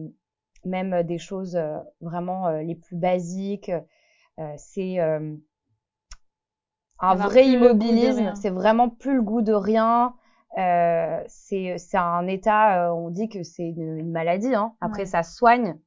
même 0.63 1.03
des 1.03 1.17
choses 1.17 1.57
euh, 1.57 1.77
vraiment 1.99 2.49
les 2.49 2.75
plus 2.75 2.95
basiques. 2.95 3.71
c'est 4.55 4.99
un 4.99 5.35
vrai 7.15 7.49
immobilisme, 7.49 8.31
c'est 8.35 8.49
vraiment 8.49 8.89
plus 8.89 9.15
le 9.15 9.21
goût 9.21 9.41
de 9.41 9.51
rien. 9.51 10.15
Euh, 10.57 11.23
c'est 11.27 11.77
un 11.93 12.27
état, 12.27 12.93
on 12.93 13.09
dit 13.09 13.27
que 13.29 13.43
c'est 13.43 13.67
une, 13.67 14.11
maladie. 14.11 14.55
Hein. 14.55 14.73
Après, 14.81 15.05
ça 15.05 15.23
soigne, 15.23 15.77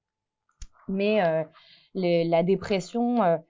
mais 0.89 1.47
la 1.95 2.43
dépression, 2.43 3.41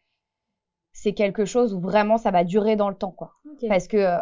c'est 0.93 1.13
quelque 1.13 1.45
chose 1.45 1.75
où 1.75 1.81
vraiment 1.81 2.19
ça 2.19 2.31
va 2.31 2.45
durer 2.45 2.77
dans 2.77 2.89
le 2.89 2.95
temps, 2.95 3.13
quoi. 3.13 3.35
Parce 3.69 3.89
que 3.89 4.19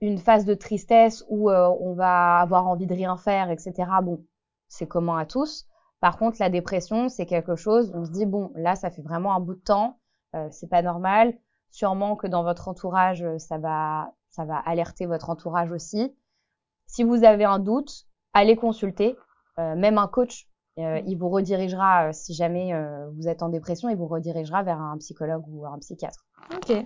une 0.00 0.18
phase 0.18 0.44
de 0.44 0.54
tristesse 0.54 1.24
où 1.28 1.50
euh, 1.50 1.68
on 1.80 1.94
va 1.94 2.38
avoir 2.38 2.66
envie 2.66 2.86
de 2.86 2.94
rien 2.94 3.16
faire, 3.16 3.50
etc. 3.50 3.72
Bon, 4.02 4.24
c'est 4.68 4.86
commun 4.86 5.18
à 5.18 5.26
tous. 5.26 5.66
Par 6.00 6.18
contre, 6.18 6.36
la 6.40 6.50
dépression, 6.50 7.08
c'est 7.08 7.26
quelque 7.26 7.56
chose, 7.56 7.92
on 7.94 8.04
se 8.04 8.10
dit, 8.10 8.26
bon, 8.26 8.52
là, 8.54 8.76
ça 8.76 8.90
fait 8.90 9.02
vraiment 9.02 9.34
un 9.34 9.40
bout 9.40 9.54
de 9.54 9.60
temps, 9.60 9.98
euh, 10.34 10.48
c'est 10.50 10.68
pas 10.68 10.82
normal. 10.82 11.34
Sûrement 11.70 12.16
que 12.16 12.26
dans 12.26 12.42
votre 12.42 12.68
entourage, 12.68 13.24
ça 13.38 13.58
va, 13.58 14.12
ça 14.34 14.44
va 14.44 14.58
alerter 14.58 15.06
votre 15.06 15.30
entourage 15.30 15.72
aussi. 15.72 16.14
Si 16.86 17.04
vous 17.04 17.24
avez 17.24 17.44
un 17.44 17.58
doute, 17.58 18.06
allez 18.32 18.56
consulter, 18.56 19.16
euh, 19.58 19.74
même 19.76 19.98
un 19.98 20.08
coach. 20.08 20.48
il 20.76 21.16
vous 21.16 21.28
redirigera, 21.28 22.12
si 22.12 22.34
jamais 22.34 22.72
vous 23.14 23.28
êtes 23.28 23.42
en 23.42 23.48
dépression, 23.48 23.88
il 23.88 23.96
vous 23.96 24.08
redirigera 24.08 24.64
vers 24.64 24.80
un 24.80 24.98
psychologue 24.98 25.44
ou 25.48 25.66
un 25.66 25.78
psychiatre. 25.78 26.26
Ok. 26.52 26.84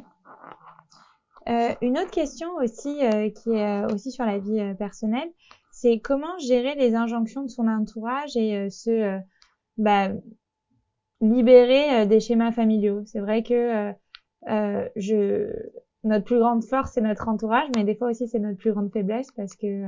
Euh, 1.48 1.74
une 1.80 1.98
autre 1.98 2.10
question 2.10 2.54
aussi 2.56 3.02
euh, 3.02 3.30
qui 3.30 3.50
est 3.50 3.84
euh, 3.84 3.94
aussi 3.94 4.10
sur 4.10 4.24
la 4.24 4.38
vie 4.38 4.74
personnelle, 4.78 5.30
c'est 5.70 5.98
comment 5.98 6.38
gérer 6.38 6.74
les 6.74 6.94
injonctions 6.94 7.42
de 7.42 7.48
son 7.48 7.68
entourage 7.68 8.36
et 8.36 8.68
se 8.68 9.18
bah, 9.78 10.10
libérer 11.20 12.04
des 12.06 12.20
schémas 12.20 12.52
familiaux? 12.52 13.02
C'est 13.06 13.20
vrai 13.20 13.42
que 13.42 13.94
je 14.46 15.52
notre 16.04 16.24
plus 16.24 16.38
grande 16.38 16.64
force 16.64 16.92
c'est 16.92 17.00
notre 17.00 17.28
entourage, 17.28 17.68
mais 17.76 17.84
des 17.84 17.94
fois 17.94 18.10
aussi 18.10 18.28
c'est 18.28 18.38
notre 18.38 18.58
plus 18.58 18.72
grande 18.72 18.92
faiblesse 18.92 19.30
parce 19.32 19.54
que 19.56 19.84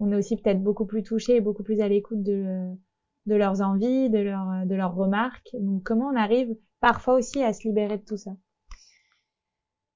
on 0.00 0.10
est 0.10 0.16
aussi 0.16 0.36
peut-être 0.36 0.62
beaucoup 0.62 0.86
plus 0.86 1.02
touché 1.02 1.36
et 1.36 1.40
beaucoup 1.40 1.62
plus 1.62 1.80
à 1.80 1.88
l'écoute 1.88 2.22
de 2.22 2.74
de 3.26 3.34
leurs 3.34 3.62
envies, 3.62 4.10
de 4.10 4.18
leurs 4.18 4.66
de 4.66 4.74
leurs 4.74 4.94
remarques. 4.94 5.50
Donc 5.54 5.82
comment 5.82 6.08
on 6.08 6.16
arrive 6.16 6.54
parfois 6.80 7.14
aussi 7.14 7.42
à 7.42 7.52
se 7.52 7.66
libérer 7.66 7.98
de 7.98 8.04
tout 8.04 8.16
ça? 8.16 8.32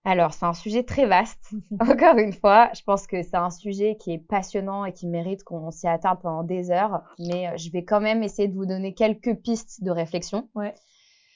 Alors, 0.08 0.32
c'est 0.32 0.46
un 0.46 0.54
sujet 0.54 0.84
très 0.84 1.04
vaste. 1.04 1.52
Encore 1.80 2.16
une 2.16 2.32
fois, 2.32 2.70
je 2.74 2.82
pense 2.82 3.06
que 3.06 3.22
c'est 3.22 3.36
un 3.36 3.50
sujet 3.50 3.98
qui 4.00 4.12
est 4.12 4.18
passionnant 4.18 4.86
et 4.86 4.94
qui 4.94 5.06
mérite 5.06 5.44
qu'on 5.44 5.70
s'y 5.70 5.86
attarde 5.86 6.22
pendant 6.22 6.44
des 6.44 6.70
heures. 6.70 7.02
Mais 7.18 7.48
euh, 7.48 7.56
je 7.58 7.70
vais 7.70 7.84
quand 7.84 8.00
même 8.00 8.22
essayer 8.22 8.48
de 8.48 8.54
vous 8.54 8.64
donner 8.64 8.94
quelques 8.94 9.34
pistes 9.42 9.84
de 9.84 9.90
réflexion. 9.90 10.48
Ouais. 10.54 10.74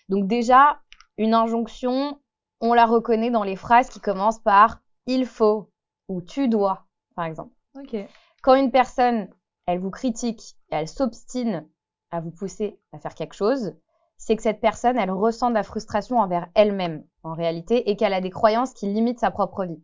Donc 0.08 0.26
déjà, 0.26 0.80
une 1.18 1.34
injonction, 1.34 2.18
on 2.62 2.72
la 2.72 2.86
reconnaît 2.86 3.30
dans 3.30 3.42
les 3.42 3.56
phrases 3.56 3.90
qui 3.90 4.00
commencent 4.00 4.38
par 4.38 4.80
il 5.06 5.26
faut 5.26 5.68
ou 6.08 6.22
tu 6.22 6.48
dois, 6.48 6.86
par 7.16 7.26
exemple. 7.26 7.52
Okay. 7.74 8.06
Quand 8.42 8.54
une 8.54 8.70
personne, 8.70 9.28
elle 9.66 9.80
vous 9.80 9.90
critique 9.90 10.56
et 10.70 10.76
elle 10.76 10.88
s'obstine 10.88 11.68
à 12.10 12.20
vous 12.20 12.30
pousser 12.30 12.78
à 12.92 12.98
faire 12.98 13.14
quelque 13.14 13.34
chose, 13.34 13.74
c'est 14.16 14.36
que 14.36 14.42
cette 14.42 14.60
personne, 14.60 14.96
elle 14.96 15.10
ressent 15.10 15.50
de 15.50 15.54
la 15.54 15.64
frustration 15.64 16.18
envers 16.18 16.46
elle-même, 16.54 17.04
en 17.24 17.34
réalité, 17.34 17.90
et 17.90 17.96
qu'elle 17.96 18.14
a 18.14 18.20
des 18.20 18.30
croyances 18.30 18.72
qui 18.72 18.86
limitent 18.86 19.18
sa 19.18 19.32
propre 19.32 19.64
vie. 19.64 19.82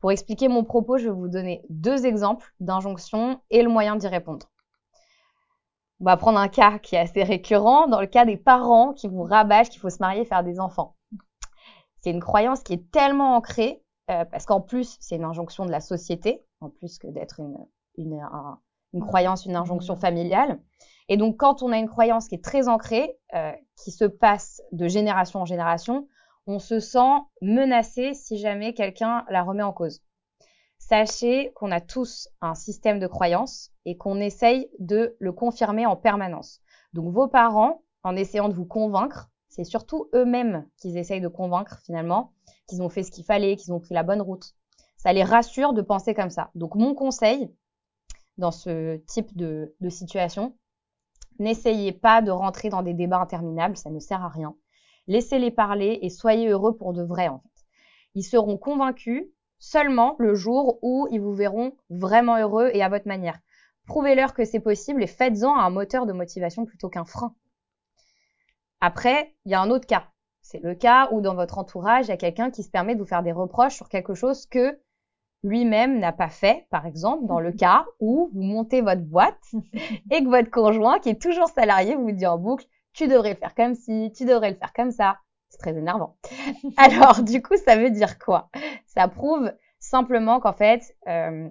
Pour 0.00 0.12
expliquer 0.12 0.48
mon 0.48 0.64
propos, 0.64 0.98
je 0.98 1.04
vais 1.04 1.14
vous 1.14 1.28
donner 1.28 1.64
deux 1.70 2.04
exemples 2.04 2.52
d'injonctions 2.60 3.40
et 3.48 3.62
le 3.62 3.70
moyen 3.70 3.96
d'y 3.96 4.06
répondre. 4.06 4.46
On 6.00 6.04
va 6.04 6.18
prendre 6.18 6.38
un 6.38 6.48
cas 6.48 6.78
qui 6.78 6.96
est 6.96 6.98
assez 6.98 7.22
récurrent, 7.22 7.86
dans 7.86 8.00
le 8.00 8.06
cas 8.06 8.26
des 8.26 8.36
parents 8.36 8.92
qui 8.92 9.08
vous 9.08 9.22
rabâchent 9.22 9.70
qu'il 9.70 9.80
faut 9.80 9.88
se 9.88 10.00
marier 10.00 10.22
et 10.22 10.26
faire 10.26 10.44
des 10.44 10.60
enfants. 10.60 10.96
C'est 12.04 12.10
une 12.10 12.20
croyance 12.20 12.62
qui 12.62 12.74
est 12.74 12.90
tellement 12.90 13.34
ancrée, 13.34 13.82
euh, 14.10 14.26
parce 14.26 14.44
qu'en 14.44 14.60
plus, 14.60 14.98
c'est 15.00 15.16
une 15.16 15.24
injonction 15.24 15.64
de 15.64 15.70
la 15.70 15.80
société, 15.80 16.44
en 16.60 16.68
plus 16.68 16.98
que 16.98 17.06
d'être 17.06 17.40
une, 17.40 17.56
une, 17.96 18.20
une, 18.92 19.00
croyance, 19.00 19.46
une 19.46 19.56
injonction 19.56 19.96
familiale. 19.96 20.60
Et 21.08 21.16
donc, 21.16 21.38
quand 21.38 21.62
on 21.62 21.72
a 21.72 21.78
une 21.78 21.88
croyance 21.88 22.28
qui 22.28 22.34
est 22.34 22.44
très 22.44 22.68
ancrée, 22.68 23.16
euh, 23.34 23.52
qui 23.82 23.90
se 23.90 24.04
passe 24.04 24.60
de 24.72 24.86
génération 24.86 25.40
en 25.40 25.44
génération, 25.46 26.06
on 26.46 26.58
se 26.58 26.78
sent 26.78 27.22
menacé 27.40 28.12
si 28.12 28.36
jamais 28.36 28.74
quelqu'un 28.74 29.24
la 29.30 29.42
remet 29.42 29.62
en 29.62 29.72
cause. 29.72 30.02
Sachez 30.76 31.52
qu'on 31.54 31.70
a 31.70 31.80
tous 31.80 32.28
un 32.42 32.54
système 32.54 32.98
de 32.98 33.06
croyance 33.06 33.70
et 33.86 33.96
qu'on 33.96 34.20
essaye 34.20 34.68
de 34.78 35.16
le 35.20 35.32
confirmer 35.32 35.86
en 35.86 35.96
permanence. 35.96 36.60
Donc 36.92 37.14
vos 37.14 37.28
parents, 37.28 37.82
en 38.02 38.14
essayant 38.14 38.50
de 38.50 38.54
vous 38.54 38.66
convaincre, 38.66 39.30
c'est 39.54 39.62
surtout 39.62 40.08
eux-mêmes 40.14 40.66
qu'ils 40.78 40.96
essayent 40.96 41.20
de 41.20 41.28
convaincre 41.28 41.78
finalement, 41.84 42.32
qu'ils 42.66 42.82
ont 42.82 42.88
fait 42.88 43.04
ce 43.04 43.12
qu'il 43.12 43.24
fallait, 43.24 43.54
qu'ils 43.54 43.72
ont 43.72 43.78
pris 43.78 43.94
la 43.94 44.02
bonne 44.02 44.20
route. 44.20 44.56
Ça 44.96 45.12
les 45.12 45.22
rassure 45.22 45.74
de 45.74 45.80
penser 45.80 46.12
comme 46.12 46.30
ça. 46.30 46.50
Donc 46.56 46.74
mon 46.74 46.92
conseil 46.92 47.54
dans 48.36 48.50
ce 48.50 48.96
type 49.06 49.36
de, 49.36 49.72
situation, 49.90 50.56
n'essayez 51.38 51.92
pas 51.92 52.20
de 52.20 52.32
rentrer 52.32 52.68
dans 52.68 52.82
des 52.82 52.94
débats 52.94 53.20
interminables, 53.20 53.76
ça 53.76 53.90
ne 53.90 54.00
sert 54.00 54.24
à 54.24 54.28
rien. 54.28 54.56
Laissez-les 55.06 55.52
parler 55.52 56.00
et 56.02 56.10
soyez 56.10 56.48
heureux 56.48 56.76
pour 56.76 56.92
de 56.92 57.04
vrai 57.04 57.28
en 57.28 57.38
fait. 57.38 57.64
Ils 58.16 58.24
seront 58.24 58.58
convaincus 58.58 59.24
seulement 59.60 60.16
le 60.18 60.34
jour 60.34 60.80
où 60.82 61.06
ils 61.12 61.20
vous 61.20 61.34
verront 61.34 61.76
vraiment 61.90 62.38
heureux 62.38 62.70
et 62.74 62.82
à 62.82 62.88
votre 62.88 63.06
manière. 63.06 63.38
Prouvez-leur 63.86 64.34
que 64.34 64.44
c'est 64.44 64.58
possible 64.58 65.00
et 65.00 65.06
faites-en 65.06 65.56
un 65.56 65.70
moteur 65.70 66.06
de 66.06 66.12
motivation 66.12 66.64
plutôt 66.64 66.88
qu'un 66.88 67.04
frein. 67.04 67.36
Après, 68.86 69.34
il 69.46 69.52
y 69.52 69.54
a 69.54 69.62
un 69.62 69.70
autre 69.70 69.86
cas. 69.86 70.04
C'est 70.42 70.62
le 70.62 70.74
cas 70.74 71.08
où 71.10 71.22
dans 71.22 71.34
votre 71.34 71.56
entourage, 71.56 72.04
il 72.04 72.08
y 72.10 72.12
a 72.12 72.18
quelqu'un 72.18 72.50
qui 72.50 72.62
se 72.62 72.68
permet 72.68 72.94
de 72.94 73.00
vous 73.00 73.06
faire 73.06 73.22
des 73.22 73.32
reproches 73.32 73.76
sur 73.76 73.88
quelque 73.88 74.12
chose 74.12 74.44
que 74.44 74.78
lui-même 75.42 75.98
n'a 76.00 76.12
pas 76.12 76.28
fait, 76.28 76.66
par 76.68 76.84
exemple, 76.84 77.24
dans 77.24 77.40
le 77.40 77.52
cas 77.64 77.86
où 77.98 78.28
vous 78.34 78.42
montez 78.42 78.82
votre 78.82 79.00
boîte 79.00 79.40
et 80.10 80.22
que 80.22 80.28
votre 80.28 80.50
conjoint, 80.50 80.98
qui 80.98 81.08
est 81.08 81.22
toujours 81.22 81.48
salarié, 81.48 81.96
vous 81.96 82.12
dit 82.12 82.26
en 82.26 82.36
boucle, 82.36 82.66
tu 82.92 83.08
devrais 83.08 83.30
le 83.30 83.36
faire 83.36 83.54
comme 83.54 83.74
ci, 83.74 84.12
tu 84.14 84.26
devrais 84.26 84.50
le 84.50 84.56
faire 84.56 84.74
comme 84.74 84.90
ça. 84.90 85.16
C'est 85.48 85.56
très 85.56 85.74
énervant. 85.78 86.18
Alors, 86.76 87.22
du 87.22 87.40
coup, 87.40 87.56
ça 87.56 87.78
veut 87.78 87.90
dire 87.90 88.18
quoi? 88.18 88.50
Ça 88.84 89.08
prouve 89.08 89.50
simplement 89.78 90.40
qu'en 90.40 90.52
fait, 90.52 90.94
euh, 91.08 91.48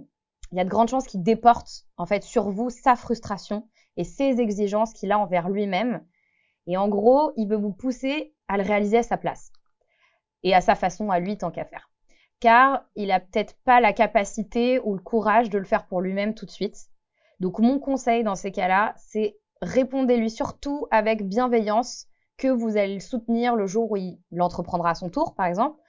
il 0.52 0.60
y 0.60 0.62
a 0.62 0.66
de 0.66 0.70
grandes 0.70 0.90
chances 0.90 1.08
qu'il 1.08 1.24
déporte 1.24 1.88
en 1.98 2.06
fait 2.06 2.22
sur 2.22 2.52
vous 2.52 2.70
sa 2.70 2.96
frustration 2.96 3.68
et 3.98 4.04
ses 4.04 4.40
exigences 4.40 4.94
qu'il 4.94 5.12
a 5.12 5.18
envers 5.18 5.50
lui-même. 5.50 6.06
Et 6.68 6.78
en 6.78 6.88
gros, 6.88 7.32
il 7.36 7.48
veut 7.48 7.58
vous 7.58 7.74
pousser 7.74 8.34
à 8.48 8.58
le 8.58 8.64
réaliser 8.64 8.98
à 8.98 9.04
sa 9.04 9.18
place 9.18 9.52
et 10.44 10.54
à 10.54 10.62
sa 10.62 10.76
façon 10.76 11.10
à 11.10 11.20
lui 11.20 11.38
tant 11.38 11.52
qu'à 11.52 11.66
faire. 11.66 11.90
Car 12.40 12.84
il 12.96 13.12
a 13.12 13.20
peut-être 13.20 13.56
pas 13.64 13.80
la 13.80 13.94
capacité 13.94 14.80
ou 14.80 14.96
le 14.96 15.02
courage 15.02 15.50
de 15.50 15.58
le 15.58 15.66
faire 15.66 15.88
pour 15.88 16.02
lui-même 16.02 16.34
tout 16.34 16.46
de 16.46 16.52
suite. 16.52 16.78
Donc 17.40 17.60
mon 17.60 17.80
conseil 17.80 18.24
dans 18.24 18.36
ces 18.36 18.52
cas-là, 18.52 18.94
c'est 18.98 19.38
répondez-lui 19.62 20.30
surtout 20.30 20.88
avec 20.92 21.28
bienveillance 21.28 22.08
que 22.38 22.48
vous 22.48 22.78
allez 22.78 22.96
le 22.96 23.00
soutenir 23.00 23.56
le 23.56 23.68
jour 23.68 23.92
où 23.92 23.98
il 23.98 24.20
l'entreprendra 24.32 24.92
à 24.92 24.96
son 24.96 25.10
tour, 25.10 25.36
par 25.36 25.46
exemple, 25.46 25.80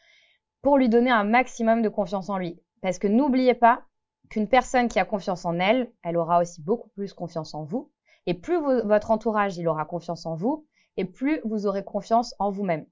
pour 0.63 0.79
lui 0.79 0.89
donner 0.89 1.11
un 1.11 1.25
maximum 1.25 1.83
de 1.83 1.89
confiance 1.89 2.29
en 2.29 2.39
lui. 2.39 2.61
Parce 2.81 2.99
que 2.99 3.09
n'oubliez 3.09 3.55
pas 3.55 3.83
qu'une 4.31 4.49
personne 4.49 4.89
qui 4.89 4.99
a 4.99 5.05
confiance 5.05 5.45
en 5.45 5.59
elle, 5.59 5.91
elle 6.03 6.17
aura 6.17 6.41
aussi 6.41 6.63
beaucoup 6.63 6.91
plus 6.91 7.13
confiance 7.13 7.55
en 7.55 7.65
vous. 7.65 7.91
Et 8.27 8.35
plus 8.35 8.59
votre 8.59 9.11
entourage, 9.11 9.57
il 9.59 9.69
aura 9.69 9.85
confiance 9.85 10.27
en 10.27 10.35
vous, 10.35 10.67
et 10.97 11.05
plus 11.05 11.41
vous 11.45 11.67
aurez 11.67 11.85
confiance 11.85 12.35
en 12.39 12.51
vous-même. 12.51 12.87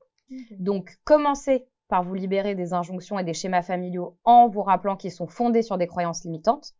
Donc, 0.58 0.98
commencez 1.04 1.66
par 1.88 2.02
vous 2.02 2.14
libérer 2.14 2.54
des 2.54 2.72
injonctions 2.72 3.18
et 3.18 3.24
des 3.24 3.34
schémas 3.34 3.62
familiaux 3.62 4.16
en 4.24 4.48
vous 4.48 4.62
rappelant 4.62 4.96
qu'ils 4.96 5.12
sont 5.12 5.26
fondés 5.26 5.62
sur 5.62 5.78
des 5.78 5.86
croyances 5.86 6.24
limitantes, 6.24 6.72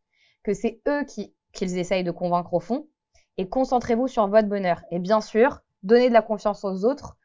que 0.43 0.55
c'est 0.55 0.81
eux 0.89 1.05
qui 1.05 1.35
qu'ils 1.53 1.77
essayent 1.77 2.05
de 2.05 2.11
convaincre 2.11 2.55
au 2.55 2.61
fond, 2.61 2.89
et 3.37 3.49
concentrez-vous 3.49 4.09
sur 4.09 4.27
votre 4.27 4.49
bonheur. 4.49 4.83
Et 4.91 4.99
bien 4.99 5.21
sûr, 5.21 5.61
donnez 5.83 6.09
de 6.09 6.15
la 6.15 6.23
confiance 6.23 6.65
aux 6.65 6.85
autres 6.85 7.19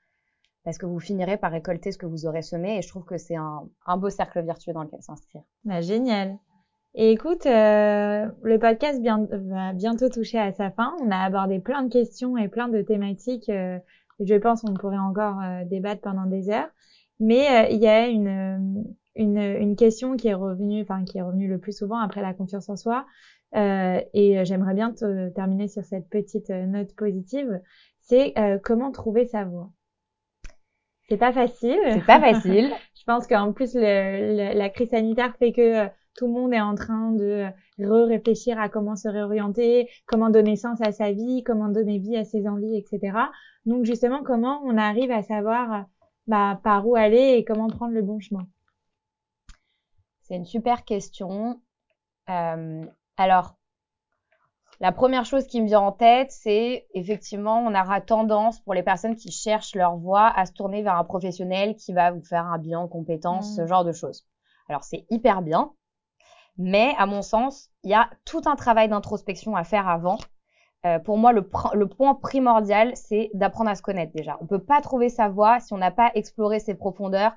parce 0.64 0.78
que 0.78 0.86
vous 0.86 1.00
finirez 1.00 1.38
par 1.38 1.52
récolter 1.52 1.94
ce 1.94 1.98
que 1.98 2.06
vous 2.06 2.26
aurez 2.26 2.42
semé 2.42 2.78
et 2.78 2.82
je 2.82 2.90
trouve 2.90 3.06
que 3.06 3.18
c'est 3.18 3.38
un, 3.38 3.98
beau 3.98 4.10
cercle 4.10 4.42
vertueux 4.42 4.74
dans 4.74 4.84
lequel 4.84 5.02
s'inscrire. 5.02 5.44
Bah, 5.64 5.80
génial. 5.80 6.38
Et 6.98 7.12
écoute, 7.12 7.46
euh, 7.46 8.26
le 8.42 8.60
podcast 8.60 9.00
va 9.02 9.74
bientôt 9.74 10.10
toucher 10.10 10.40
à 10.40 10.52
sa 10.52 10.72
fin. 10.72 10.96
On 11.02 11.12
a 11.12 11.18
abordé 11.18 11.60
plein 11.60 11.84
de 11.84 11.94
questions 11.94 12.38
et 12.38 12.48
plein 12.48 12.68
de 12.68 12.82
thématiques. 12.82 13.50
Euh, 13.50 13.78
je 14.20 14.36
pense 14.36 14.62
qu'on 14.62 14.74
pourrait 14.74 14.98
encore 14.98 15.40
euh, 15.42 15.64
débattre 15.64 16.02
pendant 16.02 16.26
des 16.26 16.50
heures. 16.50 16.70
Mais 17.20 17.72
il 17.72 17.80
y 17.80 17.88
a 17.88 18.08
une, 18.08 18.84
une, 19.16 19.38
une, 19.38 19.76
question 19.76 20.18
qui 20.18 20.28
est 20.28 20.34
revenue, 20.34 20.82
enfin 20.82 21.04
qui 21.06 21.18
est 21.18 21.22
revenue 21.22 21.48
le 21.48 21.58
plus 21.58 21.76
souvent 21.76 22.00
après 22.00 22.22
la 22.22 22.34
confiance 22.34 22.70
en 22.70 22.76
soi, 22.76 23.06
euh, 23.56 24.02
et 24.14 24.38
euh, 24.38 24.44
j'aimerais 24.44 24.74
bien 24.74 24.92
te 24.92 25.30
terminer 25.30 25.68
sur 25.68 25.84
cette 25.84 26.10
petite 26.10 26.50
euh, 26.50 26.66
note 26.66 26.94
positive. 26.96 27.62
C'est 28.00 28.34
comment 28.64 28.92
trouver 28.92 29.26
sa 29.26 29.44
voix? 29.44 29.70
C'est 31.10 31.18
pas 31.18 31.34
facile. 31.34 31.78
C'est 31.92 32.06
pas 32.06 32.22
facile. 32.22 32.72
Je 32.96 33.04
pense 33.06 33.28
qu'en 33.28 33.52
plus 33.52 33.76
le, 33.76 34.54
la 34.54 34.70
crise 34.70 34.92
sanitaire 34.92 35.36
fait 35.38 35.52
que 35.52 35.88
tout 36.18 36.26
le 36.26 36.34
monde 36.34 36.54
est 36.54 36.60
en 36.60 36.76
train 36.76 37.12
de 37.12 37.46
réfléchir 37.80 38.60
à 38.60 38.68
comment 38.68 38.96
se 38.96 39.08
réorienter, 39.08 39.88
comment 40.08 40.30
donner 40.30 40.56
sens 40.56 40.82
à 40.82 40.92
sa 40.92 41.12
vie, 41.12 41.44
comment 41.46 41.70
donner 41.70 42.00
vie 42.00 42.18
à 42.18 42.26
ses 42.26 42.48
envies, 42.48 42.76
etc. 42.76 43.18
Donc 43.66 43.86
justement, 43.86 44.24
comment 44.24 44.62
on 44.66 44.78
arrive 44.78 45.12
à 45.12 45.22
savoir 45.22 45.86
bah, 46.26 46.60
par 46.64 46.88
où 46.88 46.96
aller 46.96 47.36
et 47.38 47.46
comment 47.46 47.68
prendre 47.68 47.94
le 47.94 48.02
bon 48.02 48.20
chemin? 48.20 48.48
C'est 50.22 50.36
une 50.36 50.46
super 50.46 50.84
question. 50.84 51.62
Euh, 52.30 52.86
alors, 53.16 53.56
la 54.80 54.92
première 54.92 55.26
chose 55.26 55.48
qui 55.48 55.62
me 55.62 55.68
vient 55.68 55.80
en 55.80 55.92
tête, 55.92 56.32
c'est 56.32 56.88
effectivement, 56.94 57.60
on 57.60 57.74
aura 57.74 58.02
tendance 58.02 58.60
pour 58.60 58.74
les 58.74 58.84
personnes 58.84 59.16
qui 59.16 59.32
cherchent 59.32 59.76
leur 59.76 59.98
voie 59.98 60.28
à 60.28 60.46
se 60.46 60.52
tourner 60.52 60.82
vers 60.82 60.96
un 60.96 61.04
professionnel 61.04 61.76
qui 61.76 61.94
va 61.94 62.12
vous 62.12 62.24
faire 62.24 62.46
un 62.46 62.58
bilan 62.58 62.86
de 62.86 62.90
compétences, 62.90 63.56
ce 63.56 63.62
mmh. 63.62 63.68
genre 63.68 63.86
de 63.86 63.92
choses. 63.92 64.28
Alors, 64.70 64.84
c'est 64.84 65.06
hyper 65.10 65.42
bien, 65.42 65.72
mais 66.58 66.94
à 66.98 67.06
mon 67.06 67.22
sens, 67.22 67.70
il 67.84 67.92
y 67.92 67.94
a 67.94 68.10
tout 68.26 68.42
un 68.46 68.56
travail 68.56 68.90
d'introspection 68.90 69.56
à 69.56 69.64
faire 69.64 69.88
avant. 69.88 70.18
Euh, 70.86 71.00
pour 71.00 71.18
moi, 71.18 71.34
le, 71.34 71.50
le 71.74 71.88
point 71.88 72.16
primordial, 72.16 72.92
c'est 72.96 73.30
d'apprendre 73.34 73.70
à 73.70 73.76
se 73.76 73.82
connaître 73.82 74.14
déjà. 74.14 74.38
On 74.40 74.44
ne 74.44 74.50
peut 74.50 74.64
pas 74.64 74.82
trouver 74.82 75.10
sa 75.10 75.28
voie 75.28 75.60
si 75.60 75.74
on 75.74 75.78
n'a 75.78 75.92
pas 75.92 76.12
exploré 76.16 76.60
ses 76.60 76.76
profondeurs, 76.76 77.34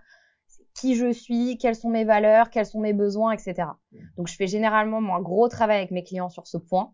qui 0.74 0.94
je 0.94 1.12
suis, 1.12 1.58
quelles 1.58 1.74
sont 1.74 1.90
mes 1.90 2.04
valeurs, 2.04 2.50
quels 2.50 2.66
sont 2.66 2.80
mes 2.80 2.92
besoins, 2.92 3.32
etc. 3.32 3.68
Donc, 4.16 4.28
je 4.28 4.36
fais 4.36 4.46
généralement 4.46 4.98
un 5.14 5.20
gros 5.20 5.48
travail 5.48 5.78
avec 5.78 5.90
mes 5.90 6.04
clients 6.04 6.30
sur 6.30 6.46
ce 6.46 6.58
point. 6.58 6.92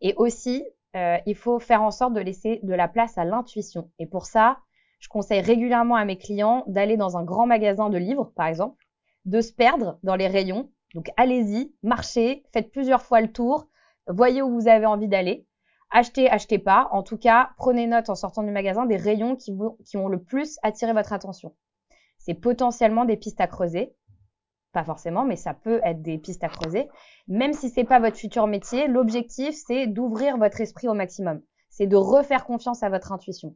Et 0.00 0.14
aussi, 0.16 0.64
euh, 0.96 1.18
il 1.26 1.34
faut 1.34 1.58
faire 1.58 1.82
en 1.82 1.90
sorte 1.90 2.14
de 2.14 2.20
laisser 2.20 2.60
de 2.62 2.74
la 2.74 2.88
place 2.88 3.16
à 3.18 3.24
l'intuition. 3.24 3.90
Et 3.98 4.06
pour 4.06 4.26
ça, 4.26 4.58
je 4.98 5.08
conseille 5.08 5.40
régulièrement 5.40 5.96
à 5.96 6.04
mes 6.04 6.16
clients 6.16 6.64
d'aller 6.66 6.96
dans 6.96 7.16
un 7.16 7.24
grand 7.24 7.46
magasin 7.46 7.90
de 7.90 7.98
livres, 7.98 8.32
par 8.36 8.46
exemple, 8.46 8.84
de 9.24 9.40
se 9.40 9.52
perdre 9.52 9.98
dans 10.02 10.16
les 10.16 10.28
rayons. 10.28 10.70
Donc, 10.94 11.10
allez-y, 11.16 11.74
marchez, 11.82 12.44
faites 12.52 12.70
plusieurs 12.70 13.02
fois 13.02 13.20
le 13.20 13.32
tour, 13.32 13.68
voyez 14.06 14.42
où 14.42 14.50
vous 14.50 14.68
avez 14.68 14.86
envie 14.86 15.08
d'aller. 15.08 15.46
Achetez, 15.90 16.30
achetez 16.30 16.58
pas. 16.58 16.88
En 16.92 17.02
tout 17.02 17.18
cas, 17.18 17.50
prenez 17.56 17.86
note 17.86 18.08
en 18.08 18.14
sortant 18.14 18.42
du 18.42 18.50
magasin 18.50 18.86
des 18.86 18.96
rayons 18.96 19.36
qui, 19.36 19.52
vous, 19.52 19.78
qui 19.84 19.96
ont 19.96 20.08
le 20.08 20.22
plus 20.22 20.58
attiré 20.62 20.92
votre 20.92 21.12
attention 21.12 21.54
c'est 22.24 22.34
potentiellement 22.34 23.04
des 23.04 23.16
pistes 23.16 23.40
à 23.40 23.46
creuser. 23.46 23.94
Pas 24.72 24.84
forcément, 24.84 25.24
mais 25.24 25.36
ça 25.36 25.54
peut 25.54 25.80
être 25.84 26.02
des 26.02 26.18
pistes 26.18 26.44
à 26.44 26.48
creuser. 26.48 26.88
Même 27.28 27.52
si 27.52 27.68
c'est 27.68 27.84
pas 27.84 28.00
votre 28.00 28.16
futur 28.16 28.46
métier, 28.46 28.86
l'objectif, 28.86 29.54
c'est 29.54 29.86
d'ouvrir 29.86 30.38
votre 30.38 30.60
esprit 30.60 30.88
au 30.88 30.94
maximum. 30.94 31.42
C'est 31.68 31.86
de 31.86 31.96
refaire 31.96 32.44
confiance 32.44 32.82
à 32.82 32.88
votre 32.88 33.12
intuition. 33.12 33.54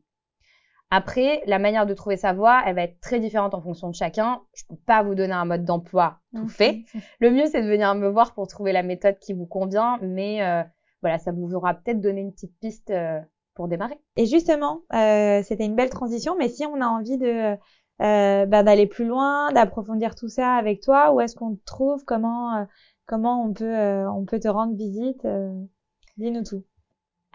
Après, 0.90 1.42
la 1.46 1.58
manière 1.58 1.84
de 1.84 1.94
trouver 1.94 2.16
sa 2.16 2.32
voie, 2.32 2.62
elle 2.64 2.76
va 2.76 2.82
être 2.82 3.00
très 3.00 3.18
différente 3.18 3.54
en 3.54 3.60
fonction 3.60 3.90
de 3.90 3.94
chacun. 3.94 4.40
Je 4.54 4.62
peux 4.68 4.76
pas 4.86 5.02
vous 5.02 5.14
donner 5.16 5.32
un 5.32 5.44
mode 5.44 5.64
d'emploi 5.64 6.20
tout 6.34 6.48
fait. 6.48 6.84
Le 7.18 7.30
mieux, 7.30 7.46
c'est 7.46 7.62
de 7.62 7.68
venir 7.68 7.94
me 7.94 8.08
voir 8.08 8.34
pour 8.34 8.46
trouver 8.46 8.72
la 8.72 8.82
méthode 8.84 9.18
qui 9.18 9.32
vous 9.32 9.46
convient, 9.46 9.98
mais 10.00 10.42
euh, 10.44 10.62
voilà, 11.02 11.18
ça 11.18 11.32
vous 11.32 11.54
aura 11.54 11.74
peut-être 11.74 12.00
donné 12.00 12.20
une 12.20 12.32
petite 12.32 12.56
piste 12.60 12.90
euh, 12.90 13.18
pour 13.54 13.66
démarrer. 13.66 13.98
Et 14.16 14.26
justement, 14.26 14.82
euh, 14.94 15.42
c'était 15.42 15.64
une 15.64 15.74
belle 15.74 15.90
transition, 15.90 16.36
mais 16.38 16.48
si 16.48 16.64
on 16.66 16.80
a 16.80 16.86
envie 16.86 17.18
de 17.18 17.56
euh, 18.02 18.46
bah, 18.46 18.62
d'aller 18.62 18.86
plus 18.86 19.06
loin, 19.06 19.50
d'approfondir 19.52 20.14
tout 20.14 20.28
ça 20.28 20.54
avec 20.54 20.82
toi 20.82 21.12
Où 21.12 21.20
est-ce 21.20 21.34
qu'on 21.34 21.56
te 21.56 21.64
trouve? 21.64 22.04
Comment 22.04 22.54
euh, 22.58 22.64
comment 23.06 23.42
on 23.42 23.52
peut 23.52 23.64
euh, 23.64 24.10
on 24.12 24.24
peut 24.24 24.38
te 24.38 24.48
rendre 24.48 24.76
visite? 24.76 25.26
Dis-nous 26.16 26.44
tout. 26.44 26.64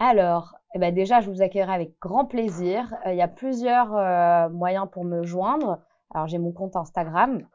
Alors, 0.04 0.56
eh 0.74 0.80
ben 0.80 0.92
déjà, 0.92 1.20
je 1.20 1.30
vous 1.30 1.42
accueillerai 1.42 1.74
avec 1.74 1.96
grand 2.00 2.24
plaisir. 2.24 2.92
Il 3.06 3.14
y 3.14 3.22
a 3.22 3.28
plusieurs 3.28 4.50
moyens 4.50 4.88
pour 4.90 5.04
me 5.04 5.22
joindre. 5.22 5.78
Alors, 6.12 6.26
j'ai 6.26 6.38
mon 6.38 6.50
compte 6.50 6.74
Instagram. 6.74 7.46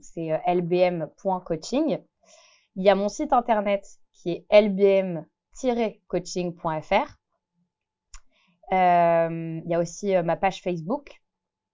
c'est 0.00 0.40
lbm.coaching. 0.46 1.98
Il 2.76 2.84
y 2.84 2.88
a 2.88 2.94
mon 2.94 3.08
site 3.08 3.32
internet 3.32 3.84
qui 4.12 4.30
est 4.30 4.46
lbm-coaching.fr. 4.50 7.18
il 8.70 9.64
y 9.66 9.74
a 9.74 9.80
aussi 9.80 10.14
ma 10.22 10.36
page 10.36 10.62
Facebook 10.62 11.20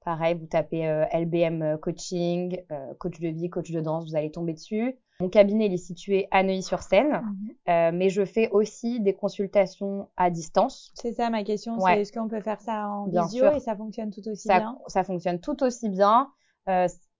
Pareil, 0.04 0.34
vous 0.34 0.46
tapez 0.46 0.88
euh, 0.88 1.04
LBM 1.12 1.62
euh, 1.62 1.76
Coaching, 1.76 2.58
euh, 2.70 2.94
coach 2.98 3.20
de 3.20 3.28
vie, 3.28 3.50
coach 3.50 3.70
de 3.70 3.80
danse, 3.80 4.08
vous 4.08 4.16
allez 4.16 4.30
tomber 4.30 4.54
dessus. 4.54 4.96
Mon 5.20 5.28
cabinet 5.28 5.66
il 5.66 5.74
est 5.74 5.76
situé 5.76 6.28
à 6.30 6.42
Neuilly-sur-Seine, 6.42 7.22
mhm. 7.66 7.96
mais 7.96 8.08
je 8.08 8.24
fais 8.24 8.48
aussi 8.50 9.00
des 9.00 9.14
consultations 9.14 10.08
à 10.16 10.30
distance. 10.30 10.92
C'est 10.94 11.12
ça 11.12 11.30
ma 11.30 11.44
question, 11.44 11.78
c'est 11.80 12.00
est-ce 12.00 12.12
qu'on 12.12 12.28
peut 12.28 12.40
faire 12.40 12.60
ça 12.60 12.88
en 12.88 13.06
visio 13.06 13.52
et 13.52 13.60
ça 13.60 13.76
fonctionne 13.76 14.10
tout 14.10 14.26
aussi 14.28 14.48
bien? 14.48 14.78
Ça 14.88 15.04
fonctionne 15.04 15.40
tout 15.40 15.62
aussi 15.62 15.88
bien. 15.88 16.28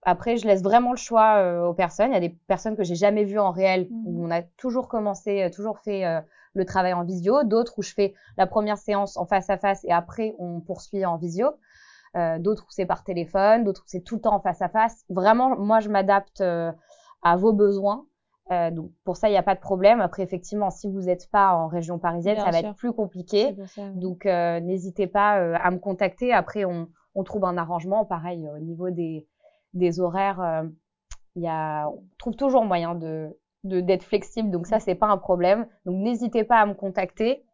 après, 0.03 0.37
je 0.37 0.47
laisse 0.47 0.63
vraiment 0.63 0.93
le 0.93 0.97
choix 0.97 1.69
aux 1.69 1.75
personnes. 1.75 2.11
Il 2.11 2.15
y 2.15 2.17
a 2.17 2.21
des 2.21 2.37
personnes 2.47 2.77
que 2.77 2.85
j'ai 2.85 2.95
jamais 2.95 3.25
vues 3.25 3.39
en 3.39 3.51
réel 3.51 3.89
où 3.91 4.13
mhm. 4.13 4.25
on 4.25 4.31
a 4.31 4.43
toujours 4.43 4.89
commencé, 4.89 5.51
toujours 5.55 5.79
fait 5.79 6.05
le 6.55 6.65
travail 6.65 6.95
en 6.95 7.05
visio. 7.05 7.45
D'autres 7.45 7.75
où 7.79 7.83
je 7.83 7.93
fais 7.93 8.15
la 8.39 8.47
première 8.47 8.79
séance 8.79 9.17
en 9.17 9.27
face 9.27 9.51
à 9.51 9.59
face 9.59 9.85
et 9.85 9.93
après 9.93 10.35
on 10.39 10.61
poursuit 10.61 11.05
en 11.05 11.17
visio. 11.17 11.51
Euh, 12.17 12.41
d'autres 12.41 12.65
où 12.65 12.71
c'est 12.71 12.87
par 12.87 13.05
téléphone, 13.05 13.63
d'autres 13.63 13.83
où 13.83 13.87
c'est 13.89 14.01
tout 14.01 14.17
le 14.17 14.21
temps 14.21 14.35
en 14.35 14.41
face 14.41 14.61
à 14.63 14.69
face. 14.69 15.05
Vraiment, 15.11 15.57
moi, 15.57 15.79
je 15.79 15.89
m'adapte 15.89 16.41
euh, 16.41 16.73
à 17.23 17.37
vos 17.37 17.53
besoins. 17.53 18.07
Euh, 18.51 18.71
donc 18.71 18.91
pour 19.05 19.17
ça, 19.17 19.29
il 19.29 19.33
n'y 19.33 19.39
a 19.39 19.43
pas 19.43 19.55
de 19.55 19.61
problème. 19.61 20.01
Après, 20.01 20.23
effectivement, 20.23 20.71
si 20.71 20.89
vous 20.89 21.03
n'êtes 21.03 21.31
pas 21.31 21.55
en 21.55 21.69
région 21.69 21.99
parisienne, 21.99 22.37
ça 22.39 22.51
va 22.51 22.59
être 22.59 22.75
plus 22.75 22.93
compliqué. 22.93 23.57
Donc 23.95 24.25
n'hésitez 24.25 25.07
pas 25.07 25.57
à 25.57 25.71
me 25.71 25.79
contacter. 25.79 26.33
Après, 26.33 26.65
on, 26.65 26.89
on, 27.15 27.23
trouve 27.23 27.45
un 27.45 27.57
arrangement. 27.57 28.05
Pareil, 28.05 28.49
au 28.53 28.59
niveau 28.59 28.91
des, 28.91 29.29
des 29.73 30.01
horaires, 30.01 30.65
il 31.37 31.43
y 31.43 31.49
a, 31.49 31.89
on 31.89 32.03
trouve 32.19 32.37
toujours 32.37 32.65
moyen 32.65 32.95
de 32.95 33.37
d'être 33.65 34.05
flexible. 34.05 34.51
Donc 34.51 34.67
ça, 34.67 34.81
c'est 34.81 34.95
pas 34.95 35.09
un 35.09 35.19
problème. 35.19 35.67
Donc 35.85 35.97
n'hésitez 35.97 36.45
pas 36.45 36.61
à 36.61 36.67
me 36.67 36.75
contacter. 36.75 37.45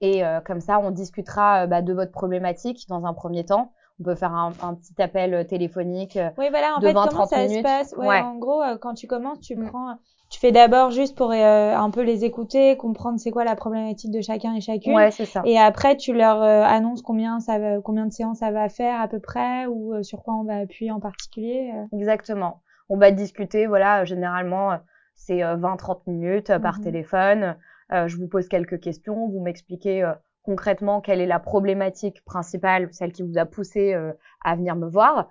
Et 0.00 0.24
euh, 0.24 0.40
comme 0.40 0.60
ça, 0.60 0.78
on 0.80 0.90
discutera 0.90 1.64
euh, 1.64 1.66
bah, 1.66 1.82
de 1.82 1.92
votre 1.92 2.12
problématique 2.12 2.86
dans 2.88 3.06
un 3.06 3.14
premier 3.14 3.44
temps. 3.44 3.72
On 4.00 4.04
peut 4.04 4.14
faire 4.14 4.32
un, 4.32 4.52
un 4.62 4.74
petit 4.74 5.00
appel 5.00 5.34
euh, 5.34 5.44
téléphonique 5.44 6.18
oui, 6.36 6.46
voilà, 6.50 6.74
en 6.76 6.80
fait, 6.80 6.92
comment 6.92 7.26
ça 7.26 7.48
se 7.48 7.62
passe? 7.62 7.94
Ouais, 7.96 8.20
En 8.20 8.36
gros, 8.36 8.62
quand 8.80 8.94
tu 8.94 9.06
commences, 9.06 9.40
tu 9.40 9.56
mm. 9.56 9.68
prends, 9.68 9.96
tu 10.30 10.40
fais 10.40 10.52
d'abord 10.52 10.90
juste 10.90 11.16
pour 11.16 11.30
un 11.30 11.90
peu 11.90 12.02
les 12.02 12.24
écouter, 12.24 12.76
comprendre 12.76 13.20
c'est 13.20 13.30
quoi 13.30 13.44
la 13.44 13.54
problématique 13.54 14.10
de 14.10 14.20
chacun 14.20 14.54
et 14.54 14.60
chacune. 14.60 14.94
Ouais, 14.94 15.10
c'est 15.10 15.26
ça. 15.26 15.42
Et 15.44 15.58
après, 15.58 15.96
tu 15.96 16.12
leur 16.12 16.42
annonces 16.42 17.02
combien 17.02 17.40
ça 17.40 17.58
va, 17.58 17.80
combien 17.80 18.06
de 18.06 18.12
séances 18.12 18.38
ça 18.38 18.50
va 18.50 18.68
faire 18.68 19.00
à 19.00 19.08
peu 19.08 19.20
près 19.20 19.66
ou 19.66 20.02
sur 20.02 20.22
quoi 20.22 20.34
on 20.34 20.44
va 20.44 20.56
appuyer 20.58 20.90
en 20.90 21.00
particulier. 21.00 21.72
Exactement. 21.92 22.62
On 22.88 22.96
va 22.96 23.10
discuter, 23.12 23.66
voilà, 23.66 24.04
généralement 24.04 24.78
c'est 25.14 25.38
20-30 25.38 26.00
minutes 26.06 26.58
par 26.58 26.80
mm-hmm. 26.80 26.82
téléphone. 26.82 27.56
Euh, 27.92 28.08
je 28.08 28.16
vous 28.16 28.28
pose 28.28 28.48
quelques 28.48 28.80
questions, 28.80 29.28
vous 29.28 29.40
m'expliquez 29.40 30.02
euh, 30.02 30.12
concrètement 30.44 31.00
quelle 31.00 31.20
est 31.20 31.26
la 31.26 31.40
problématique 31.40 32.24
principale, 32.24 32.88
celle 32.92 33.12
qui 33.12 33.22
vous 33.22 33.38
a 33.38 33.46
poussé 33.46 33.94
euh, 33.94 34.12
à 34.44 34.54
venir 34.56 34.76
me 34.76 34.88
voir. 34.88 35.28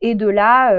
Et 0.00 0.14
de 0.14 0.28
là, 0.28 0.70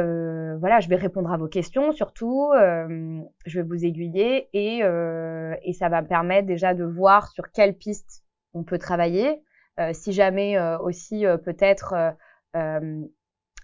voilà, 0.59 0.80
je 0.80 0.88
vais 0.88 0.95
répondre 0.95 1.30
à 1.30 1.36
vos 1.36 1.49
questions 1.49 1.91
surtout, 1.91 2.51
je 2.53 3.59
vais 3.59 3.67
vous 3.67 3.84
aiguiller 3.84 4.47
et, 4.53 4.77
et 4.77 5.73
ça 5.73 5.89
va 5.89 6.01
me 6.01 6.07
permettre 6.07 6.47
déjà 6.47 6.73
de 6.73 6.86
voir 6.86 7.27
sur 7.27 7.51
quelle 7.51 7.77
piste 7.77 8.23
on 8.53 8.63
peut 8.63 8.77
travailler. 8.77 9.43
si 9.91 10.13
jamais 10.13 10.57
aussi 10.80 11.25
peut-être 11.43 12.15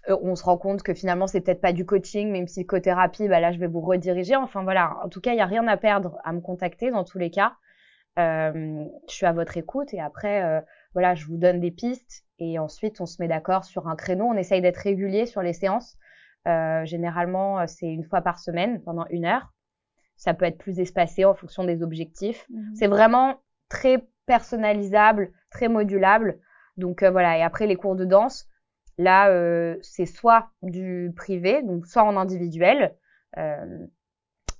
euh, 0.08 0.16
on 0.22 0.36
se 0.36 0.44
rend 0.44 0.56
compte 0.56 0.82
que 0.82 0.94
finalement 0.94 1.26
c'est 1.26 1.40
peut-être 1.40 1.60
pas 1.60 1.72
du 1.72 1.84
coaching, 1.84 2.30
mais 2.30 2.38
une 2.38 2.46
psychothérapie, 2.46 3.28
bah 3.28 3.40
là 3.40 3.52
je 3.52 3.58
vais 3.58 3.66
vous 3.66 3.80
rediriger. 3.80 4.36
Enfin 4.36 4.62
voilà, 4.62 4.98
en 5.04 5.08
tout 5.08 5.20
cas 5.20 5.32
il 5.32 5.38
y 5.38 5.40
a 5.40 5.46
rien 5.46 5.66
à 5.66 5.76
perdre 5.76 6.18
à 6.24 6.32
me 6.32 6.40
contacter 6.40 6.90
dans 6.90 7.04
tous 7.04 7.18
les 7.18 7.30
cas. 7.30 7.54
Euh, 8.18 8.84
je 9.08 9.14
suis 9.14 9.26
à 9.26 9.32
votre 9.32 9.56
écoute 9.56 9.92
et 9.92 10.00
après 10.00 10.42
euh, 10.42 10.60
voilà 10.94 11.14
je 11.14 11.26
vous 11.26 11.36
donne 11.36 11.60
des 11.60 11.70
pistes 11.70 12.24
et 12.38 12.58
ensuite 12.58 13.00
on 13.02 13.06
se 13.06 13.20
met 13.20 13.28
d'accord 13.28 13.64
sur 13.64 13.88
un 13.88 13.96
créneau. 13.96 14.24
On 14.24 14.34
essaye 14.34 14.62
d'être 14.62 14.78
régulier 14.78 15.26
sur 15.26 15.42
les 15.42 15.52
séances. 15.52 15.96
généralement 16.46 17.66
c'est 17.66 17.86
une 17.86 18.04
fois 18.04 18.22
par 18.22 18.38
semaine 18.38 18.82
pendant 18.82 19.06
une 19.10 19.26
heure. 19.26 19.52
Ça 20.16 20.32
peut 20.32 20.46
être 20.46 20.58
plus 20.58 20.80
espacé 20.80 21.24
en 21.24 21.34
fonction 21.34 21.64
des 21.64 21.82
objectifs. 21.82 22.46
Mhm. 22.48 22.74
C'est 22.74 22.86
vraiment 22.86 23.40
très 23.68 24.06
personnalisable, 24.24 25.32
très 25.50 25.68
modulable. 25.68 26.38
Donc 26.76 27.02
voilà 27.02 27.38
et 27.38 27.42
après 27.42 27.66
les 27.66 27.76
cours 27.76 27.96
de 27.96 28.04
danse 28.04 28.48
Là, 28.98 29.28
euh, 29.28 29.76
c'est 29.82 30.06
soit 30.06 30.48
du 30.62 31.12
privé, 31.14 31.62
donc 31.62 31.86
soit 31.86 32.02
en 32.02 32.16
individuel. 32.16 32.94
Euh, 33.36 33.86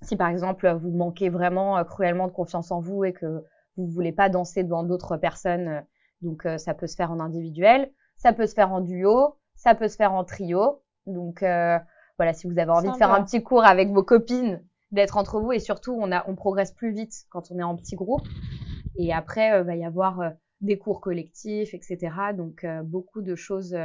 si 0.07 0.17
par 0.17 0.29
exemple 0.29 0.71
vous 0.81 0.91
manquez 0.91 1.29
vraiment 1.29 1.79
euh, 1.79 1.85
cruellement 1.85 2.27
de 2.27 2.33
confiance 2.33 2.71
en 2.71 2.81
vous 2.81 3.05
et 3.05 3.13
que 3.13 3.45
vous 3.77 3.87
voulez 3.87 4.13
pas 4.13 4.29
danser 4.29 4.65
devant 4.65 4.85
d'autres 4.85 5.17
personnes, 5.17 5.85
donc 6.23 6.49
ça 6.57 6.73
peut 6.73 6.87
se 6.87 6.97
faire 6.97 7.13
en 7.13 7.21
individuel, 7.21 7.93
ça 8.17 8.33
peut 8.33 8.47
se 8.47 8.55
faire 8.55 8.73
en 8.73 8.81
duo, 8.81 9.37
ça 9.55 9.75
peut 9.75 9.89
se 9.89 9.97
faire 9.97 10.15
en 10.15 10.25
trio. 10.25 10.83
Donc 11.05 11.41
voilà, 11.41 12.33
si 12.33 12.47
vous 12.47 12.59
avez 12.59 12.71
envie 12.71 12.91
de 12.91 12.97
faire 12.97 13.13
un 13.13 13.23
petit 13.23 13.43
cours 13.43 13.67
avec 13.67 13.91
vos 13.91 14.03
copines, 14.03 14.65
d'être 14.93 15.19
entre 15.19 15.41
vous 15.41 15.53
et 15.53 15.59
surtout 15.59 15.95
on 16.01 16.11
a 16.11 16.25
on 16.27 16.35
progresse 16.35 16.73
plus 16.73 16.91
vite 16.91 17.27
quand 17.29 17.51
on 17.51 17.59
est 17.59 17.63
en 17.63 17.77
petit 17.77 17.97
groupe. 17.97 18.27
Et 18.97 19.13
après, 19.13 19.61
il 19.61 19.67
va 19.67 19.77
y 19.77 19.85
avoir 19.85 20.23
des 20.63 20.79
cours 20.79 21.03
collectifs, 21.03 21.75
etc. 21.75 21.99
Donc 22.35 22.65
beaucoup 22.83 23.21
de 23.21 23.35
choses 23.35 23.77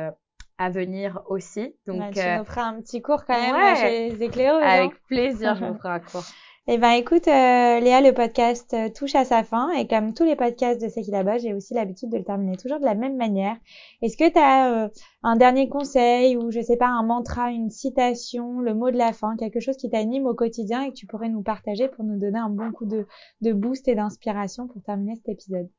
à 0.62 0.70
venir 0.70 1.24
aussi. 1.28 1.76
Donc, 1.88 2.14
tu 2.14 2.20
euh, 2.20 2.38
nous 2.38 2.46
feras 2.46 2.66
un 2.66 2.82
petit 2.82 3.02
cours 3.02 3.26
quand 3.26 3.34
même 3.34 3.76
chez 3.78 4.10
les 4.10 4.24
éclaireuses. 4.24 4.62
Avec 4.64 4.92
plaisir, 5.08 5.56
je 5.56 5.66
vous 5.66 5.74
ferai 5.80 5.90
un 5.90 6.00
cours. 6.00 6.24
Eh 6.68 6.78
ben, 6.78 6.92
écoute, 6.92 7.28
euh, 7.28 7.80
Léa, 7.80 8.00
le 8.02 8.14
podcast 8.14 8.72
euh, 8.76 8.90
touche 8.90 9.16
à 9.16 9.26
sa 9.26 9.44
fin 9.44 9.72
et 9.72 9.88
comme 9.88 10.14
tous 10.14 10.24
les 10.24 10.36
podcasts 10.36 10.80
de 10.80 10.88
C'est 10.88 11.02
qui 11.02 11.10
là-bas, 11.10 11.40
j'ai 11.40 11.56
aussi 11.56 11.74
l'habitude 11.74 12.12
de 12.12 12.18
le 12.18 12.24
terminer 12.24 12.58
toujours 12.58 12.80
de 12.80 12.86
la 12.86 12.94
même 12.94 13.18
manière. 13.18 13.58
Est-ce 14.04 14.16
que 14.16 14.32
tu 14.32 14.38
as 14.38 14.92
un 15.24 15.36
dernier 15.36 15.68
conseil 15.68 16.38
ou 16.38 16.52
je 16.52 16.62
sais 16.62 16.78
pas 16.78 16.90
un 16.90 17.02
mantra, 17.02 17.50
une 17.50 17.72
citation, 17.72 18.60
le 18.60 18.76
mot 18.76 18.92
de 18.92 18.98
la 18.98 19.14
fin, 19.14 19.36
quelque 19.38 19.60
chose 19.60 19.78
qui 19.78 19.90
t'anime 19.90 20.28
au 20.28 20.36
quotidien 20.36 20.84
et 20.84 20.90
que 20.90 20.96
tu 20.96 21.08
pourrais 21.08 21.30
nous 21.30 21.42
partager 21.42 21.88
pour 21.88 22.04
nous 22.04 22.20
donner 22.20 22.38
un 22.38 22.52
bon 22.52 22.72
coup 22.72 22.86
de, 22.86 23.08
de 23.42 23.52
boost 23.52 23.88
et 23.88 23.96
d'inspiration 23.96 24.68
pour 24.68 24.84
terminer 24.84 25.16
cet 25.16 25.30
épisode? 25.30 25.70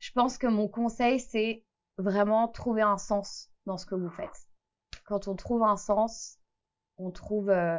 Je 0.00 0.10
pense 0.10 0.36
que 0.36 0.48
mon 0.48 0.66
conseil 0.66 1.20
c'est 1.20 1.62
vraiment 1.98 2.48
trouver 2.48 2.82
un 2.82 2.98
sens 2.98 3.50
dans 3.66 3.78
ce 3.78 3.86
que 3.86 3.94
vous 3.94 4.10
faites. 4.10 4.46
Quand 5.04 5.28
on 5.28 5.36
trouve 5.36 5.62
un 5.62 5.76
sens, 5.76 6.38
on 6.96 7.10
trouve 7.10 7.50
euh, 7.50 7.78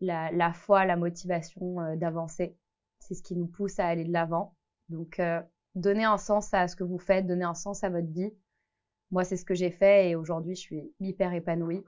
la, 0.00 0.30
la, 0.32 0.52
foi, 0.52 0.84
la 0.84 0.96
motivation 0.96 1.80
euh, 1.80 1.96
d'avancer. 1.96 2.56
C'est 3.00 3.14
ce 3.14 3.22
qui 3.22 3.36
nous 3.36 3.46
pousse 3.46 3.78
à 3.78 3.86
aller 3.86 4.04
de 4.04 4.12
l'avant. 4.12 4.54
Donc, 4.88 5.18
euh, 5.20 5.40
donnez 5.74 6.04
un 6.04 6.18
sens 6.18 6.52
à 6.52 6.68
ce 6.68 6.76
que 6.76 6.84
vous 6.84 6.98
faites, 6.98 7.26
donnez 7.26 7.44
un 7.44 7.54
sens 7.54 7.84
à 7.84 7.90
votre 7.90 8.10
vie. 8.10 8.32
Moi, 9.10 9.24
c'est 9.24 9.36
ce 9.36 9.44
que 9.44 9.54
j'ai 9.54 9.70
fait 9.70 10.10
et 10.10 10.16
aujourd'hui, 10.16 10.54
je 10.54 10.60
suis 10.60 10.94
hyper 11.00 11.32
épanouie. 11.32 11.84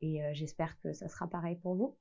Et 0.00 0.20
j'espère 0.32 0.80
que 0.80 0.92
ça 0.92 1.08
sera 1.08 1.28
pareil 1.28 1.56
pour 1.56 1.76
vous. 1.76 1.96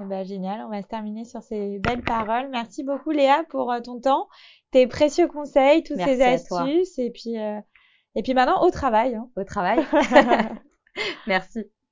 Eh 0.00 0.04
ben, 0.04 0.24
génial, 0.24 0.60
on 0.64 0.68
va 0.68 0.80
se 0.80 0.86
terminer 0.86 1.24
sur 1.24 1.42
ces 1.42 1.80
belles 1.80 2.02
paroles. 2.02 2.48
Merci 2.50 2.84
beaucoup 2.84 3.10
Léa 3.10 3.44
pour 3.50 3.72
ton 3.82 4.00
temps, 4.00 4.28
tes 4.70 4.86
précieux 4.86 5.26
conseils, 5.26 5.82
toutes 5.82 6.00
ces 6.00 6.22
astuces 6.22 6.98
et 6.98 7.10
puis 7.10 7.36
et 8.14 8.22
puis 8.22 8.34
maintenant, 8.34 8.62
au 8.62 8.70
travail. 8.70 9.14
Hein. 9.14 9.28
Au 9.36 9.44
travail. 9.44 9.84
Merci. 11.26 11.72